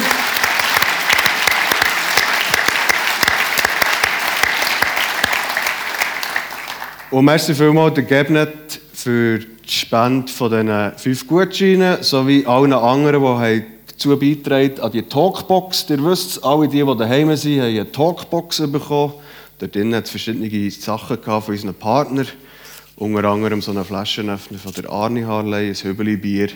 Und 7.15 7.23
merci 7.23 7.55
vielmals 7.55 7.93
der 7.93 8.03
Gebnet 8.03 8.81
für 8.91 9.39
die 9.39 9.47
Spende 9.65 10.29
von 10.29 10.51
diesen 10.51 10.91
fünf 10.97 11.25
Gutscheinen 11.25 12.03
sowie 12.03 12.45
allen 12.45 12.73
anderen, 12.73 13.41
die 13.41 13.63
dazu 13.87 14.19
beitragen 14.19 14.81
an 14.81 14.91
die 14.91 15.01
Talkbox. 15.01 15.89
Ihr 15.91 16.03
wisst, 16.03 16.43
alle 16.43 16.67
die, 16.67 16.83
die 16.83 16.97
daheim 16.97 17.33
sind, 17.37 17.61
haben 17.61 17.69
eine 17.69 17.89
Talkbox 17.89 18.69
bekommen. 18.69 19.13
Dort 19.59 19.77
hat 19.77 20.03
es 20.03 20.09
verschiedene 20.09 20.71
Sachen 20.71 21.23
von 21.23 21.41
unseren 21.41 21.73
Partnern. 21.73 22.27
Unter 22.97 23.23
anderem 23.23 23.61
so 23.61 23.71
eine 23.71 23.85
Flaschenöffner 23.85 24.57
von 24.57 24.73
der 24.73 24.89
Arni 24.89 25.21
Harley, 25.21 25.69
ein 25.69 25.73
Hübeli-Bier, 25.73 26.49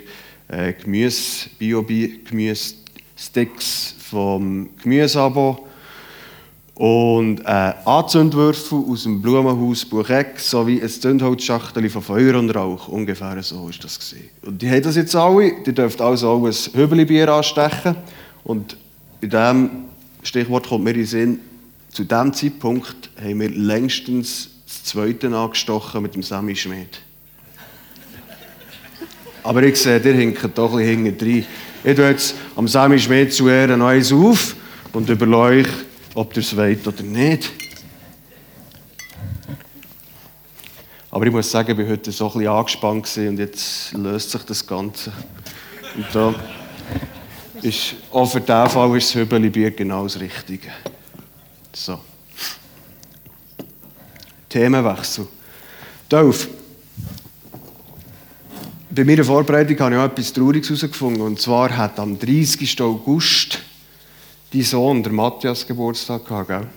äh, 0.49 0.73
Gemüse, 0.73 1.49
Bio-Gemüse-Sticks 1.57 3.95
vom 3.97 4.71
Gemüseabo 4.83 5.68
und 6.79 7.41
äh, 7.41 7.73
Anzündwürfel 7.83 8.81
aus 8.89 9.03
dem 9.03 9.21
Blumenhaus 9.21 9.83
Bucheck 9.83 10.39
sowie 10.39 10.81
ein 10.81 10.87
Zündholzschachtel 10.87 11.89
von 11.89 12.01
Feuer 12.01 12.39
und 12.39 12.51
Rauch. 12.51 12.87
Ungefähr 12.87 13.43
so 13.43 13.65
war 13.65 13.71
das. 13.81 13.99
Gewesen. 13.99 14.29
Und 14.43 14.61
die 14.61 14.69
haben 14.69 14.81
das 14.81 14.95
jetzt 14.95 15.13
alle. 15.13 15.61
Die 15.65 15.73
dürfen 15.73 16.01
also 16.01 16.29
auch 16.29 16.45
ein 16.45 16.53
Hübeli-Bier 16.53 17.27
anstechen. 17.33 17.97
Und 18.45 18.77
bei 19.19 19.27
diesem 19.27 19.69
Stichwort 20.23 20.69
kommt 20.69 20.85
mir 20.85 20.91
in 20.91 20.95
den 20.99 21.05
Sinn, 21.05 21.39
zu 21.91 22.05
diesem 22.05 22.31
Zeitpunkt 22.31 23.09
haben 23.21 23.41
wir 23.41 23.49
längstens 23.49 24.49
das 24.65 24.85
zweite 24.85 25.27
angestochen 25.35 26.01
mit 26.01 26.15
dem 26.15 26.23
Sammy 26.23 26.55
Schmidt. 26.55 27.01
Aber 29.43 29.63
ich 29.63 29.75
sehe, 29.75 29.99
der 29.99 30.13
hinkt 30.13 30.57
doch 30.57 30.77
ein 30.77 31.03
bisschen 31.03 31.29
rein. 31.29 31.45
Ich 31.83 31.95
tue 31.97 32.09
jetzt 32.09 32.35
am 32.55 32.69
Sammy 32.69 32.97
Schmidt 32.99 33.33
zu 33.33 33.49
Ehren 33.49 33.79
noch 33.79 33.87
eins 33.87 34.13
auf 34.13 34.55
und 34.93 35.09
überlege 35.09 35.37
euch, 35.37 35.67
ob 36.15 36.35
ihr 36.35 36.41
es 36.41 36.55
wollt 36.55 36.87
oder 36.87 37.03
nicht. 37.03 37.51
Aber 41.11 41.25
ich 41.25 41.31
muss 41.31 41.49
sagen, 41.49 41.71
ich 41.71 41.77
war 41.77 41.91
heute 41.91 42.11
so 42.11 42.31
ein 42.33 42.47
angespannt 42.47 43.17
und 43.17 43.39
jetzt 43.39 43.93
löst 43.93 44.31
sich 44.31 44.43
das 44.43 44.65
Ganze. 44.65 45.11
Und 45.95 46.05
da 46.13 46.35
ist, 47.61 47.95
auch 48.11 48.25
für 48.25 48.41
diesen 48.41 48.69
Fall 48.69 48.97
ist 48.97 49.09
das 49.09 49.15
Hübeli-Bier 49.15 49.71
genau 49.71 50.03
das 50.03 50.19
Richtige. 50.19 50.69
So. 51.73 51.99
Themenwechsel. 54.47 55.27
Dolf, 56.07 56.47
bei 58.91 59.03
meiner 59.03 59.23
Vorbereitung 59.23 59.79
habe 59.79 59.95
ich 59.95 60.01
auch 60.01 60.05
etwas 60.05 60.33
Trauriges 60.33 60.69
herausgefunden. 60.69 61.21
Und 61.21 61.39
zwar 61.39 61.75
hat 61.75 61.99
am 61.99 62.17
30. 62.17 62.81
August 62.81 63.59
dein 64.51 64.63
Sohn, 64.63 65.03
der 65.03 65.11
Matthias, 65.11 65.65
Geburtstag 65.65 66.25
gehabt, 66.25 66.47
gell? 66.47 66.67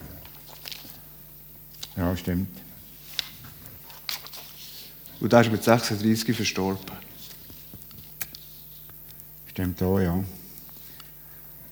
Ja, 1.97 2.17
stimmt. 2.17 2.49
Und 5.21 5.33
der 5.33 5.41
ist 5.43 5.53
mit 5.53 5.63
36 5.63 6.35
verstorben. 6.35 6.81
Stimmt 9.47 9.83
auch, 9.83 10.01
ja. 10.01 10.23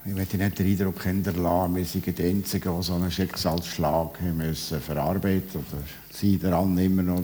Ich 0.04 0.14
möchte 0.14 0.38
nicht 0.38 0.58
den 0.58 0.66
Eindruck 0.66 1.02
hinterlassen, 1.02 1.76
wir 1.76 1.84
sind 1.84 2.18
die 2.18 2.24
Einzigen, 2.24 2.76
die 2.76 2.82
so 2.82 2.94
einen 2.94 3.10
Schicksalsschlag 3.10 4.20
müssen 4.22 4.80
verarbeiten 4.80 5.60
oder 5.60 5.82
sie 6.10 6.38
daran 6.38 6.78
immer 6.78 7.02
noch 7.02 7.22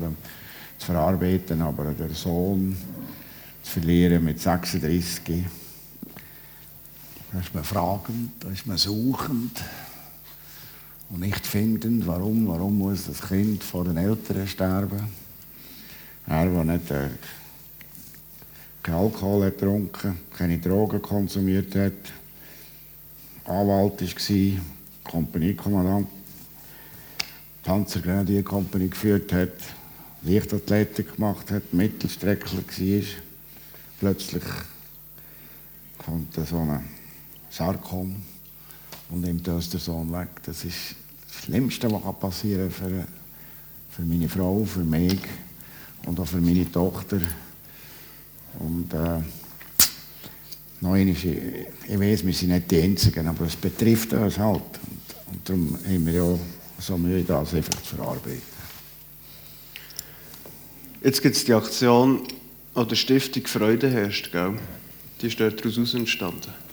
zu 0.79 0.87
verarbeiten. 0.87 1.63
Aber 1.63 1.85
der 1.93 2.11
Sohn 2.11 2.77
zu 3.63 3.71
verlieren 3.71 4.25
mit 4.25 4.41
36 4.41 5.45
da 7.33 7.41
ist 7.41 7.55
man 7.55 7.65
fragend, 7.65 8.31
da 8.41 8.51
ist 8.51 8.67
man 8.67 8.77
suchend 8.77 9.63
und 11.11 11.21
nicht 11.21 11.47
findend, 11.47 12.07
warum, 12.07 12.49
warum 12.49 12.79
muss 12.79 13.07
das 13.07 13.29
Kind 13.29 13.63
vor 13.63 13.85
den 13.85 13.97
Eltern 13.97 14.47
sterben. 14.47 15.09
Er, 16.27 16.47
der 16.47 16.65
nicht 16.65 16.91
äh, 16.91 17.09
kein 18.83 18.95
Alkohol 18.95 19.47
hat 19.47 19.59
getrunken, 19.59 20.19
keine 20.37 20.59
Drogen 20.59 21.03
konsumiert 21.03 21.75
hat, 21.75 21.93
Anwalt 23.45 24.01
war, 24.01 24.61
Kompaniekommandant, 25.05 26.09
Panzergrenadierkompanie 27.63 28.91
geführt 28.91 29.33
hat, 29.33 29.53
Leichtathletik 30.23 31.15
gemacht 31.15 31.51
hat, 31.51 31.73
Mittelstreckler 31.73 32.63
war. 32.63 33.05
Plötzlich 34.01 34.45
kommt 35.99 36.35
so 36.35 36.59
eine 36.59 36.83
Sarkom 37.57 38.15
und 39.09 39.21
nimmt 39.23 39.49
uns 39.49 39.71
der 39.71 39.81
Sohn 39.81 40.13
weg. 40.13 40.29
Das 40.45 40.65
ist 40.65 40.95
das 41.27 41.45
Schlimmste, 41.45 41.91
was 41.91 42.21
passieren 42.21 42.71
kann 42.71 42.91
für, 42.91 43.07
für 43.91 44.03
meine 44.03 44.29
Frau, 44.29 44.65
für 44.65 44.85
mich 44.85 45.19
und 46.05 46.21
auch 46.21 46.27
für 46.27 46.41
meine 46.41 46.71
Tochter. 46.71 47.21
Und 48.59 48.93
äh, 48.93 49.21
noch 50.81 50.93
einmal, 50.93 51.09
ich, 51.09 51.25
ich 51.25 51.99
weiß, 51.99 52.27
wir 52.27 52.35
sind 52.35 52.51
nicht 52.51 52.71
die 52.71 52.83
Einzigen, 52.83 53.27
aber 53.27 53.47
es 53.47 53.57
betrifft 53.57 54.13
uns 54.13 54.39
halt. 54.39 54.63
Und, 54.63 55.33
und 55.33 55.49
darum 55.49 55.79
haben 55.83 56.07
wir 56.07 56.13
ja 56.13 56.39
so 56.79 56.99
Mühe, 56.99 57.23
das 57.23 57.55
einfach 57.55 57.83
zu 57.83 57.97
verarbeiten. 57.97 58.43
Jetzt 61.03 61.23
gibt 61.23 61.37
es 61.37 61.45
die 61.45 61.55
Aktion 61.55 62.23
an 62.75 62.89
der 62.89 62.97
Stiftung 62.97 63.47
Freude 63.47 63.91
herrscht, 63.91 64.31
gell? 64.33 64.59
Die 65.23 65.29
ist 65.29 65.41
daraus 65.41 65.95
entstanden. 65.95 66.66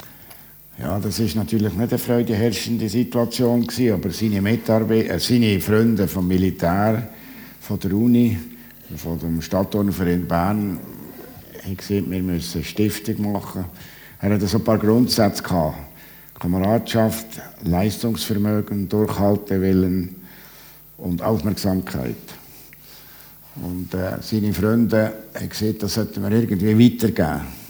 Ja, 0.80 1.00
das 1.00 1.20
ist 1.20 1.36
natürlich 1.36 1.72
nicht 1.74 1.92
eine 1.92 2.00
freudeherrschende 2.00 2.90
Situation 2.90 3.68
gewesen, 3.68 3.94
aber 3.94 4.10
seine 4.10 4.42
Mitarbeiter, 4.42 5.14
äh, 5.14 5.20
seine 5.20 5.60
Freunde 5.60 6.08
vom 6.08 6.28
Militär, 6.28 7.10
von 7.62 7.80
der 7.80 7.94
Uni, 7.94 8.40
von 8.98 9.20
dem 9.20 9.42
Stadturnverein 9.42 10.28
Bern, 10.28 10.80
haben 11.64 11.78
gesagt, 11.78 12.10
wir 12.10 12.24
müssen 12.24 12.58
eine 12.58 12.64
Stiftung 12.66 13.32
machen. 13.32 13.66
Er 14.20 14.32
hatte 14.32 14.48
so 14.48 14.58
ein 14.58 14.64
paar 14.64 14.80
Grundsätze 14.80 15.44
gehabt. 15.44 15.78
Kameradschaft, 16.40 17.28
Leistungsvermögen, 17.64 18.90
Durchhaltewillen 18.90 20.16
und 20.98 21.22
Aufmerksamkeit. 21.22 22.16
Und 23.56 23.94
äh, 23.94 24.18
seine 24.22 24.54
Freunde 24.54 25.14
haben 25.36 25.50
gesagt, 25.50 25.84
das 25.84 25.94
sollten 25.94 26.24
wir 26.24 26.32
irgendwie 26.32 26.78
weitergeben. 26.78 27.63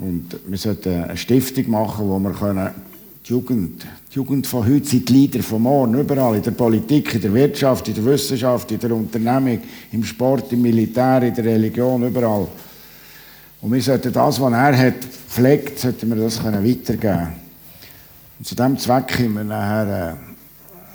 Und 0.00 0.34
wir 0.46 0.56
sollten 0.56 1.04
eine 1.04 1.16
Stiftung 1.16 1.70
machen, 1.70 2.08
wo 2.08 2.18
wir 2.18 2.32
können 2.32 2.70
die 3.26 3.32
Jugend, 3.32 3.86
die 4.10 4.16
Jugend 4.16 4.46
von 4.46 4.66
heute 4.66 4.86
sind 4.86 5.08
die 5.08 5.12
Leader 5.12 5.42
von 5.42 5.60
morgen, 5.60 5.94
überall, 5.94 6.36
in 6.36 6.42
der 6.42 6.52
Politik, 6.52 7.14
in 7.14 7.20
der 7.20 7.34
Wirtschaft, 7.34 7.86
in 7.86 7.94
der 7.94 8.04
Wissenschaft, 8.06 8.72
in 8.72 8.80
der 8.80 8.92
Unternehmung, 8.92 9.60
im 9.92 10.02
Sport, 10.02 10.50
im 10.52 10.62
Militär, 10.62 11.22
in 11.22 11.34
der 11.34 11.44
Religion, 11.44 12.02
überall. 12.06 12.48
Und 13.60 13.72
wir 13.72 13.82
sollten 13.82 14.10
das, 14.10 14.40
was 14.40 14.52
er 14.52 14.78
hat, 14.78 15.04
pflegt, 15.04 15.78
sollten 15.78 16.08
wir 16.08 16.16
das 16.16 16.42
können 16.42 16.66
weitergeben 16.66 17.28
Und 18.38 18.46
zu 18.46 18.54
diesem 18.54 18.78
Zweck 18.78 19.18
haben 19.18 19.34
wir 19.34 19.44
nachher 19.44 20.16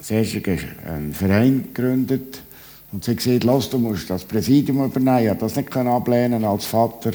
äh, 0.10 0.90
einen 0.90 1.14
Verein 1.14 1.66
gegründet 1.74 2.42
und 2.92 3.04
sie 3.04 3.16
gesagt, 3.16 3.44
los, 3.44 3.70
du 3.70 3.78
musst 3.78 4.10
das 4.10 4.24
Präsidium 4.24 4.84
übernehmen. 4.84 5.32
Ich 5.32 5.40
das 5.40 5.56
nicht 5.56 5.76
ablehnen 5.78 6.44
als 6.44 6.66
Vater. 6.66 7.12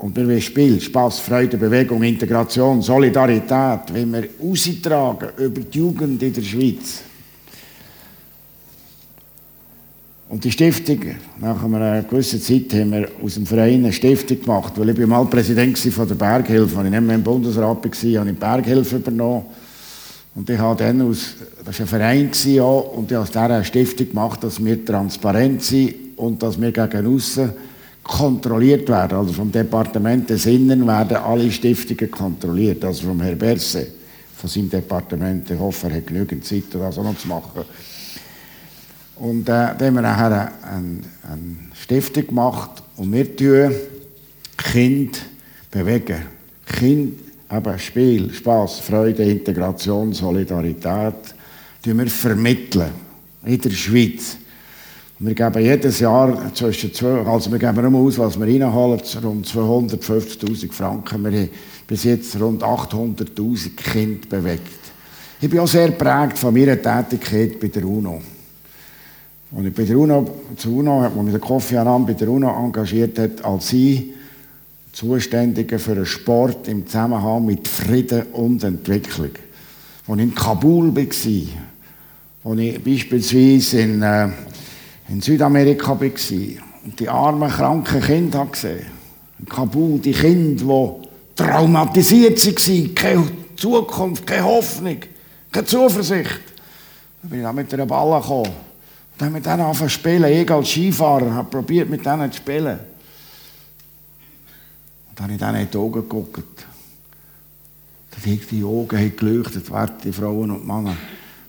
Und 0.00 0.16
wir 0.16 0.26
wollen 0.26 0.40
Spiel, 0.40 0.80
Spaß, 0.80 1.18
Freude, 1.20 1.58
Bewegung, 1.58 2.02
Integration, 2.02 2.80
Solidarität, 2.80 3.92
wenn 3.92 4.10
wir 4.10 4.28
austragen 4.42 5.28
über 5.36 5.60
die 5.60 5.78
Jugend 5.78 6.22
in 6.22 6.32
der 6.32 6.40
Schweiz. 6.40 7.02
Und 10.30 10.42
die 10.42 10.50
Stiftung, 10.50 11.00
nach 11.38 11.62
einer 11.62 12.02
gewissen 12.02 12.40
Zeit 12.40 12.72
haben 12.72 12.92
wir 12.92 13.08
aus 13.22 13.34
dem 13.34 13.44
Verein 13.44 13.84
eine 13.84 13.92
Stiftung 13.92 14.40
gemacht, 14.40 14.72
weil 14.76 14.88
ich 14.88 14.96
bin 14.96 15.08
mal 15.08 15.26
Präsident 15.26 15.76
von 15.76 16.08
der 16.08 16.14
Berghilfe, 16.14 16.78
als 16.78 16.86
ich 16.86 16.90
nicht 16.92 17.02
mehr 17.02 17.16
im 17.16 17.22
Bundesrat 17.22 17.62
war, 17.62 17.68
habe 17.74 17.88
ich 17.88 18.00
die 18.00 18.32
Berghilfe 18.32 18.96
übernommen. 18.96 19.44
Und 20.34 20.48
ich 20.48 20.58
habe 20.58 20.82
dann 20.82 21.02
aus, 21.02 21.34
das 21.62 21.78
war 21.78 21.84
ein 21.84 21.88
Verein 21.88 22.24
und 22.26 22.32
ich 22.32 22.60
habe 22.60 23.18
aus 23.18 23.30
dieser 23.30 23.64
Stiftung 23.64 24.08
gemacht, 24.08 24.42
dass 24.44 24.64
wir 24.64 24.82
transparent 24.82 25.62
sind 25.62 26.16
und 26.16 26.42
dass 26.42 26.58
wir 26.58 26.72
gegen 26.72 27.14
aussen 27.14 27.50
kontrolliert 28.02 28.88
werden. 28.88 29.18
Also 29.18 29.32
vom 29.32 29.52
Departement 29.52 30.28
des 30.28 30.46
Innern 30.46 30.86
werden 30.86 31.16
alle 31.16 31.50
Stiftungen 31.50 32.10
kontrolliert. 32.10 32.84
Also 32.84 33.08
vom 33.08 33.20
Herrn 33.20 33.38
Berse, 33.38 33.86
von 34.36 34.50
seinem 34.50 34.70
Departement. 34.70 35.50
Ich 35.50 35.58
hoffe, 35.58 35.88
er 35.88 35.96
hat 35.96 36.06
genügend 36.06 36.44
Zeit, 36.44 36.64
das 36.72 36.98
auch 36.98 37.04
noch 37.04 37.18
zu 37.18 37.28
machen. 37.28 37.64
Und 39.16 39.42
äh, 39.42 39.44
dann 39.44 39.80
haben 39.80 39.94
wir 39.94 40.02
nachher 40.02 40.52
eine, 40.62 41.00
eine 41.22 41.56
Stiftung 41.74 42.26
gemacht 42.26 42.82
und 42.96 43.12
wir 43.12 43.36
tun 43.36 43.74
Kind 44.56 45.22
bewegen. 45.70 46.22
Kind, 46.64 47.18
eben 47.50 47.78
Spiel, 47.78 48.32
Spaß, 48.32 48.80
Freude, 48.80 49.24
Integration, 49.24 50.12
Solidarität, 50.12 51.34
tun 51.82 51.98
wir 51.98 52.06
vermitteln 52.06 52.90
in 53.44 53.60
der 53.60 53.70
Schweiz. 53.70 54.36
Wir 55.22 55.34
geben 55.34 55.62
jedes 55.62 56.00
Jahr 56.00 56.50
zwischen 56.54 56.94
zwei, 56.94 57.26
also 57.26 57.52
wir 57.52 57.58
geben 57.58 57.84
immer 57.84 57.98
aus, 57.98 58.16
was 58.16 58.40
wir 58.40 58.46
reinholen, 58.46 59.02
rund 59.22 59.46
250.000 59.46 60.72
Franken. 60.72 61.22
Wir 61.22 61.40
haben 61.40 61.50
bis 61.86 62.04
jetzt 62.04 62.40
rund 62.40 62.62
800.000 62.62 63.76
Kinder 63.76 64.26
bewegt. 64.30 64.62
Ich 65.38 65.50
bin 65.50 65.58
auch 65.58 65.68
sehr 65.68 65.88
geprägt 65.88 66.38
von 66.38 66.54
meiner 66.54 66.80
Tätigkeit 66.80 67.60
bei 67.60 67.68
der 67.68 67.84
UNO. 67.84 68.22
Und 69.50 69.66
ich 69.66 69.74
bei 69.74 69.84
der 69.84 69.98
UNO, 69.98 70.26
zu 70.56 70.78
UNO, 70.78 71.10
wo 71.14 71.22
mich 71.22 71.32
der 71.32 71.40
Kofi 71.40 71.76
Annan 71.76 72.06
bei 72.06 72.14
der 72.14 72.30
UNO 72.30 72.48
engagiert 72.48 73.18
hat, 73.18 73.44
als 73.44 73.68
sie 73.68 74.14
Zuständige 74.90 75.78
für 75.78 75.96
den 75.96 76.06
Sport 76.06 76.66
im 76.66 76.86
Zusammenhang 76.86 77.44
mit 77.44 77.68
Frieden 77.68 78.22
und 78.32 78.64
Entwicklung. 78.64 79.32
Als 80.08 80.16
ich 80.16 80.22
in 80.24 80.34
Kabul 80.34 80.96
war, 80.96 81.02
als 81.02 81.26
ich 82.58 82.82
beispielsweise 82.82 83.80
in, 83.80 84.00
äh, 84.00 84.28
in 85.10 85.20
Südamerika 85.20 86.00
war 86.00 86.10
und 86.84 86.98
die 86.98 87.08
armen, 87.08 87.50
kranken 87.50 88.00
Kinder 88.00 88.46
gesehen 88.46 88.86
in 89.38 89.46
Kabul, 89.46 89.98
die 89.98 90.12
Kinder, 90.12 90.64
die 90.64 91.42
traumatisiert 91.42 92.44
waren, 92.44 92.94
keine 92.94 93.28
Zukunft, 93.56 94.26
keine 94.26 94.44
Hoffnung, 94.44 94.98
keine 95.50 95.66
Zuversicht. 95.66 96.40
Dann 97.22 97.30
bin 97.30 97.40
ich 97.40 97.44
dann 97.44 97.54
mit 97.54 97.72
einer 97.74 97.86
Balle 97.86 98.20
gekommen 98.20 98.52
dann 99.20 99.26
haben 99.26 99.34
wir 99.34 99.42
dann 99.42 99.60
angefangen 99.60 99.90
zu 99.90 99.94
spielen. 99.98 100.24
Ich 100.32 100.50
als 100.50 100.70
Skifahrer 100.70 101.34
habe 101.34 101.50
probiert, 101.50 101.90
mit 101.90 102.06
denen 102.06 102.32
zu 102.32 102.38
spielen. 102.38 102.78
Und 105.10 105.18
dann 105.18 105.24
habe 105.24 105.34
ich 105.34 105.38
denen 105.38 105.56
in 105.56 105.70
die 105.70 105.76
Augen 105.76 105.92
geguckt. 105.92 106.66
Die 108.24 108.64
Augen 108.64 108.98
haben 108.98 109.16
geleuchtet, 109.16 109.70
werte 109.70 110.10
Frauen 110.10 110.50
und 110.50 110.66
Männer. 110.66 110.96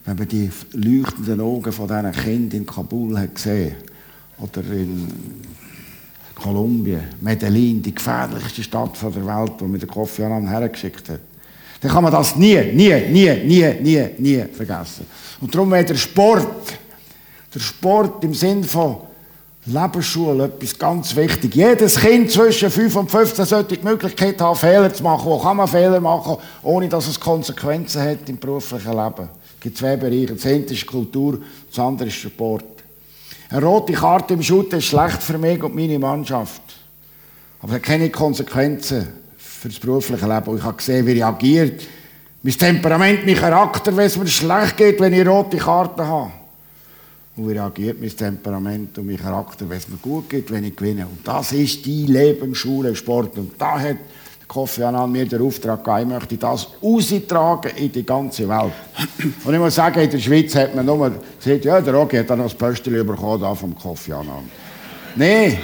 Wenn 0.06 0.18
man 0.18 0.28
die 0.28 0.50
leuchtenden 0.74 1.42
Augen 1.42 1.72
von 1.72 1.88
diesen 1.88 2.12
Kindern 2.12 2.62
in 2.62 2.66
Kabul 2.66 3.20
hat 3.20 3.36
gesehen 3.36 3.76
oder 4.40 4.62
in 4.72 5.08
Kolumbien, 6.36 7.04
Medellin, 7.22 7.82
die 7.82 7.94
gefährlichste 7.94 8.64
Stadt 8.64 9.00
der 9.02 9.26
Welt, 9.26 9.54
wo 9.60 9.66
mir 9.66 9.78
der 9.78 9.88
Kofi 9.88 10.24
Annan 10.24 10.48
hergeschickt 10.48 11.10
hat, 11.10 11.20
dann 11.82 11.92
kann 11.92 12.04
man 12.04 12.12
das 12.12 12.36
nie, 12.36 12.60
nie, 12.74 12.94
nie, 13.10 13.34
nie, 13.46 13.74
nie, 13.82 14.10
nie 14.18 14.44
vergessen. 14.52 15.06
Und 15.40 15.54
darum 15.54 15.72
wäre 15.72 15.86
der 15.86 15.96
Sport 15.96 16.48
der 17.54 17.60
Sport 17.60 18.24
im 18.24 18.34
Sinn 18.34 18.64
von 18.64 18.98
Lebensschule 19.66 20.46
etwas 20.46 20.80
ganz 20.80 21.16
wichtig. 21.16 21.54
Jedes 21.56 22.00
Kind 22.00 22.32
zwischen 22.32 22.72
5 22.72 22.96
und 22.96 23.12
15 23.12 23.46
sollte 23.46 23.78
die 23.78 23.84
Möglichkeit 23.84 24.42
haben, 24.42 24.58
Fehler 24.58 24.92
zu 24.92 25.04
machen. 25.04 25.26
Wo 25.26 25.38
kann 25.38 25.58
man 25.58 25.68
Fehler 25.68 26.00
machen, 26.00 26.38
ohne 26.64 26.90
dass 26.90 27.08
es 27.08 27.20
Konsequenzen 27.20 28.02
hat 28.02 28.28
im 28.28 28.38
beruflichen 28.38 28.92
Leben? 28.92 29.30
Gibt 29.62 29.78
zwei 29.78 29.96
Bereiche. 29.96 30.34
Das 30.34 30.46
eine 30.46 30.66
ist 30.66 30.86
Kultur, 30.88 31.40
das 31.70 31.80
andere 31.80 32.10
ist 32.10 32.16
Sport. 32.16 32.66
Eine 33.50 33.64
rote 33.64 33.94
Karte 33.94 34.34
im 34.34 34.42
Schutt 34.42 34.74
ist 34.74 34.86
schlecht 34.86 35.22
für 35.22 35.38
mich 35.38 35.62
und 35.62 35.76
meine 35.76 36.00
Mannschaft. 36.00 36.62
Aber 37.62 37.74
es 37.74 37.76
hat 37.76 37.84
keine 37.84 38.10
Konsequenzen 38.10 39.08
für 39.38 39.70
das 39.70 39.78
berufliche 39.78 40.28
Leben. 40.28 40.58
Ich 40.58 40.64
habe 40.64 40.78
gesehen, 40.78 41.06
wie 41.06 41.12
reagiert. 41.12 41.84
Mein 42.42 42.58
Temperament, 42.58 43.24
mein 43.24 43.36
Charakter, 43.36 43.96
wenn 43.96 44.08
es 44.08 44.18
mir 44.18 44.28
schlecht 44.28 44.78
geht, 44.78 45.00
wenn 45.00 45.14
ich 45.14 45.28
rote 45.28 45.58
Karten 45.58 46.02
habe. 46.02 46.32
Und 47.36 47.48
wie 47.48 47.54
reagiert 47.54 48.02
mein 48.02 48.16
Temperament 48.16 48.98
und 48.98 49.06
mein 49.06 49.18
Charakter, 49.18 49.70
wenn 49.70 49.78
es 49.78 49.88
mir 49.88 49.98
gut 49.98 50.28
geht, 50.28 50.50
wenn 50.50 50.64
ich 50.64 50.76
gewinne. 50.76 51.06
Und 51.06 51.28
das 51.28 51.52
ist 51.52 51.86
die 51.86 52.08
Lebensschule 52.08 52.96
Sport. 52.96 53.38
Und 53.38 53.54
da 53.60 53.80
hat 53.80 53.98
Kofi 54.52 54.84
Annan 54.84 55.10
mir 55.10 55.26
den 55.26 55.42
Auftrag 55.42 55.82
gegeben, 55.82 56.12
ich 56.12 56.18
möchte 56.18 56.36
das 56.36 56.68
austragen 56.82 57.72
in 57.78 57.90
die 57.90 58.06
ganze 58.06 58.50
Welt. 58.50 58.74
Und 59.46 59.54
ich 59.54 59.60
muss 59.60 59.76
sagen, 59.76 60.02
in 60.02 60.10
der 60.10 60.20
Schweiz 60.20 60.54
hat 60.56 60.76
man 60.76 60.86
nur 60.86 61.10
gesagt, 61.42 61.64
ja, 61.64 61.80
der 61.80 61.94
Rogi 61.94 62.18
hat 62.18 62.30
dann 62.30 62.40
noch 62.40 62.48
das 62.48 62.56
Pöstchen 62.56 63.08
bekommen 63.08 63.40
da 63.40 63.56
vom 63.56 63.74
Kofi 63.74 64.12
Annan. 64.12 64.52
Nein, 65.16 65.58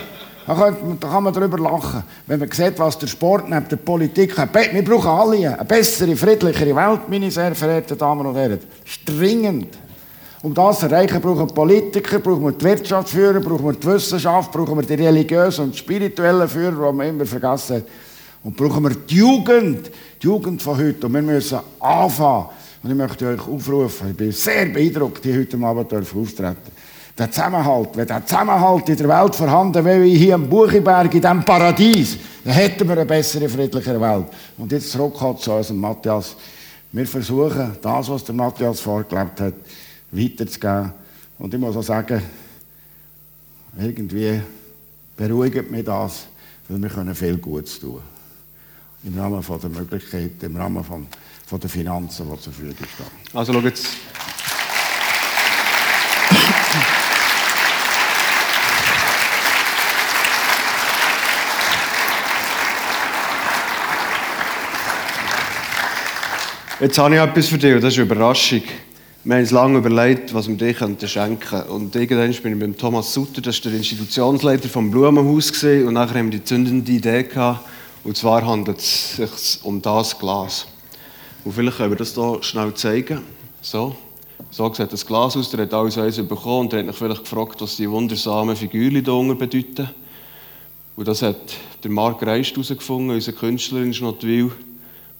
da 0.46 0.72
kann, 1.02 1.24
man 1.24 1.34
darüber 1.34 1.60
lachen. 1.60 2.02
Wenn 2.28 2.40
man 2.40 2.50
sieht, 2.50 2.80
was 2.80 2.98
der 2.98 3.08
Sport 3.08 3.50
neben 3.50 3.68
der 3.68 3.76
Politik 3.76 4.38
hat. 4.38 4.56
Wir 4.56 4.86
brauchen 4.86 5.10
alle 5.10 5.54
eine 5.54 5.66
bessere, 5.66 6.16
friedlichere 6.16 6.74
Welt, 6.74 7.10
meine 7.10 7.30
sehr 7.30 7.54
verehrten 7.56 7.98
Damen 7.98 8.26
und 8.26 8.36
Herren. 8.36 8.60
Stringend. 8.86 9.78
Um 10.44 10.54
das 10.54 10.80
zu 10.80 10.86
erreichen, 10.86 11.20
brauchen 11.20 11.40
wir 11.40 11.48
Politiker, 11.48 12.20
brauchen 12.20 12.46
wir 12.46 12.52
die 12.54 12.64
Wirtschaftsführer, 12.64 13.42
brauchen 13.42 13.66
wir 13.66 13.74
die 13.74 13.88
Wissenschaft, 13.88 14.50
brauchen 14.54 14.78
wir 14.78 14.84
die 14.84 15.04
religiösen 15.04 15.66
und 15.66 15.76
spirituellen 15.76 16.48
Führer, 16.48 16.92
die 16.92 16.98
man 16.98 17.08
immer 17.10 17.26
vergessen 17.26 17.78
hat. 17.78 17.84
Und 18.48 18.56
brauchen 18.56 18.82
wir 18.82 18.92
die 18.92 19.16
Jugend, 19.16 19.92
die 20.22 20.26
Jugend 20.26 20.62
von 20.62 20.78
heute. 20.78 21.06
Und 21.06 21.14
wir 21.14 21.22
müssen 21.22 21.60
anfangen. 21.82 22.46
Und 22.82 22.90
ich 22.90 22.96
möchte 22.96 23.28
euch 23.28 23.46
aufrufen, 23.46 24.12
ich 24.12 24.16
bin 24.16 24.32
sehr 24.32 24.68
beeindruckt, 24.68 25.26
die 25.26 25.38
heute 25.38 25.58
Abend 25.58 25.94
auftreten 25.94 26.56
Der 27.18 27.30
Zusammenhalt, 27.30 27.90
wenn 27.96 28.08
der 28.08 28.26
Zusammenhalt 28.26 28.88
in 28.88 28.96
der 28.96 29.10
Welt 29.10 29.36
vorhanden 29.36 29.84
wäre, 29.84 30.02
wie 30.02 30.16
hier 30.16 30.36
am 30.36 30.48
Buchiberg, 30.48 31.14
in 31.14 31.20
diesem 31.20 31.44
Paradies, 31.44 32.18
dann 32.46 32.54
hätten 32.54 32.88
wir 32.88 32.94
eine 32.94 33.06
bessere, 33.06 33.50
friedlichere 33.50 34.00
Welt. 34.00 34.28
Und 34.58 34.72
jetzt 34.72 34.92
zurück 34.92 35.18
zu 35.42 35.52
unserem 35.52 35.82
Matthias. 35.82 36.38
Wir 36.94 37.06
versuchen, 37.06 37.76
das, 37.82 38.10
was 38.10 38.24
der 38.24 38.36
Matthias 38.36 38.80
vorgelebt 38.80 39.42
hat, 39.42 39.56
weiterzugeben. 40.10 40.94
Und 41.38 41.54
ich 41.54 41.60
muss 41.60 41.76
auch 41.76 41.84
sagen, 41.84 42.22
irgendwie 43.78 44.40
beruhigt 45.18 45.70
mich 45.70 45.84
das, 45.84 46.28
weil 46.70 46.82
wir 46.82 46.90
können 46.90 47.14
viel 47.14 47.36
Gutes 47.40 47.78
tun. 47.78 48.00
Im 49.08 49.18
Rahmen 49.18 49.42
von 49.42 49.58
der 49.62 49.70
Möglichkeiten, 49.70 50.46
im 50.46 50.58
Rahmen 50.58 50.84
von, 50.84 51.08
von 51.46 51.60
der 51.62 51.70
Finanzen, 51.70 52.30
die 52.30 52.42
zur 52.42 52.52
Verfügung 52.52 52.76
stehen. 52.76 53.06
Also 53.34 53.54
schau 53.54 53.60
jetzt. 53.62 53.88
Jetzt 66.82 66.98
habe 66.98 67.16
ich 67.16 67.22
etwas 67.22 67.48
für 67.48 67.58
dich 67.58 67.76
und 67.76 67.82
das 67.82 67.94
ist 67.94 68.00
eine 68.00 68.12
Überraschung. 68.12 68.62
Wir 69.24 69.36
haben 69.36 69.42
uns 69.42 69.52
lange 69.52 69.78
überlegt, 69.78 70.34
was 70.34 70.50
wir 70.50 70.56
dir 70.56 70.76
schenken 71.08 71.40
könnten. 71.40 71.70
Und 71.70 71.96
irgendwann 71.96 72.34
bin 72.34 72.62
ich 72.62 72.68
mit 72.68 72.78
Thomas 72.78 73.14
Sutter, 73.14 73.42
das 73.42 73.56
ist 73.56 73.64
der 73.64 73.72
Institutionsleiter 73.72 74.68
vom 74.68 74.92
Blumenhaus, 74.92 75.54
gewesen, 75.54 75.88
und 75.88 75.94
nachher 75.94 76.20
haben 76.20 76.30
wir 76.30 76.40
die 76.40 76.44
zündende 76.44 76.92
Idee 76.92 77.24
gehabt. 77.24 77.62
Und 78.04 78.16
zwar 78.18 78.46
handelt 78.46 78.80
es 78.80 79.16
sich 79.16 79.64
um 79.64 79.82
das 79.82 80.18
Glas. 80.18 80.68
Und 81.44 81.54
vielleicht 81.54 81.78
können 81.78 81.92
wir 81.92 81.98
das 81.98 82.14
hier 82.14 82.38
schnell 82.42 82.74
zeigen. 82.74 83.22
So. 83.62 83.96
So 84.52 84.74
sieht 84.74 84.94
das 84.94 85.06
Glas 85.06 85.36
aus. 85.36 85.50
Der 85.50 85.62
hat 85.62 85.74
alles 85.74 85.98
eins 85.98 86.18
bekommen 86.18 86.62
und 86.62 86.74
der 86.74 86.80
hat 86.80 86.88
mich 86.88 86.96
vielleicht 86.96 87.24
gefragt, 87.24 87.62
was 87.62 87.76
die 87.76 87.90
wundersamen 87.90 88.56
Figürchen 88.56 89.04
hier 89.04 89.14
unten 89.14 89.38
bedeuten. 89.38 89.90
Und 90.96 91.08
das 91.08 91.22
hat 91.22 91.38
der 91.84 91.92
Marc 91.92 92.26
Reist 92.26 92.52
herausgefunden, 92.52 93.12
unser 93.12 93.34
Künstler 93.34 93.82
in 93.82 93.94
Schnottwil 93.94 94.52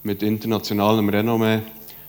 mit 0.02 0.22
internationalem 0.22 1.08
Renommee. 1.08 1.60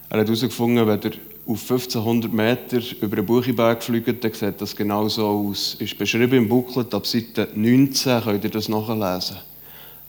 Er 0.10 0.20
hat 0.20 0.28
herausgefunden, 0.28 0.88
wenn 0.88 1.00
der 1.02 1.12
auf 1.46 1.62
1500 1.62 2.32
Meter 2.32 2.80
über 3.02 3.16
den 3.16 3.26
Buchiberg 3.26 3.84
fliegen, 3.84 4.20
dann 4.20 4.34
sieht 4.34 4.62
das 4.62 4.76
genau 4.76 5.08
so 5.10 5.28
aus. 5.28 5.76
Ist 5.80 5.98
beschrieben 5.98 6.38
im 6.38 6.50
Booklet, 6.50 6.94
ab 6.94 7.08
Seite 7.08 7.50
19 7.56 8.22
könnt 8.22 8.44
ihr 8.44 8.50
das 8.50 8.70
nachlesen. 8.70 9.38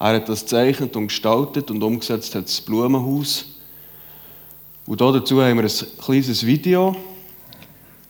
Er 0.00 0.14
hat 0.14 0.30
das 0.30 0.40
gezeichnet 0.40 0.96
und 0.96 1.08
gestaltet 1.08 1.70
und 1.70 1.82
umgesetzt 1.82 2.34
hat 2.34 2.44
das 2.44 2.62
Blumenhaus. 2.62 3.44
Und 4.86 4.98
dazu 4.98 5.42
haben 5.42 5.58
wir 5.58 5.64
ein 5.64 6.02
kleines 6.02 6.46
Video. 6.46 6.96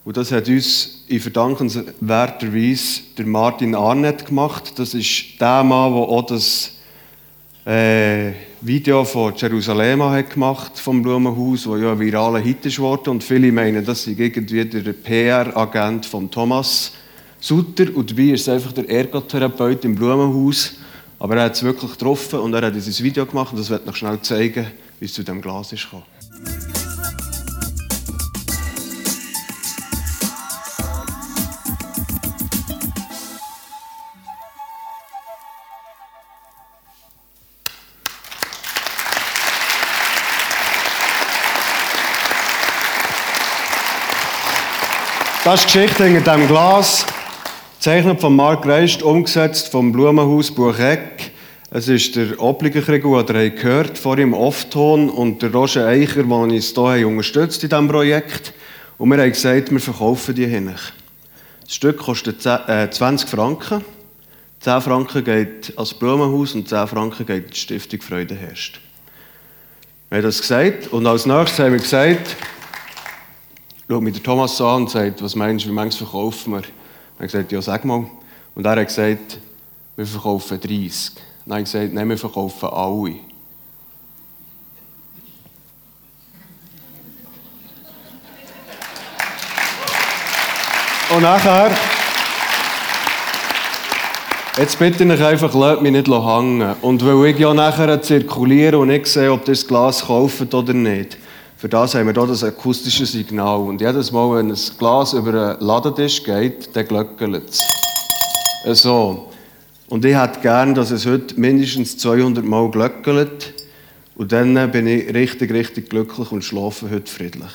Und 0.04 0.16
das 0.16 0.30
hat 0.30 0.48
uns 0.48 1.02
in 1.08 1.18
verdankenswerter 1.18 2.54
Weise 2.54 3.00
der 3.18 3.26
Martin 3.26 3.74
Arnett 3.74 4.24
gemacht. 4.24 4.78
Das 4.78 4.94
ist 4.94 5.40
der 5.40 5.64
Mann, 5.64 5.92
der 5.92 6.02
auch 6.02 6.26
das 6.26 6.76
äh, 7.66 8.34
Video 8.60 9.04
von 9.04 9.34
Jerusalem 9.34 10.04
hat 10.04 10.30
gemacht 10.30 10.78
vom 10.78 11.02
Blumenhaus, 11.02 11.66
wo 11.66 11.76
ja 11.76 11.90
ein 11.90 11.98
viraler 11.98 12.38
Hit 12.38 12.66
ist 12.66 12.78
worden. 12.78 13.10
Und 13.10 13.24
viele 13.24 13.50
meinen, 13.50 13.84
das 13.84 14.04
sei 14.04 14.14
irgendwie 14.16 14.64
der 14.64 14.92
PR-Agent 14.92 16.06
von 16.06 16.30
Thomas 16.30 16.92
Sutter. 17.40 17.86
Und 17.96 18.12
dabei 18.12 18.30
ist 18.30 18.42
es 18.42 18.48
einfach 18.48 18.70
der 18.70 18.88
Ergotherapeut 18.88 19.84
im 19.84 19.96
Blumenhaus. 19.96 20.76
Aber 21.20 21.36
er 21.36 21.44
hat 21.44 21.52
es 21.54 21.62
wirklich 21.62 21.92
getroffen 21.92 22.40
und 22.40 22.54
er 22.54 22.62
hat 22.62 22.74
dieses 22.74 23.02
Video 23.02 23.26
gemacht 23.26 23.52
und 23.52 23.58
das 23.58 23.68
wird 23.68 23.84
noch 23.84 23.94
schnell 23.94 24.18
zeigen, 24.22 24.66
wie 24.98 25.04
es 25.04 25.12
zu 25.12 25.22
dem 25.22 25.42
Glas 25.42 25.70
ist 25.70 25.84
gekommen. 25.84 26.04
Das 45.44 45.60
ist 45.60 45.74
die 45.74 45.78
Geschichte 45.80 46.04
hinter 46.04 46.36
diesem 46.36 46.48
Glas. 46.48 47.04
Zeichnet 47.80 48.20
von 48.20 48.36
Mark 48.36 48.66
Reist, 48.66 49.02
umgesetzt 49.02 49.68
vom 49.68 49.90
Blumenhaus 49.90 50.50
Bucheck. 50.50 51.30
Es 51.70 51.88
ist 51.88 52.14
der 52.14 52.38
Obligenkrieg, 52.38 53.02
den 53.02 53.36
ihr 53.36 53.50
gehört 53.52 53.96
vor 53.96 54.18
im 54.18 54.34
Off-Ton 54.34 55.08
und 55.08 55.40
der 55.40 55.50
Roger 55.50 55.86
Eicher, 55.86 56.22
der 56.24 56.30
uns 56.30 56.74
hier 56.74 57.08
unterstützt 57.08 57.64
in 57.64 57.70
diesem 57.70 57.88
Projekt. 57.88 58.52
Und 58.98 59.08
wir 59.08 59.16
haben 59.16 59.30
gesagt, 59.30 59.70
wir 59.70 59.80
verkaufen 59.80 60.34
die 60.34 60.46
hin. 60.46 60.70
Das 61.64 61.74
Stück 61.74 61.96
kostet 61.96 62.42
20 62.42 62.68
äh, 62.68 63.30
Franken. 63.30 63.82
10 64.60 64.80
Franken 64.82 65.24
geht 65.24 65.72
als 65.78 65.94
Blumenhaus 65.94 66.54
und 66.54 66.68
10 66.68 66.86
Franken 66.86 67.24
geht 67.24 67.44
in 67.44 67.50
die 67.50 67.56
Stiftung 67.56 68.02
Freude 68.02 68.34
herrscht. 68.34 68.78
Wir 70.10 70.18
haben 70.18 70.24
das 70.24 70.42
gesagt 70.42 70.88
und 70.88 71.06
als 71.06 71.24
nächstes 71.24 71.58
haben 71.58 71.72
wir 71.72 71.80
gesagt, 71.80 72.36
schaut 73.88 74.02
mich 74.02 74.12
der 74.12 74.22
Thomas 74.22 74.60
an 74.60 74.82
und 74.82 74.90
sagt, 74.90 75.22
was 75.22 75.34
meinst 75.34 75.64
du, 75.64 75.70
wie 75.70 75.74
manches 75.74 75.96
verkaufen 75.96 76.52
wir? 76.52 76.62
Er 77.20 77.24
hat 77.24 77.32
gesagt, 77.32 77.52
ja 77.52 77.60
sag 77.60 77.84
mal. 77.84 78.06
Und 78.54 78.64
er 78.64 78.76
hat 78.76 78.86
gesagt, 78.86 79.38
wir 79.94 80.06
verkaufen 80.06 80.58
30. 80.58 81.12
Dann 81.44 81.52
habe 81.52 81.60
ich 81.60 81.70
gesagt, 81.70 81.92
nein, 81.92 82.08
wir 82.08 82.16
verkaufen 82.16 82.70
alle. 82.70 83.16
Und 91.14 91.22
nachher, 91.22 91.70
jetzt 94.56 94.78
bitte 94.78 95.04
ich 95.04 95.22
einfach, 95.22 95.54
lasst 95.54 95.82
mich 95.82 95.92
nicht 95.92 96.08
hängen. 96.08 96.74
Und 96.80 97.04
weil 97.04 97.34
ich 97.34 97.38
ja 97.38 97.52
nachher 97.52 98.00
zirkuliere 98.00 98.78
und 98.78 98.88
nicht 98.88 99.08
sehe, 99.08 99.30
ob 99.30 99.44
das 99.44 99.66
Glas 99.66 100.06
kauft 100.06 100.54
oder 100.54 100.72
nicht, 100.72 101.18
für 101.60 101.68
das 101.68 101.94
haben 101.94 102.06
wir 102.06 102.14
hier 102.14 102.26
das 102.26 102.42
akustische 102.42 103.04
Signal. 103.04 103.60
Und 103.60 103.82
jedes 103.82 104.10
Mal, 104.10 104.34
wenn 104.34 104.50
ein 104.50 104.58
Glas 104.78 105.12
über 105.12 105.56
einen 105.56 105.60
Ladentisch 105.60 106.22
geht, 106.22 106.74
dann 106.74 106.88
glöckelt 106.88 107.50
es. 108.64 108.80
So. 108.80 109.28
Und 109.90 110.02
ich 110.06 110.16
hätte 110.16 110.40
gern, 110.40 110.74
dass 110.74 110.90
es 110.90 111.04
heute 111.04 111.38
mindestens 111.38 111.98
200 111.98 112.42
Mal 112.42 112.70
glöckelt. 112.70 113.52
Und 114.16 114.32
dann 114.32 114.70
bin 114.70 114.86
ich 114.86 115.12
richtig, 115.12 115.52
richtig 115.52 115.90
glücklich 115.90 116.32
und 116.32 116.42
schlafe 116.42 116.88
heute 116.90 117.12
friedlich. 117.12 117.52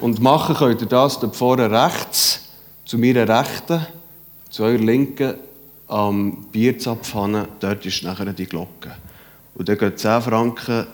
Und 0.00 0.20
machen 0.20 0.54
könnt 0.54 0.80
ihr 0.80 0.86
das 0.86 1.18
da 1.18 1.28
vorne 1.28 1.68
rechts, 1.68 2.42
zu 2.84 2.96
meiner 2.96 3.28
Rechten, 3.28 3.84
zu 4.50 4.62
eurer 4.62 4.78
Linken, 4.78 5.34
am 5.88 6.46
Bierzapfhahn, 6.52 7.48
dort 7.58 7.84
ist 7.84 8.04
nachher 8.04 8.32
die 8.32 8.46
Glocke. 8.46 8.92
Und 9.56 9.68
dann 9.68 9.78
gehen 9.78 9.96
10 9.96 10.22
Franken 10.22 10.86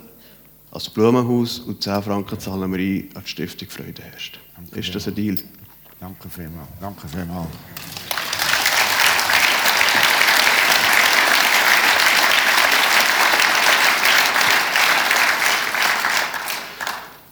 als 0.74 0.90
Blumenhaus 0.90 1.60
und 1.60 1.82
10 1.82 2.02
Franken 2.02 2.38
zahlen 2.40 2.72
wir 2.72 2.78
ein 2.80 3.08
an 3.14 3.22
die 3.22 3.28
Stiftung 3.28 3.68
Freude 3.68 4.02
herrscht. 4.02 4.40
Ist 4.72 4.92
das 4.94 5.06
ein 5.06 5.14
Deal? 5.14 5.36
Danke 6.00 6.28
vielmals. 6.28 6.68
Danke 6.80 7.06
vielmals. 7.06 7.46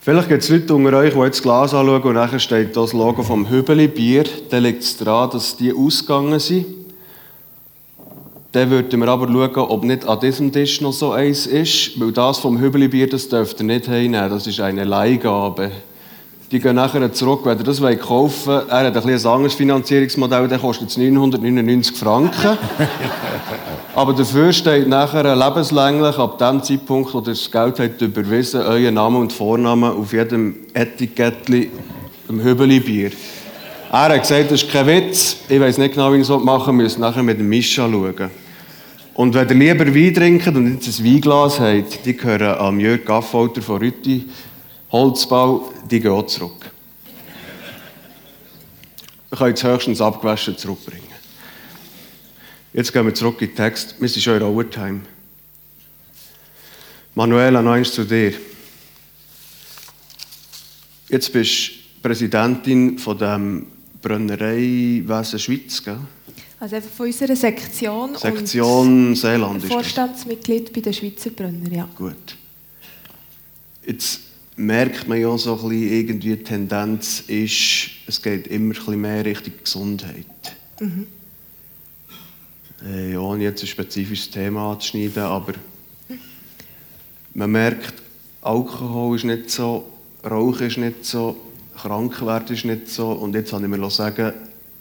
Vielleicht 0.01 0.28
gibt 0.28 0.43
es 0.43 0.49
Leute 0.49 0.74
unter 0.74 0.99
euch, 0.99 1.12
die 1.12 1.18
jetzt 1.20 1.38
das 1.38 1.43
Glas 1.43 1.74
anschauen 1.74 2.03
und 2.03 2.14
nachher 2.14 2.38
steht 2.38 2.76
das 2.76 2.93
Logo 2.93 3.22
vom 3.22 3.49
Hübeli 3.49 3.88
Bier. 3.88 4.24
Dann 4.51 4.62
liegt 4.62 4.82
es 4.82 4.97
daran, 4.97 5.30
dass 5.30 5.57
die 5.57 5.72
ausgegangen 5.72 6.38
sind. 6.38 6.82
Dann 8.53 8.68
würden 8.68 9.00
wir 9.00 9.09
aber 9.09 9.28
schauen, 9.28 9.70
ob 9.70 9.82
nicht 9.82 10.07
an 10.07 10.20
diesem 10.20 10.53
Tisch 10.53 10.82
noch 10.82 10.92
so 10.92 11.12
eins 11.12 11.46
ist, 11.46 11.98
weil 11.98 12.12
das 12.12 12.38
vom 12.38 12.61
Hübeli 12.61 12.88
Bier, 12.88 13.09
das 13.09 13.26
dürft 13.26 13.61
ihr 13.61 13.66
nicht 13.66 13.88
heimnehmen, 13.88 14.28
das 14.28 14.46
ist 14.46 14.61
eine 14.61 14.84
Leihgabe. 14.84 15.70
Die 16.50 16.61
gehen 16.61 16.76
nachher 16.76 17.11
zurück, 17.14 17.40
wenn 17.44 17.57
ihr 17.57 17.64
das 17.64 17.80
kaufen 17.80 18.53
wollt. 18.53 18.68
Er 18.68 18.84
hat 18.84 18.96
ein, 18.96 19.09
ein 19.09 19.26
anderes 19.26 19.55
Finanzierungsmodell, 19.55 20.48
der 20.48 20.59
kostet 20.59 20.90
es 20.90 20.98
999 20.98 21.96
Franken. 21.96 22.59
Aber 23.94 24.12
dafür 24.12 24.53
steht 24.53 24.86
nachher 24.86 25.34
lebenslänglich, 25.34 26.18
ab 26.18 26.36
dem 26.36 26.62
Zeitpunkt, 26.62 27.14
wo 27.14 27.20
ihr 27.20 27.24
das 27.24 27.50
Geld 27.50 27.80
habt 27.80 28.03
überwiesen, 28.03 28.61
euer 28.61 28.90
Name 28.90 29.16
und 29.16 29.32
Vorname 29.32 29.92
auf 29.92 30.12
jedem 30.12 30.57
Etikettchen 30.74 31.68
im 32.28 32.42
Hübeli-Bier. 32.42 33.12
Er 33.93 34.09
hat 34.09 34.22
gesagt, 34.22 34.51
das 34.51 34.62
ist 34.62 34.72
kein 34.72 34.86
Witz. 34.86 35.36
Ich 35.51 35.61
weiß 35.61 35.76
nicht 35.76 35.93
genau, 35.93 36.11
wie 36.14 36.16
ich 36.16 36.26
es 36.26 36.28
machen 36.30 36.76
müssen. 36.76 37.03
Nachher 37.03 37.22
mit 37.22 37.38
dem 37.38 37.47
Mischa 37.47 37.86
schauen. 37.86 38.30
Und 39.12 39.34
wenn 39.34 39.47
ihr 39.61 39.74
lieber 39.74 39.95
Wein 39.95 40.14
trinkt 40.14 40.47
und 40.47 40.82
jetzt 40.82 40.99
ein 40.99 41.05
Weinglas 41.05 41.61
habt, 41.61 42.07
die 42.07 42.16
gehören 42.16 42.59
am 42.59 42.80
Jörg 42.80 43.05
Gaffalter 43.05 43.61
von 43.61 43.80
Rütti 43.80 44.24
Holzbau, 44.90 45.70
die 45.90 46.01
gehen 46.01 46.11
auch 46.11 46.24
zurück. 46.24 46.70
Wir 49.28 49.36
können 49.36 49.53
es 49.53 49.62
höchstens 49.62 50.01
abgewaschen 50.01 50.57
zurückbringen. 50.57 51.03
Jetzt 52.72 52.95
gehen 52.95 53.05
wir 53.05 53.14
zurück 53.14 53.43
in 53.43 53.49
den 53.49 53.57
Text. 53.57 53.97
Wir 54.01 54.09
sind 54.09 54.22
schon 54.22 54.36
in 54.36 54.43
Overtime. 54.43 55.01
Manuela, 57.14 57.61
noch 57.61 57.72
eins 57.72 57.93
zu 57.93 58.05
dir. 58.05 58.32
Jetzt 61.11 61.30
bist 61.30 61.68
du 61.68 61.72
Präsidentin 62.01 62.99
von 62.99 63.18
dem 63.18 63.66
Brennereiwesen 64.03 65.38
Schweiz, 65.38 65.82
gell? 65.82 65.98
Also 66.61 66.76
einfach 66.76 66.90
von 66.90 67.07
unserer 67.07 67.34
Sektion. 67.34 68.14
Sektion 68.16 69.14
Seeland 69.14 69.64
ist 69.64 69.72
Vorstandsmitglied 69.72 70.72
bei 70.72 70.80
den 70.80 70.92
Schweizer 70.92 71.30
Brenner, 71.30 71.72
ja. 71.72 71.88
Gut. 71.96 72.36
Jetzt 73.86 74.20
merkt 74.57 75.09
man 75.09 75.20
ja 75.20 75.36
so 75.38 75.55
ein 75.55 75.68
bisschen, 75.68 75.92
irgendwie 75.92 76.36
die 76.36 76.44
Tendenz 76.44 77.24
ist, 77.26 77.90
es 78.07 78.22
geht 78.22 78.46
immer 78.48 78.74
ein 78.74 78.78
bisschen 78.78 79.00
mehr 79.00 79.24
Richtung 79.24 79.55
Gesundheit. 79.62 80.26
Mhm. 80.78 81.07
Äh, 82.84 83.16
ohne 83.16 83.44
jetzt 83.44 83.62
ein 83.62 83.68
spezifisches 83.68 84.30
Thema 84.30 84.72
anzuschneiden, 84.72 85.22
aber 85.22 85.55
man 87.34 87.50
merkt, 87.50 87.94
Alkohol 88.42 89.16
ist 89.16 89.24
nicht 89.24 89.50
so, 89.50 89.88
Rauchen 90.24 90.66
ist 90.66 90.78
nicht 90.78 91.05
so, 91.05 91.36
Krankwert 91.77 92.51
ist 92.51 92.64
nicht 92.64 92.89
so 92.89 93.12
und 93.12 93.35
jetzt 93.35 93.53
habe 93.53 93.64
ich 93.64 93.70
mir 93.70 93.91
sagen, 93.91 94.33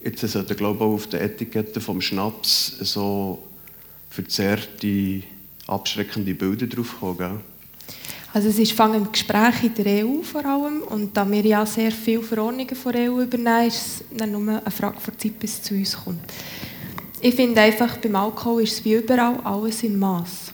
jetzt 0.04 0.28
sollte 0.28 0.56
glaube 0.56 0.84
ich 0.84 0.92
auf 0.92 1.08
der 1.08 1.22
Etikette 1.22 1.80
vom 1.80 2.02
Schnaps 2.02 2.78
so 2.82 3.40
verzerrte, 4.10 5.24
abschreckende 5.68 6.34
Bilder 6.34 6.68
draufkommen, 6.68 7.18
gell? 7.18 7.40
Also 8.34 8.48
es 8.48 8.60
ist 8.60 8.72
fangen 8.72 9.12
Gespräche 9.12 9.68
in 9.68 9.74
der 9.74 10.06
EU 10.06 10.22
vor 10.22 10.46
allem 10.46 10.84
und 10.84 11.16
da 11.18 11.30
wir 11.30 11.46
ja 11.46 11.66
sehr 11.66 11.92
viele 11.92 12.24
Verordnungen 12.24 12.76
von 12.76 12.94
der 12.94 13.12
EU 13.12 13.22
übernehmen, 13.22 13.68
ist 13.68 13.76
es 13.76 14.04
dann 14.16 14.32
nur 14.32 14.42
eine 14.42 14.72
Frage 14.72 14.98
der 15.06 15.18
Zeit, 15.18 15.38
bis 15.38 15.56
es 15.56 15.64
zu 15.64 15.74
uns 15.74 15.98
kommt. 16.02 16.22
Ich 17.20 17.36
finde 17.36 17.60
einfach, 17.62 17.98
beim 17.98 18.16
Alkohol 18.16 18.64
ist 18.64 18.74
es 18.74 18.86
wie 18.86 18.94
überall 18.94 19.38
alles 19.44 19.84
in 19.84 20.00
Maß. 20.00 20.54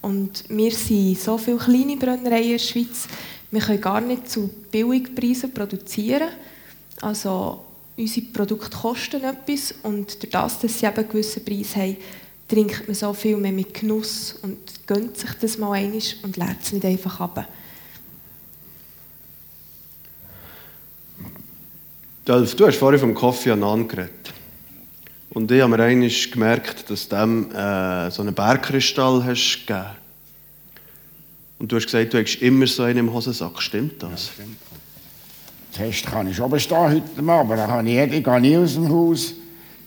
Und 0.00 0.44
wir 0.48 0.70
sind 0.70 1.18
so 1.18 1.36
viele 1.36 1.58
kleine 1.58 1.96
Brennereien 1.96 2.44
in 2.44 2.50
der 2.52 2.58
Schweiz, 2.58 3.08
wir 3.50 3.60
können 3.60 3.80
gar 3.80 4.00
nicht 4.00 4.30
zu 4.30 4.50
Billigpreisen 4.70 5.52
produzieren. 5.52 6.28
Also 7.00 7.64
unsere 7.96 8.26
Produkte 8.26 8.76
kosten 8.76 9.24
etwas 9.24 9.74
und 9.82 10.22
durch 10.22 10.30
das, 10.30 10.58
dass 10.60 10.78
sie 10.78 10.86
eben 10.86 10.96
einen 10.96 11.08
gewissen 11.08 11.44
Preis 11.44 11.74
haben, 11.76 11.96
trinkt 12.46 12.86
man 12.86 12.94
so 12.94 13.12
viel 13.12 13.36
mehr 13.36 13.52
mit 13.52 13.74
Genuss 13.74 14.36
und 14.42 14.58
gönnt 14.86 15.16
sich 15.16 15.30
das 15.40 15.58
mal 15.58 15.72
einmal 15.72 16.00
und 16.22 16.36
lädt 16.36 16.62
es 16.62 16.72
nicht 16.72 16.84
einfach 16.84 17.20
ab. 17.20 17.46
Dolf, 22.24 22.54
du 22.54 22.66
hast 22.66 22.76
vorhin 22.76 23.00
vom 23.00 23.14
Kaffee 23.14 23.52
an 23.52 23.88
geredet. 23.88 24.32
Und 25.30 25.50
ich 25.50 25.62
habe 25.62 25.76
mir 25.76 26.08
gemerkt, 26.30 26.90
dass 26.90 27.08
du 27.08 27.16
dem 27.16 27.50
äh, 27.52 28.10
so 28.10 28.22
einen 28.22 28.34
Bergkristall 28.34 29.24
hast 29.24 29.66
gegeben 29.66 29.97
Und 31.58 31.72
du 31.72 31.76
hast 31.76 31.86
gesagt, 31.86 32.14
du 32.14 32.22
hast 32.22 32.36
immer 32.36 32.66
so 32.66 32.84
einen 32.84 32.98
im 32.98 33.12
Hosensack. 33.12 33.60
Stimmt 33.60 34.02
das? 34.02 34.10
Ja, 34.10 34.32
stimmt. 34.34 34.56
Test 35.72 36.06
kann 36.06 36.28
ich 36.28 36.36
schon 36.36 36.50
bestehen 36.50 36.78
heute 36.78 37.30
aber 37.30 37.56
dann 37.56 37.68
kann 37.68 37.86
ich, 37.86 37.98
ich 37.98 38.24
gehe 38.24 38.40
nie 38.40 38.56
aus 38.56 38.74
dem 38.74 38.88
Haus 38.88 39.34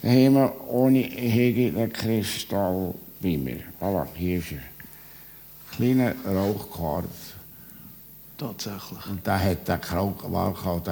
daheim 0.02 0.50
ohne 0.68 1.00
hege 1.00 1.72
den 1.72 1.92
Kristall 1.92 2.94
bei 3.22 3.38
mir. 3.38 3.60
Voilà, 3.80 4.08
hier 4.16 4.40
ist 4.40 4.52
er. 4.52 5.76
Kleiner 5.76 6.14
Rauchquarz. 6.26 7.06
Tatsächlich. 8.38 9.06
Und 9.10 9.26
der 9.26 9.40
hat 9.40 9.68
der 9.68 9.80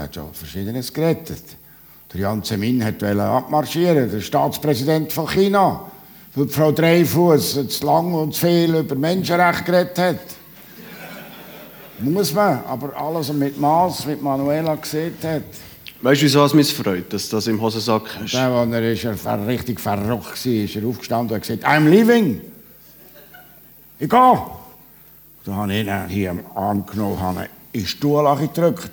hat 0.03 0.15
schon 0.15 0.33
Verschiedenes 0.33 0.93
gerettet. 0.93 1.43
Der 2.13 2.21
Jan 2.21 2.43
Zemin 2.43 2.81
wollte 2.81 3.21
abmarschieren, 3.21 4.09
der 4.09 4.21
Staatspräsident 4.21 5.11
von 5.11 5.27
China, 5.27 5.91
weil 6.35 6.47
Frau 6.47 6.71
Dreyfus 6.71 7.59
zu 7.67 7.85
lang 7.85 8.13
und 8.13 8.33
zu 8.33 8.45
viel 8.45 8.75
über 8.75 8.95
Menschenrechte 8.95 9.63
geredet 9.63 9.97
hat. 9.97 10.38
Muss 12.01 12.33
man, 12.33 12.63
aber 12.65 12.95
alles 12.95 13.31
mit 13.33 13.59
Maß, 13.59 14.07
wie 14.07 14.15
Manuela 14.15 14.75
gesehen 14.75 15.13
hat. 15.23 15.43
Weißt 16.01 16.21
du, 16.21 16.25
wieso 16.25 16.45
es 16.45 16.53
mich 16.53 16.73
freut, 16.73 17.11
dass 17.11 17.27
das 17.27 17.47
im 17.47 17.59
Hosensack 17.61 18.03
ist? 18.23 18.33
Der, 18.33 18.47
als 18.47 18.71
er, 18.71 18.91
ist 18.91 19.25
er 19.25 19.47
richtig 19.47 19.81
verrückt 19.81 20.45
war, 20.45 20.53
ist 20.53 20.75
er 20.75 20.87
aufgestanden 20.87 21.35
und 21.35 21.41
gesagt, 21.41 21.65
I'm 21.65 21.89
leaving. 21.89 22.41
Ich 23.99 24.09
gehe. 24.09 24.41
Da 25.45 25.53
habe 25.53 25.73
ich 25.73 25.85
ihn 25.85 26.07
hier 26.07 26.31
am 26.31 26.39
Arm 26.55 26.85
genommen, 26.85 27.17
und 27.17 27.47
in 27.73 27.81
den 27.81 27.87
Stuhl 27.87 28.37
gedrückt. 28.37 28.91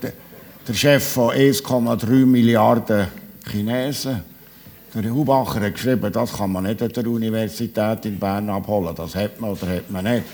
Der 0.67 0.75
Chef 0.75 1.13
von 1.13 1.31
1,3 1.31 2.27
Milliarden 2.27 3.07
Chinesen. 3.49 4.23
Der 4.93 5.15
Hubacher 5.15 5.61
hat 5.61 5.75
geschrieben, 5.75 6.11
das 6.11 6.33
kann 6.33 6.51
man 6.51 6.65
nicht 6.65 6.83
an 6.83 6.89
der 6.89 7.07
Universität 7.07 8.05
in 8.07 8.19
Bern 8.19 8.49
abholen. 8.51 8.95
Das 8.97 9.15
hat 9.15 9.41
man 9.41 9.51
oder 9.51 9.69
hat 9.69 9.91
man 9.91 10.05
nicht. 10.05 10.25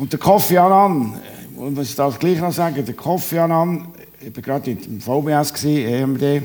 Und 0.00 0.10
der 0.14 0.18
Kofi 0.18 0.56
Annan, 0.56 1.20
und 1.56 1.76
was 1.76 1.90
ich 1.90 1.94
das 1.94 2.18
gleich 2.18 2.40
noch 2.40 2.54
sagen, 2.54 2.82
der 2.82 2.94
Kofi 2.94 3.36
Annan, 3.38 3.88
ich 4.18 4.34
war 4.34 4.42
gerade 4.42 4.70
im 4.70 4.98
VBS, 4.98 5.62
EMD, 5.62 6.42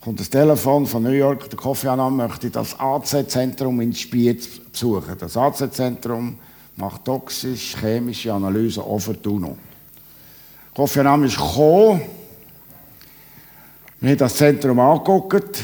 kommt 0.00 0.18
das 0.18 0.28
Telefon 0.28 0.84
von 0.84 1.04
New 1.04 1.10
York, 1.10 1.48
der 1.48 1.56
Kofi 1.56 1.86
Annan 1.86 2.16
möchte 2.16 2.50
das 2.50 2.76
AZ-Zentrum 2.76 3.80
in 3.82 3.94
Spiez 3.94 4.58
besuchen. 4.58 5.16
Das 5.16 5.36
AZ-Zentrum 5.36 6.38
macht 6.74 7.04
toxisch-chemische 7.04 8.34
Analysen 8.34 8.82
auch 8.82 8.98
für 8.98 9.14
die 9.14 9.28
UNO. 9.28 9.56
Kofi 10.74 10.98
Annan 10.98 11.22
ist 11.22 11.36
gekommen, 11.36 12.02
wir 14.00 14.10
haben 14.10 14.18
das 14.18 14.34
Zentrum 14.34 14.80
angeguckt. 14.80 15.62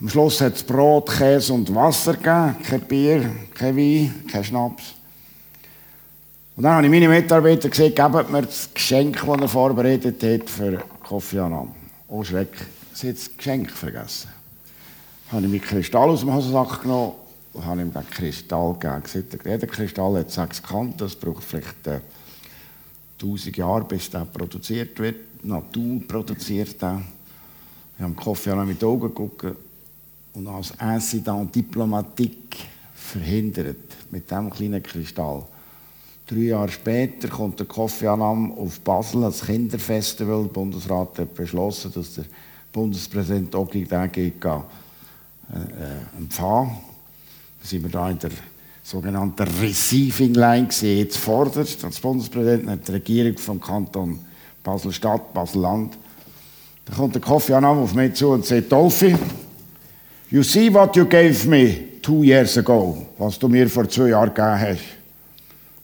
Am 0.00 0.08
Schluss 0.08 0.40
hat 0.40 0.56
es 0.56 0.64
Brot, 0.64 1.10
Käse 1.10 1.52
und 1.52 1.72
Wasser 1.72 2.14
gegeben, 2.14 2.56
kein 2.68 2.80
Bier, 2.80 3.30
kein 3.54 3.76
Wein, 3.76 4.24
kein 4.26 4.42
Schnaps. 4.42 4.96
Und 6.54 6.64
dann 6.64 6.74
habe 6.74 6.84
ich 6.86 6.92
meine 6.92 7.08
Mitarbeiter 7.08 7.70
gesagt, 7.70 7.96
gebt 7.96 8.30
mir 8.30 8.42
das 8.42 8.68
Geschenk, 8.74 9.24
das 9.24 9.40
er 9.40 9.48
vorbereitet 9.48 10.22
hat 10.22 10.50
für 10.50 10.82
Kofi 11.02 11.38
Annan. 11.38 11.74
Oh 12.08 12.22
Schreck, 12.22 12.54
sie 12.92 13.08
hat 13.08 13.16
das 13.16 13.34
Geschenk 13.34 13.70
vergessen. 13.70 14.28
Dann 15.30 15.36
habe 15.36 15.46
ich 15.46 15.52
meinen 15.52 15.62
Kristall 15.62 16.10
aus 16.10 16.20
dem 16.20 16.34
Hosensack 16.34 16.82
genommen 16.82 17.12
und 17.54 17.64
habe 17.64 17.80
ihm 17.80 17.92
den 17.92 18.10
Kristall 18.10 18.74
gegeben. 18.74 19.40
Jeder 19.46 19.66
Kristall 19.66 20.18
hat 20.18 20.30
sechs 20.30 20.62
Kanten, 20.62 20.98
das 20.98 21.16
braucht 21.16 21.42
vielleicht 21.42 21.86
äh, 21.86 22.00
1000 23.22 23.56
Jahre, 23.56 23.84
bis 23.84 24.10
der 24.10 24.26
produziert 24.26 24.98
wird. 24.98 25.44
Natur 25.44 26.02
produziert 26.06 26.82
den. 26.82 27.06
Ich 27.96 28.02
habe 28.02 28.12
Kofi 28.12 28.50
Annan 28.50 28.68
mit 28.68 28.82
den 28.82 28.88
Augen 28.88 29.08
geguckt 29.08 29.56
und 30.34 30.46
als 30.48 30.72
Incident 30.78 31.54
Diplomatik 31.54 32.56
verhindert 32.94 33.76
mit 34.10 34.30
diesem 34.30 34.50
kleinen 34.50 34.82
Kristall. 34.82 35.44
Drei 36.32 36.44
Jahre 36.44 36.70
später 36.70 37.28
kommt 37.28 37.58
der 37.58 37.66
Kofi 37.66 38.06
Annan 38.06 38.52
auf 38.56 38.80
Basel 38.80 39.22
als 39.24 39.44
Kinderfestival. 39.44 40.44
Der 40.44 40.48
Bundesrat 40.48 41.18
hat 41.18 41.34
beschlossen, 41.34 41.92
dass 41.94 42.14
der 42.14 42.24
Bundespräsident 42.72 43.54
Ogi 43.54 43.84
den 43.84 44.10
geht, 44.10 44.42
äh, 44.42 44.48
äh, 44.48 44.58
empfangen. 46.16 46.70
Da 47.60 47.68
sind 47.68 47.82
wir 47.82 47.90
da 47.90 48.08
in 48.08 48.18
der 48.18 48.30
sogenannten 48.82 49.46
Receiving 49.60 50.32
Line 50.32 50.68
gesehen, 50.68 51.00
jetzt 51.00 51.18
fordert 51.18 51.76
als 51.84 52.00
Bundespräsident 52.00 52.70
hat 52.70 52.88
die 52.88 52.92
Regierung 52.92 53.36
vom 53.36 53.60
Kanton 53.60 54.18
Basel-Stadt, 54.64 55.34
Basel-Land. 55.34 55.98
Da 56.86 56.94
kommt 56.94 57.14
der 57.14 57.20
Kofi 57.20 57.52
Annan 57.52 57.76
auf 57.76 57.92
mich 57.92 58.14
zu 58.14 58.30
und 58.30 58.46
sagt, 58.46 58.72
Dolphy, 58.72 59.14
you 60.30 60.42
see 60.42 60.72
what 60.72 60.96
you 60.96 61.04
gave 61.04 61.46
me 61.46 62.00
two 62.00 62.22
years 62.22 62.56
ago, 62.56 63.06
was 63.18 63.38
du 63.38 63.48
mir 63.48 63.68
vor 63.68 63.86
zwei 63.86 64.08
Jahren 64.08 64.32
gegeben 64.32 64.60
hast. 64.60 65.01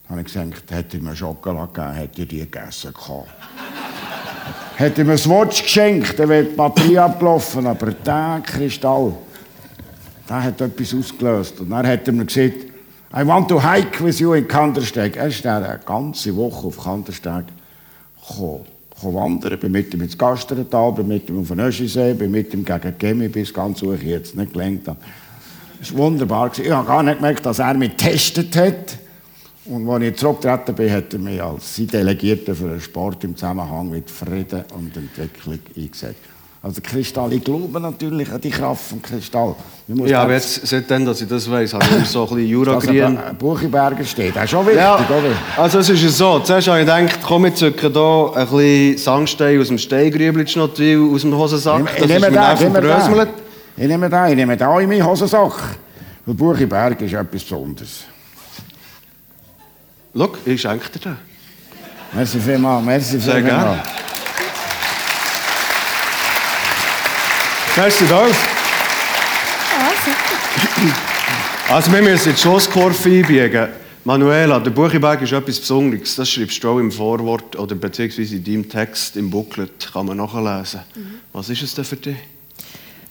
Habe 0.08 0.20
ich 0.20 0.26
gesagt, 0.26 0.70
hätte 0.70 0.96
ich 0.96 1.02
mir 1.02 1.14
Schokolade 1.14 1.72
gegeben, 1.72 1.92
hätte 1.92 2.22
ich 2.22 2.28
die 2.28 2.38
gegessen 2.38 2.94
gehabt. 2.94 3.28
hätte 4.76 5.02
ich 5.02 5.06
mir 5.06 5.14
das 5.14 5.28
Watch 5.28 5.62
geschenkt, 5.62 6.18
dann 6.18 6.28
wäre 6.30 6.44
die 6.44 6.54
Batterie 6.54 6.98
abgelaufen, 6.98 7.66
aber 7.66 7.92
der 7.92 8.42
Kristall, 8.44 9.12
der 10.28 10.42
hat 10.44 10.60
etwas 10.60 10.94
ausgelöst. 10.94 11.60
Und 11.60 11.70
dann 11.70 11.86
hat 11.86 12.06
er 12.06 12.12
mir 12.14 12.24
gesagt, 12.24 12.54
I 13.14 13.26
want 13.26 13.48
to 13.48 13.60
hike 13.60 14.02
with 14.02 14.18
you 14.18 14.34
in 14.34 14.46
Kandersteg. 14.46 15.16
Er 15.16 15.28
ist 15.28 15.44
dann 15.44 15.64
eine 15.64 15.80
ganze 15.84 16.34
Woche 16.36 16.66
auf 16.66 16.82
Kandersteg 16.82 17.44
gekommen, 18.28 18.64
wandern. 19.02 19.58
Bin 19.58 19.72
mit 19.72 19.92
ihm 19.92 20.02
ins 20.02 20.16
Gasterental, 20.16 20.92
bin 20.92 21.08
mit 21.08 21.28
ihm 21.28 21.40
auf 21.40 21.48
den 21.48 21.60
Öschisee, 21.60 22.14
bin 22.14 22.30
mit 22.30 22.52
ihm 22.54 22.64
gegen 22.64 22.98
Gemi 22.98 23.28
bis 23.28 23.52
ganz 23.52 23.82
hoch 23.82 23.96
jetzt 24.02 24.36
nicht 24.36 24.52
gelenkt 24.52 24.88
habe. 24.88 24.98
Das 25.80 25.92
war 25.92 26.00
wunderbar. 26.00 26.50
Ich 26.58 26.70
habe 26.70 26.86
gar 26.86 27.02
nicht 27.02 27.16
gemerkt, 27.16 27.44
dass 27.46 27.58
er 27.58 27.74
mich 27.74 27.96
getestet 27.96 28.56
hat. 28.56 28.98
Und 29.68 29.88
als 29.88 30.02
ich 30.02 30.16
zurückgetreten 30.16 30.74
bin, 30.74 30.90
hat 30.90 31.12
er 31.12 31.18
mich 31.18 31.42
als 31.42 31.76
Delegierter 31.76 32.54
für 32.54 32.68
den 32.68 32.80
Sport 32.80 33.24
im 33.24 33.36
Zusammenhang 33.36 33.90
mit 33.90 34.10
Frieden 34.10 34.64
und 34.74 34.96
Entwicklung 34.96 35.58
eingesetzt. 35.76 36.16
Also 36.60 36.80
Kristall, 36.82 37.32
ich 37.34 37.44
glaube 37.44 37.78
natürlich 37.78 38.32
an 38.32 38.40
die 38.40 38.50
Kraft 38.50 38.88
vom 38.88 39.00
Kristall. 39.00 39.54
Ja, 39.86 40.22
aber 40.22 40.32
jetzt, 40.32 40.66
seitdem, 40.66 41.06
dass 41.06 41.20
ich 41.20 41.28
das 41.28 41.48
weiss, 41.48 41.72
habe 41.72 41.84
ich 42.02 42.08
so 42.08 42.22
ein 42.22 42.34
bisschen 42.34 42.48
Juragrün. 42.48 43.14
Dass 43.14 43.34
Buchiberger 43.38 44.04
steht, 44.04 44.34
das 44.34 44.44
ist 44.44 44.50
schon 44.50 44.66
wichtig, 44.66 44.80
ja, 44.80 44.96
oder? 44.96 45.36
Also 45.56 45.78
es 45.78 45.88
ist 45.90 46.16
so, 46.16 46.40
zuerst 46.40 46.66
habe 46.66 46.80
ich 46.80 46.86
gedacht, 46.86 47.20
komm, 47.22 47.46
ich 47.46 47.54
zücke 47.54 47.92
hier 47.92 48.32
ein 48.34 48.46
bisschen 48.48 48.98
Sandstein 48.98 49.60
aus 49.60 49.68
dem 49.68 49.78
Steingrübelschnottwil 49.78 51.10
aus 51.14 51.20
dem 51.20 51.36
Hosensack. 51.36 51.84
Ich, 51.96 52.02
ich 52.02 52.08
nehme 52.08 52.32
da, 52.32 52.54
ich 52.54 52.60
nehme 52.60 52.80
da. 52.80 53.26
Ich 53.76 53.86
nehme 53.86 54.10
da, 54.10 54.28
ich 54.28 54.36
nehme 54.36 54.56
da 54.56 54.80
in 54.80 54.88
meinen 54.88 55.06
Hosensack. 55.06 55.76
Weil 56.26 56.34
Buchiberg 56.34 57.00
ist 57.02 57.12
etwas 57.12 57.44
Besonderes. 57.44 58.04
Schau, 60.18 60.32
ich 60.46 60.60
schenke 60.60 60.90
dir 60.90 60.98
den. 60.98 61.16
Merci 62.12 62.40
vielmals, 62.40 62.84
merci 62.84 63.20
Sehr 63.20 63.36
vielmals. 63.36 63.44
gerne. 63.44 63.82
Merci, 67.76 68.06
Dolph. 68.08 68.48
Ah, 69.78 69.90
super. 70.04 71.72
Also 71.72 71.92
wir 71.92 72.02
müssen 72.02 72.30
jetzt 72.30 72.40
Schlusskurve 72.42 73.08
einbiegen. 73.08 73.68
Manuela, 74.02 74.58
der 74.58 74.72
Buchiberg 74.72 75.22
ist 75.22 75.32
etwas 75.32 75.60
Besonderes. 75.60 76.16
Das 76.16 76.28
schreibst 76.28 76.64
du 76.64 76.68
auch 76.70 76.78
im 76.78 76.90
Vorwort 76.90 77.54
oder 77.56 77.76
beziehungsweise 77.76 78.34
in 78.34 78.42
deinem 78.42 78.68
Text 78.68 79.16
im 79.16 79.30
Booklet. 79.30 79.92
Kann 79.92 80.06
man 80.06 80.16
nachlesen. 80.16 80.80
Was 81.32 81.48
ist 81.48 81.62
es 81.62 81.74
denn 81.76 81.84
für 81.84 81.96
dich? 81.96 82.16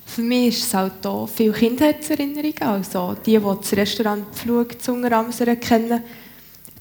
Für 0.06 0.24
mich 0.24 0.48
ist 0.50 0.66
es 0.66 0.74
halt 0.74 0.94
hier 1.02 1.30
viel 1.34 1.54
Kindheitserinnerungen. 1.54 2.64
Also 2.64 3.16
die, 3.26 3.38
die 3.38 3.56
das 3.62 3.72
Restaurant 3.72 4.26
Pflug 4.36 4.82
zu 4.82 5.00
kennen. 5.00 6.04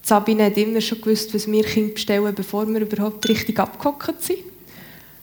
Sabine 0.07 0.44
hat 0.44 0.57
immer 0.57 0.80
schon 0.80 1.00
gewusst, 1.00 1.34
was 1.34 1.50
wir 1.50 1.64
Kinder 1.64 1.94
bestellen, 1.94 2.32
bevor 2.32 2.64
wir 2.68 2.80
überhaupt 2.80 3.28
richtig 3.28 3.59
abgehockt 3.59 4.22
sind. 4.22 4.38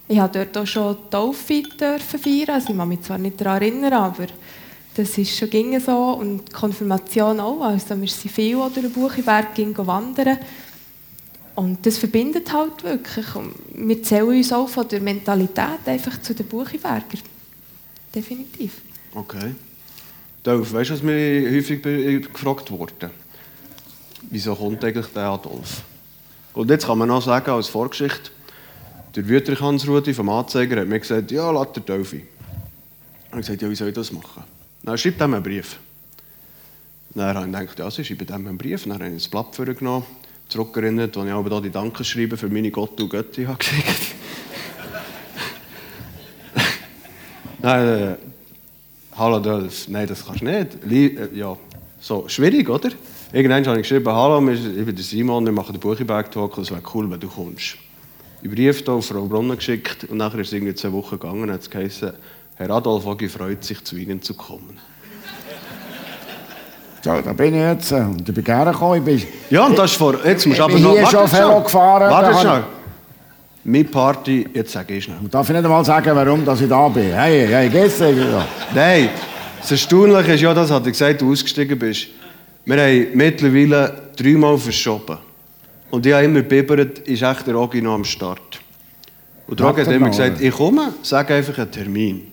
Ich 0.09 0.17
durfte 0.17 0.39
dort 0.39 0.57
auch 0.57 0.67
schon 0.67 0.97
Taufe 1.09 1.63
dürfen 1.79 2.19
feiern. 2.19 2.49
Also 2.49 2.73
ich 2.73 2.77
kann 2.77 2.89
mich 2.89 3.01
zwar 3.01 3.17
nicht 3.17 3.39
daran 3.39 3.61
erinnern, 3.61 3.93
aber 3.93 4.27
das 4.93 5.17
ist 5.17 5.37
schon 5.37 5.49
ging 5.49 5.79
so. 5.79 5.95
Und 6.19 6.49
die 6.49 6.51
Konfirmation 6.51 7.39
auch. 7.39 7.61
Also 7.61 7.97
wir 8.01 8.09
sind 8.09 8.29
viel 8.29 8.57
oder 8.57 8.81
den 8.81 8.91
Buchiberg 8.91 9.55
ging 9.55 9.73
wandern. 9.77 10.37
Und 11.55 11.85
das 11.85 11.97
verbindet 11.97 12.51
halt 12.51 12.83
wirklich. 12.83 13.35
Und 13.35 13.53
wir 13.73 14.03
zählen 14.03 14.27
uns 14.27 14.51
auch 14.51 14.67
von 14.67 14.85
der 14.89 14.99
Mentalität 14.99 15.79
einfach 15.85 16.21
zu 16.21 16.35
den 16.35 16.45
Buchiberger. 16.45 17.19
Definitiv. 18.13 18.81
Okay. 19.15 19.55
Dolph, 20.43 20.73
weißt 20.73 20.89
du, 20.89 20.93
was 20.95 21.03
mir 21.03 21.49
häufig 21.49 21.81
gefragt 21.81 22.69
wurde? 22.69 23.11
Wieso 24.29 24.55
kommt 24.55 24.83
eigentlich 24.83 25.07
der 25.07 25.23
Adolf? 25.23 25.83
Und 26.53 26.69
jetzt 26.69 26.85
kann 26.85 26.97
man 26.97 27.07
noch 27.07 27.21
sagen, 27.21 27.49
als 27.51 27.67
Vorgeschichte, 27.67 28.31
der 29.15 29.27
Wüterich 29.27 29.61
Hans-Rudi 29.61 30.13
vom 30.13 30.29
Anzeiger 30.29 30.81
hat 30.81 30.87
mir 30.87 30.99
gesagt, 30.99 31.31
ja, 31.31 31.49
lass 31.51 31.71
der 31.73 31.83
Dolphy. 31.83 32.25
Und 33.31 33.39
ich 33.39 33.45
gesagt, 33.45 33.61
ja, 33.61 33.69
wie 33.69 33.75
soll 33.75 33.89
ich 33.89 33.95
das 33.95 34.11
machen? 34.11 34.43
Dann 34.83 34.97
schreibt 34.97 35.21
ihm 35.21 35.33
einen 35.33 35.43
Brief. 35.43 35.79
Dann 37.15 37.35
habe 37.35 37.45
ich 37.45 37.51
gedacht, 37.51 37.79
ja, 37.79 37.91
sie 37.91 38.03
schreibt 38.03 38.29
ihm 38.29 38.47
einen 38.47 38.57
Brief. 38.57 38.83
Dann 38.83 38.93
habe 38.93 39.07
ich 39.07 39.13
das 39.15 39.27
Blatt 39.27 39.55
vorgenommen, 39.55 40.05
zurückerinnert, 40.49 41.15
wo 41.15 41.23
ich 41.23 41.31
aber 41.31 41.49
da 41.49 41.61
die 41.61 41.69
Dankeschreiben 41.69 42.37
für 42.37 42.49
meine 42.49 42.71
Gott 42.71 42.99
und 42.99 43.09
Götti 43.09 43.43
habe 43.47 43.57
geschickt. 43.57 44.15
Nein, 47.59 47.87
äh, 47.87 48.15
hallo 49.15 49.39
Dolph. 49.39 49.87
Nein, 49.87 50.07
das 50.07 50.25
kannst 50.25 50.41
du 50.41 50.45
nicht. 50.45 50.83
Lie 50.83 51.15
äh, 51.15 51.29
ja, 51.33 51.55
so, 51.99 52.27
schwierig, 52.27 52.69
oder? 52.69 52.89
Irgendwann 53.35 53.65
habe 53.65 53.79
ich 53.79 53.89
geschrieben, 53.89 54.13
hallo, 54.13 54.47
ich 54.51 54.61
bin 54.85 54.95
der 54.95 55.03
Simon, 55.03 55.43
wir 55.43 55.51
machen 55.51 55.73
den 55.73 55.79
Buchiberg-Talk, 55.79 56.55
es 56.59 56.69
wäre 56.69 56.83
cool, 56.93 57.09
wenn 57.09 57.19
du 57.19 57.27
kommst. 57.27 57.77
Ich 58.43 58.51
Brief 58.51 58.77
hier 58.85 58.89
auf 58.93 59.07
Frau 59.07 59.25
Brunnen 59.25 59.57
geschickt 59.57 60.03
und 60.07 60.17
nachher 60.17 60.37
ist 60.37 60.49
es 60.49 60.53
irgendwie 60.53 60.75
zwei 60.75 60.91
Wochen 60.91 61.17
gegangen 61.17 61.41
und 61.41 61.51
hat 61.51 61.61
es 61.61 61.69
geheißen, 61.69 62.11
Herr 62.57 62.69
Adolf 62.69 63.07
Ogi 63.07 63.27
freut 63.27 63.63
sich, 63.63 63.83
zu 63.83 63.95
Ihnen 63.95 64.21
zu 64.21 64.35
kommen. 64.35 64.77
So, 67.01 67.21
da 67.21 67.33
bin 67.33 67.55
ich 67.55 67.59
jetzt. 67.61 67.91
äh, 67.91 67.95
Und 68.01 68.29
ich 68.29 68.35
bin 68.35 68.43
gerne 68.43 68.71
gekommen. 68.71 68.97
Ich 68.97 69.03
bin, 69.03 69.27
Ja, 69.49 69.65
und 69.65 69.79
das 69.79 69.89
ist 69.91 69.97
vor... 69.97 70.13
Jetzt 70.23 70.45
musst 70.45 70.47
Ich 70.47 70.57
du 70.59 70.63
aber 70.65 70.73
bin 70.75 70.83
noch... 70.83 70.91
hier 70.93 71.07
schon. 71.07 71.31
Velo 71.31 71.61
gefahren, 71.61 72.11
Warte 72.11 72.39
schnell. 72.39 72.63
Meine 73.63 73.83
Party, 73.85 74.47
jetzt 74.53 74.73
sage 74.73 74.93
ich 74.93 75.05
schnell. 75.05 75.17
darf 75.31 75.49
ich 75.49 75.55
nicht 75.55 75.65
einmal 75.65 75.83
sagen, 75.83 76.15
warum 76.15 76.45
dass 76.45 76.61
ich 76.61 76.69
da 76.69 76.87
bin. 76.87 77.11
Hey, 77.11 77.47
hey? 77.47 77.67
Ja. 78.15 78.45
Nein, 78.75 79.09
das 79.59 79.71
Erstaunliche 79.71 80.33
ist 80.33 80.41
ja, 80.41 80.53
das 80.53 80.69
hat 80.69 80.85
er 80.85 80.91
gesagt, 80.91 81.19
du 81.21 81.31
ausgestiegen 81.31 81.79
bist. 81.79 82.09
Wir 82.65 82.77
haben 82.77 83.17
mittlerweile 83.17 84.11
dreimal 84.15 84.57
verschoben. 84.57 85.17
Und 85.91 86.05
ich 86.05 86.13
habe 86.13 86.25
immer 86.25 86.41
bibbert, 86.41 86.99
ist 86.99 87.21
echt 87.21 87.45
der 87.45 87.55
Ogi 87.55 87.81
noch 87.81 87.95
am 87.95 88.05
Start. 88.05 88.61
Und 89.47 89.59
der 89.59 89.67
Ogi 89.67 89.83
hat 89.83 89.91
immer 89.91 90.09
gesagt, 90.09 90.41
ich 90.41 90.53
komme, 90.53 90.93
sag 91.03 91.29
einfach 91.31 91.57
einen 91.57 91.71
Termin. 91.71 92.31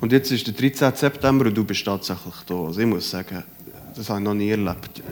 Und 0.00 0.10
jetzt 0.12 0.32
ist 0.32 0.46
der 0.46 0.54
13. 0.54 0.94
September 0.96 1.46
und 1.46 1.56
du 1.56 1.62
bist 1.62 1.84
tatsächlich 1.84 2.34
da. 2.46 2.54
Also 2.54 2.80
ich 2.80 2.86
muss 2.86 3.08
sagen, 3.08 3.44
das 3.94 4.08
habe 4.08 4.18
ich 4.18 4.24
noch 4.24 4.34
nie 4.34 4.50
erlebt. 4.50 5.02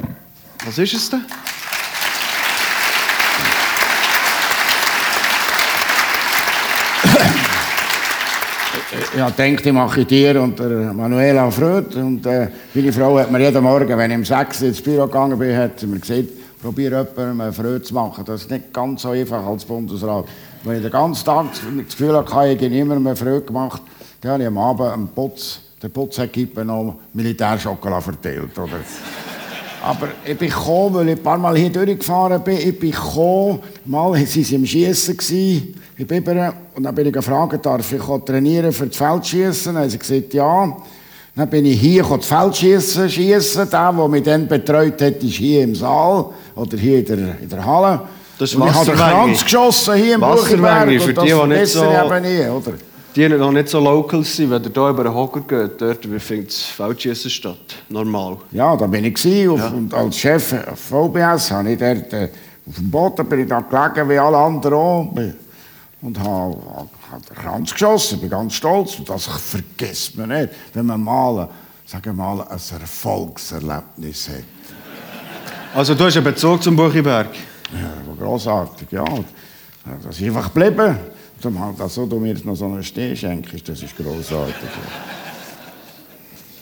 Was 0.65 0.79
ist 0.79 0.95
es 0.95 1.11
denn? 1.11 1.25
Ja, 9.17 9.31
denkt, 9.31 9.67
ich 9.67 9.73
mache 9.73 10.05
dir 10.05 10.41
und 10.41 10.59
der 10.59 10.93
Manuela 10.93 11.51
Fröd. 11.51 11.95
Und 11.97 12.25
äh, 12.27 12.49
meine 12.75 12.93
Frau 12.93 13.19
hat 13.19 13.31
mir 13.31 13.41
jeden 13.41 13.63
Morgen, 13.63 13.97
wenn 13.97 14.11
ich 14.11 14.17
um 14.17 14.25
6 14.25 14.63
Uhr 14.63 14.69
ins 14.69 14.81
Büro 14.81 15.07
gegangen 15.07 15.39
bin, 15.39 15.57
hat 15.57 15.81
sie 15.81 15.87
mir 15.87 15.99
gesagt, 15.99 16.29
probiere 16.63 17.07
jemandem 17.17 17.53
Freude 17.53 17.83
zu 17.83 17.95
machen. 17.95 18.25
Das 18.25 18.43
ist 18.43 18.51
nicht 18.51 18.73
ganz 18.73 19.03
so 19.03 19.11
einfach 19.11 19.45
als 19.45 19.65
Bundesrat. 19.65 20.27
Wenn 20.63 20.77
ich 20.77 20.83
den 20.83 20.91
ganzen 20.91 21.25
Tag 21.25 21.47
das 21.53 21.97
Gefühl 21.97 22.17
hatte, 22.17 22.31
ich 22.31 22.57
habe 22.57 22.69
niemandem 22.69 23.17
Freude 23.17 23.43
gemacht, 23.43 23.83
dann 24.21 24.33
habe 24.33 24.43
ich 24.43 24.49
am 24.49 24.59
Abend 24.59 24.93
am 24.93 25.09
Putz, 25.09 25.61
der 25.83 25.89
Putzequipe 25.89 26.65
noch 26.65 26.97
Militärschokolade 27.13 28.03
verteilt. 28.03 28.59
Oder? 28.59 28.79
Aber 29.83 30.09
ich 30.25 30.37
bin 30.37 30.51
gekommen, 30.51 30.95
weil 30.95 31.09
ich 31.09 31.17
ein 31.17 31.23
paar 31.23 31.39
Mal 31.39 31.57
hier 31.57 31.71
durchgefahren 31.71 32.43
bin. 32.45 32.59
Ich 32.59 32.79
bin 32.79 32.91
gekommen, 32.91 33.61
mal 33.87 34.11
waren 34.11 34.27
sie 34.27 34.55
im 34.55 34.67
Schiessen 34.67 35.17
in 36.01 36.07
Biberen. 36.07 36.53
Und 36.75 36.83
dann 36.83 36.95
bin 36.95 37.07
ich 37.07 37.13
gefragt, 37.13 37.65
darf 37.65 37.93
ich 37.93 38.03
trainieren 38.25 38.73
für 38.73 38.87
das 38.87 38.97
Feldschiessen? 38.97 39.75
Dann 39.75 39.83
haben 39.83 39.91
sie 39.91 39.99
gesagt, 39.99 40.35
ja. 40.35 40.77
Dann 41.37 41.49
bin 41.49 41.65
ich 41.65 41.81
hier 41.81 42.03
das 42.03 42.27
Feldschiessen 42.27 43.09
schiessen. 43.09 43.69
Der, 43.71 43.93
der 43.93 44.09
mich 44.09 44.23
dann 44.23 44.49
betreut 44.49 45.01
hat, 45.01 45.23
ist 45.23 45.35
hier 45.35 45.63
im 45.63 45.75
Saal 45.75 46.27
oder 46.55 46.77
hier 46.77 46.99
in 46.99 47.05
der, 47.05 47.41
in 47.41 47.49
der 47.49 47.65
Halle. 47.65 48.01
Das 48.39 48.55
und 48.55 48.67
ich 48.67 48.75
habe 48.75 48.87
den 48.87 48.95
Kranz 48.95 49.45
geschossen 49.45 49.95
hier 49.95 50.15
im 50.15 50.21
Buchenberg. 50.21 51.03
Für 51.03 51.15
die, 51.15 51.21
die 51.27 51.47
nicht 51.49 51.67
so... 51.67 51.85
Nie, 51.85 52.49
oder? 52.49 52.73
Die 53.15 53.29
noch 53.29 53.51
nicht 53.51 53.69
so 53.69 53.81
local 53.81 54.23
sind, 54.23 54.51
wenn 54.51 54.63
ihr 54.63 54.71
hier 54.73 54.89
über 54.89 55.03
den 55.03 55.15
Hocker 55.15 55.41
geht, 55.41 55.81
dort 55.81 56.07
findet 56.21 56.49
das 56.49 56.63
Feldschießen 56.63 57.31
statt. 57.31 57.57
Normal. 57.89 58.37
Ja, 58.53 58.77
da 58.77 58.87
bin 58.87 59.05
ich 59.05 59.25
ja. 59.25 59.51
und 59.51 59.93
als 59.93 60.17
Chef 60.17 60.55
VBS 60.77 61.51
habe 61.51 61.73
ich 61.73 61.79
dort, 61.79 62.13
äh, 62.13 62.29
auf 62.69 62.77
dem 62.77 62.91
Boden 62.91 63.27
bin 63.27 63.41
ich 63.41 63.49
da 63.49 63.61
gelegen, 63.61 64.09
wie 64.09 64.19
alle 64.19 64.37
anderen 64.37 64.75
auch, 64.75 65.13
und 66.03 66.19
habe, 66.19 66.89
Kranz 67.35 67.73
geschossen, 67.73 68.21
bin 68.21 68.31
ganz 68.31 68.55
stolz. 68.55 68.99
Und 68.99 69.09
das 69.09 69.27
vergisst 69.27 70.17
man 70.17 70.31
nicht, 70.31 70.51
wenn 70.73 70.87
man 70.87 71.03
mal, 71.03 71.49
sagen 71.87 72.05
wir 72.05 72.13
mal, 72.13 72.41
ein 72.43 72.81
Erfolgserlebnis 72.81 74.29
hat. 74.29 74.45
Also 75.75 75.95
du 75.95 76.05
hast 76.05 76.17
einen 76.17 76.25
Bezug 76.25 76.63
zum 76.63 76.75
Buchiberg? 76.75 77.29
Ja, 77.73 77.93
großartig, 78.19 78.91
ja. 78.91 79.05
Das 80.03 80.19
ist 80.19 80.27
einfach 80.27 80.53
geblieben. 80.53 80.99
Zum 81.41 81.59
halt 81.59 81.81
also, 81.81 82.07
du 82.07 82.19
mir 82.19 82.33
jetzt 82.33 82.45
noch 82.45 82.55
so 82.55 82.67
einen 82.67 82.83
Steh 82.83 83.17
schenkst, 83.17 83.69
das 83.69 83.83
ist 83.83 83.97
großartig. 83.97 84.55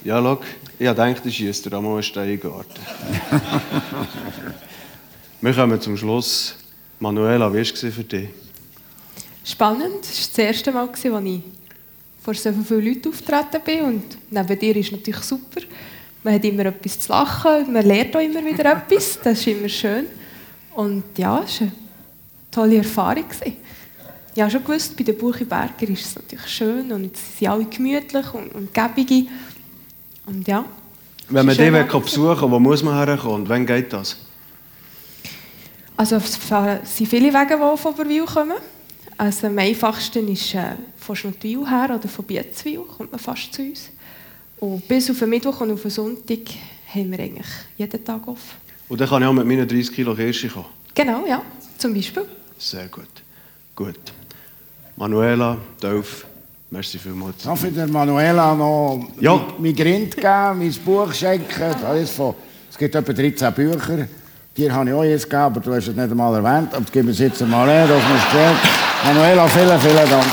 Ja, 0.05 0.23
schau, 0.23 0.39
ich 0.78 0.90
denke, 0.90 1.20
du 1.23 1.31
schießt 1.31 1.66
dir 1.66 1.77
einmal 1.77 1.94
einen 1.94 2.02
Steingarten. 2.02 2.81
Wir 5.40 5.55
kommen 5.55 5.81
zum 5.81 5.97
Schluss. 5.97 6.56
Manuela, 7.01 7.52
wie 7.52 7.59
war 7.59 7.62
es 7.62 7.70
für 7.70 8.05
dich? 8.05 8.28
Spannend. 9.49 10.03
Es 10.03 10.20
war 10.20 10.27
das 10.29 10.39
erste 10.39 10.73
Mal, 10.73 10.89
als 10.89 11.03
ich 11.03 11.43
vor 12.23 12.35
so 12.35 12.53
vielen 12.53 12.85
Leuten 12.85 13.09
auftreten 13.09 13.62
bin. 13.65 13.81
Und 13.83 14.19
neben 14.31 14.59
dir 14.59 14.77
ist 14.77 14.93
natürlich 14.93 15.23
super. 15.23 15.62
Man 16.23 16.35
hat 16.35 16.45
immer 16.45 16.66
etwas 16.66 17.01
zu 17.01 17.11
lachen, 17.11 17.73
man 17.73 17.87
lernt 17.87 18.15
auch 18.15 18.20
immer 18.20 18.45
wieder 18.45 18.73
etwas. 18.73 19.19
Das 19.25 19.39
ist 19.39 19.47
immer 19.47 19.69
schön. 19.69 20.05
Und 20.75 21.05
ja, 21.16 21.43
es 21.43 21.61
war 21.61 21.69
eine 21.69 21.73
tolle 22.51 22.77
Erfahrung. 22.77 23.25
Ich 24.35 24.43
habe 24.43 24.51
schon 24.51 24.65
gewusst, 24.65 24.95
bei 24.97 25.05
den 25.05 25.16
Buchiberger 25.16 25.89
ist 25.89 26.05
es 26.05 26.15
natürlich 26.16 26.47
schön 26.47 26.93
und 26.93 27.16
sie 27.16 27.39
sind 27.39 27.49
alle 27.49 27.65
gemütlich 27.65 28.35
und, 28.35 28.55
und 28.55 28.75
gebige. 28.75 29.29
Und 30.27 30.47
ja. 30.47 30.65
Wenn 31.31 31.47
man 31.47 31.57
die 31.57 31.70
besuchen 31.70 32.43
will, 32.43 32.51
wo 32.51 32.59
muss 32.59 32.83
man 32.83 32.95
herkommen 32.95 33.43
und 33.43 33.49
wann 33.49 33.65
geht 33.65 33.93
das? 33.95 34.16
Also 35.97 36.16
es 36.16 36.39
sind 36.85 37.09
viele 37.09 37.33
Wege, 37.33 37.59
die 37.59 37.79
von 37.79 37.95
Berwil 37.95 38.27
kommen. 38.27 38.59
Also 39.19 39.49
am 39.49 39.59
einfachsten 39.59 40.28
ist 40.28 40.55
äh, 40.55 40.77
von 40.97 41.16
Schnottwil 41.16 41.69
her 41.69 41.90
oder 41.93 42.09
von 42.09 42.24
Bietzwil, 42.24 42.82
kommt 42.97 43.11
man 43.11 43.19
fast 43.19 43.53
zu 43.53 43.62
uns. 43.62 43.90
Und 44.61 44.86
bis 44.86 45.11
auf 45.11 45.19
den 45.19 45.31
Mittwoch 45.31 45.61
und 45.61 45.73
auf 45.73 45.82
den 45.82 45.90
Sonntag 45.90 46.39
haben 46.95 47.11
wir 47.11 47.19
eigentlich 47.19 47.47
jeden 47.77 48.05
Tag 48.05 48.28
offen. 48.28 48.57
Und 48.89 49.01
dann 49.01 49.09
kann 49.09 49.20
ich 49.23 49.28
auch 49.28 49.32
mit 49.32 49.45
meinen 49.45 49.66
30 49.66 49.93
Kilo 49.93 50.15
Kirsche 50.15 50.49
kommen? 50.49 50.66
Genau, 50.95 51.27
ja, 51.27 51.43
zum 51.77 51.93
Beispiel. 51.93 52.27
Sehr 52.57 52.86
gut. 52.86 53.09
Gut. 53.74 53.99
Manuela, 54.97 55.59
Dolf, 55.81 56.24
merci 56.70 56.99
vielmals. 56.99 57.43
Darf 57.43 57.65
ich 57.65 57.74
der 57.74 57.89
Manuela 57.89 58.55
noch 58.55 59.05
ja. 59.20 59.49
mein 59.59 59.74
Grind 59.74 60.15
geben, 60.15 60.59
mein 60.59 60.74
Buch 60.85 61.12
schenken? 61.12 61.74
Das 61.81 62.11
von, 62.11 62.36
es 62.70 62.78
gibt 62.78 62.95
etwa 62.95 63.12
13 63.12 63.53
Bücher. 63.53 64.09
Dir 64.57 64.73
habe 64.73 64.90
ich 64.90 64.95
auch 64.95 65.05
jetzt 65.05 65.24
gegeben, 65.24 65.43
aber 65.43 65.61
du 65.61 65.74
hast 65.74 65.89
es 65.89 65.95
nicht 65.95 66.11
einmal 66.11 66.35
erwähnt. 66.35 66.73
Aber 66.73 66.86
gib 66.90 67.09
es 67.09 67.19
jetzt 67.19 67.40
mal 67.47 67.69
her, 67.69 67.89
dass 67.89 68.03
man 68.03 68.16
es. 68.16 68.88
Manuela, 69.05 69.49
vielen, 69.49 69.81
vielen 69.81 70.11
Dank. 70.11 70.25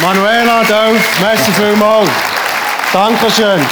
Manuela, 0.00 0.62
Dolf, 0.64 1.02
merci 1.20 1.52
vielmals. 1.52 2.10
Dankeschön. 2.92 3.66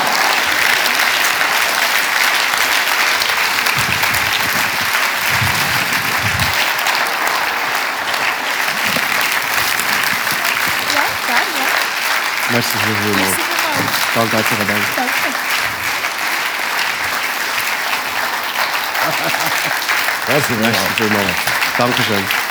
Merci 12.50 12.78
vielmals. 12.78 13.36
Danke, 14.14 14.36
herzlichen 14.36 14.66
Dank. 14.66 14.82
Danke. 14.96 15.12
Merci, 20.28 20.52
merci 20.54 20.86
vielmals. 20.96 21.36
Dankeschön. 21.78 22.45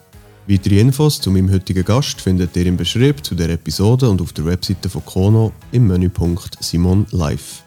Weitere 0.47 0.79
Infos 0.79 1.19
zu 1.19 1.31
meinem 1.31 1.51
heutigen 1.51 1.83
Gast 1.83 2.21
findet 2.21 2.55
ihr 2.55 2.65
im 2.65 2.77
Beschrieb 2.77 3.25
zu 3.25 3.35
der 3.35 3.49
Episode 3.49 4.09
und 4.09 4.21
auf 4.21 4.31
der 4.31 4.45
Webseite 4.45 4.87
von 4.87 5.03
Kono 5.03 5.51
im 5.73 5.87
Menüpunkt 5.87 6.63
Simon 6.63 7.05
Live. 7.11 7.64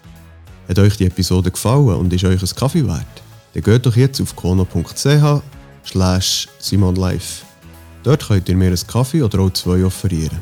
Hat 0.68 0.78
euch 0.78 0.96
die 0.96 1.06
Episode 1.06 1.50
gefallen 1.50 1.94
und 1.94 2.12
ist 2.12 2.24
euch 2.24 2.42
ein 2.42 2.56
Kaffee 2.56 2.86
wert? 2.86 3.06
Dann 3.54 3.62
geht 3.62 3.86
doch 3.86 3.96
jetzt 3.96 4.20
auf 4.20 4.36
kono.ch 4.36 5.42
slash 5.84 6.48
simonlife. 6.58 7.44
Dort 8.02 8.28
könnt 8.28 8.48
ihr 8.48 8.56
mir 8.56 8.66
einen 8.66 8.86
Kaffee 8.86 9.22
oder 9.22 9.40
auch 9.40 9.52
zwei 9.52 9.84
offerieren. 9.84 10.38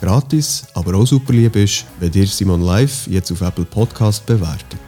Gratis, 0.00 0.66
aber 0.74 0.96
auch 0.96 1.06
super 1.06 1.32
lieb 1.32 1.56
ist, 1.56 1.84
wenn 1.98 2.12
ihr 2.12 2.26
Simon 2.26 2.62
Live 2.62 3.06
jetzt 3.08 3.32
auf 3.32 3.40
Apple 3.40 3.64
Podcast 3.64 4.24
bewertet. 4.26 4.78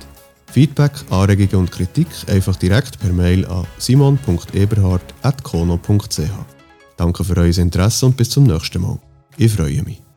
Feedback, 0.52 0.92
Anregungen 1.10 1.66
und 1.66 1.70
Kritik 1.70 2.08
einfach 2.28 2.56
direkt 2.56 2.98
per 2.98 3.12
Mail 3.12 3.46
an 3.46 3.66
simon.eberhard.kono.ch. 3.78 6.20
Danke 6.96 7.24
für 7.24 7.36
euer 7.36 7.56
Interesse 7.56 8.06
und 8.06 8.16
bis 8.16 8.30
zum 8.30 8.44
nächsten 8.44 8.82
Mal. 8.82 8.98
Ich 9.36 9.52
freue 9.52 9.82
mich. 9.82 10.09